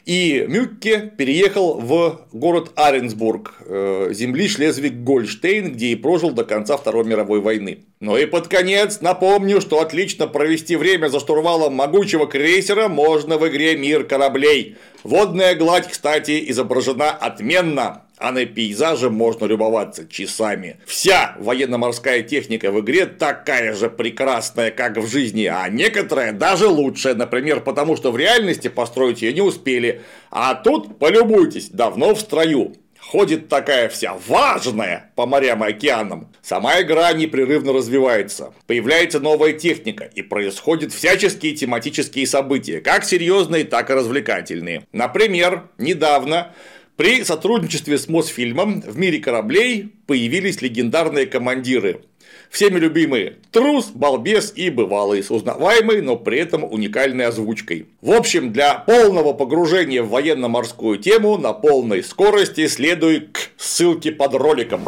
И 0.06 0.44
Мюкке 0.46 1.12
переехал 1.18 1.80
в 1.80 2.28
город 2.32 2.70
Аренсбург, 2.76 3.54
э, 3.66 4.10
земли 4.12 4.46
Шлезвиг-Гольштейн, 4.46 5.70
где 5.70 5.88
и 5.88 5.96
прожил 5.96 6.30
до 6.30 6.44
конца 6.44 6.76
Второй 6.76 7.04
мировой 7.04 7.40
войны. 7.40 7.80
Ну 7.98 8.16
и 8.16 8.24
под 8.24 8.46
конец 8.46 9.00
напомню, 9.00 9.60
что 9.60 9.80
отлично 9.80 10.28
провести 10.28 10.76
время 10.76 11.08
за 11.08 11.18
штурвалом 11.18 11.74
могучего 11.74 12.26
крейсера 12.26 12.86
можно 12.86 13.36
в 13.36 13.48
игре 13.48 13.76
«Мир 13.76 14.04
кораблей». 14.04 14.76
Водная 15.06 15.54
гладь, 15.54 15.86
кстати, 15.86 16.50
изображена 16.50 17.10
отменно, 17.10 18.02
а 18.18 18.32
на 18.32 18.44
пейзаже 18.44 19.08
можно 19.08 19.44
любоваться 19.44 20.08
часами. 20.08 20.80
Вся 20.84 21.36
военно-морская 21.38 22.24
техника 22.24 22.72
в 22.72 22.80
игре 22.80 23.06
такая 23.06 23.72
же 23.72 23.88
прекрасная, 23.88 24.72
как 24.72 24.96
в 24.96 25.06
жизни, 25.06 25.44
а 25.44 25.68
некоторая 25.68 26.32
даже 26.32 26.66
лучше, 26.66 27.14
например, 27.14 27.60
потому 27.60 27.94
что 27.94 28.10
в 28.10 28.16
реальности 28.16 28.66
построить 28.66 29.22
ее 29.22 29.32
не 29.32 29.42
успели, 29.42 30.02
а 30.32 30.56
тут, 30.56 30.98
полюбуйтесь, 30.98 31.68
давно 31.68 32.12
в 32.16 32.20
строю. 32.20 32.74
Ходит 33.08 33.48
такая 33.48 33.88
вся 33.88 34.16
важная 34.26 35.12
по 35.14 35.26
морям 35.26 35.64
и 35.64 35.68
океанам. 35.68 36.28
Сама 36.42 36.80
игра 36.80 37.12
непрерывно 37.12 37.72
развивается. 37.72 38.52
Появляется 38.66 39.20
новая 39.20 39.52
техника 39.52 40.10
и 40.12 40.22
происходят 40.22 40.92
всяческие 40.92 41.54
тематические 41.54 42.26
события, 42.26 42.80
как 42.80 43.04
серьезные, 43.04 43.62
так 43.62 43.90
и 43.90 43.92
развлекательные. 43.92 44.86
Например, 44.90 45.68
недавно 45.78 46.52
при 46.96 47.22
сотрудничестве 47.22 47.96
с 47.96 48.08
Мосфильмом 48.08 48.80
в 48.80 48.98
мире 48.98 49.18
кораблей 49.18 49.92
появились 50.08 50.60
легендарные 50.60 51.26
командиры. 51.26 52.00
Всеми 52.50 52.78
любимые 52.78 53.36
трус, 53.50 53.86
балбес 53.94 54.52
и 54.54 54.70
бывалый, 54.70 55.22
с 55.22 55.30
узнаваемой, 55.30 56.00
но 56.00 56.16
при 56.16 56.38
этом 56.38 56.64
уникальной 56.64 57.26
озвучкой. 57.26 57.86
В 58.00 58.12
общем, 58.12 58.52
для 58.52 58.74
полного 58.74 59.32
погружения 59.32 60.02
в 60.02 60.10
военно-морскую 60.10 60.98
тему 60.98 61.36
на 61.38 61.52
полной 61.52 62.02
скорости 62.02 62.66
следуй 62.66 63.28
к 63.32 63.50
ссылке 63.56 64.12
под 64.12 64.34
роликом. 64.34 64.82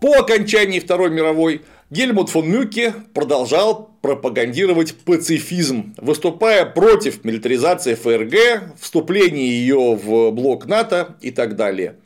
По 0.00 0.16
окончании 0.18 0.80
Второй 0.80 1.10
мировой 1.10 1.62
Гельмут 1.90 2.30
фон 2.30 2.48
Мюке 2.48 2.94
продолжал 3.12 3.90
пропагандировать 4.00 4.94
пацифизм, 4.94 5.92
выступая 5.98 6.64
против 6.64 7.24
милитаризации 7.24 7.94
ФРГ, 7.94 8.78
вступления 8.80 9.46
ее 9.46 9.98
в 10.00 10.30
блок 10.30 10.66
НАТО 10.66 11.16
и 11.20 11.32
так 11.32 11.56
далее. 11.56 11.96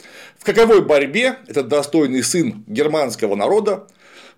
Каковой 0.44 0.82
борьбе 0.82 1.38
этот 1.46 1.68
достойный 1.68 2.22
сын 2.22 2.64
германского 2.66 3.34
народа 3.34 3.86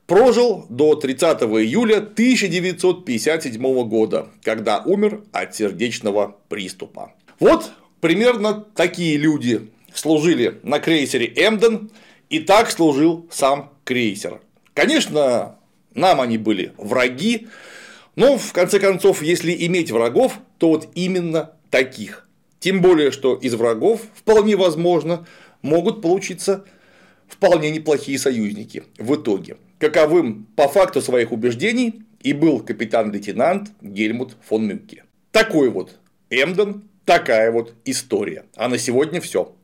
прожил 0.07 0.65
до 0.69 0.95
30 0.95 1.43
июля 1.43 1.97
1957 1.97 3.89
года, 3.89 4.29
когда 4.45 4.83
умер 4.83 5.23
от 5.33 5.57
сердечного 5.57 6.37
приступа. 6.49 7.13
Вот 7.41 7.73
примерно 8.01 8.65
такие 8.77 9.17
люди 9.17 9.69
служили 9.93 10.61
на 10.63 10.79
крейсере 10.79 11.27
Эмден, 11.27 11.91
и 12.31 12.39
так 12.39 12.71
служил 12.71 13.27
сам 13.33 13.73
крейсер. 13.83 14.41
Конечно, 14.75 15.57
нам 15.95 16.21
они 16.21 16.39
были 16.39 16.73
враги, 16.77 17.49
но 18.15 18.39
в 18.39 18.53
конце 18.53 18.79
концов, 18.79 19.23
если 19.23 19.53
иметь 19.67 19.91
врагов, 19.91 20.39
то 20.59 20.69
вот 20.69 20.89
именно 20.95 21.51
таких. 21.71 22.29
Тем 22.61 22.81
более, 22.81 23.11
что 23.11 23.35
из 23.35 23.55
врагов 23.55 24.03
вполне 24.15 24.57
возможно 24.57 25.27
могут 25.67 26.01
получиться 26.01 26.65
вполне 27.29 27.71
неплохие 27.71 28.19
союзники 28.19 28.85
в 28.99 29.15
итоге. 29.17 29.57
Каковым 29.79 30.47
по 30.57 30.69
факту 30.69 31.03
своих 31.03 31.33
убеждений 31.33 32.03
и 32.21 32.33
был 32.33 32.61
капитан-лейтенант 32.61 33.71
Гельмут 33.83 34.37
фон 34.43 34.67
Мюкке. 34.67 35.05
Такой 35.33 35.69
вот 35.69 35.99
Эмден, 36.31 36.85
такая 37.05 37.51
вот 37.51 37.75
история. 37.85 38.45
А 38.57 38.69
на 38.69 38.79
сегодня 38.79 39.21
все. 39.21 39.56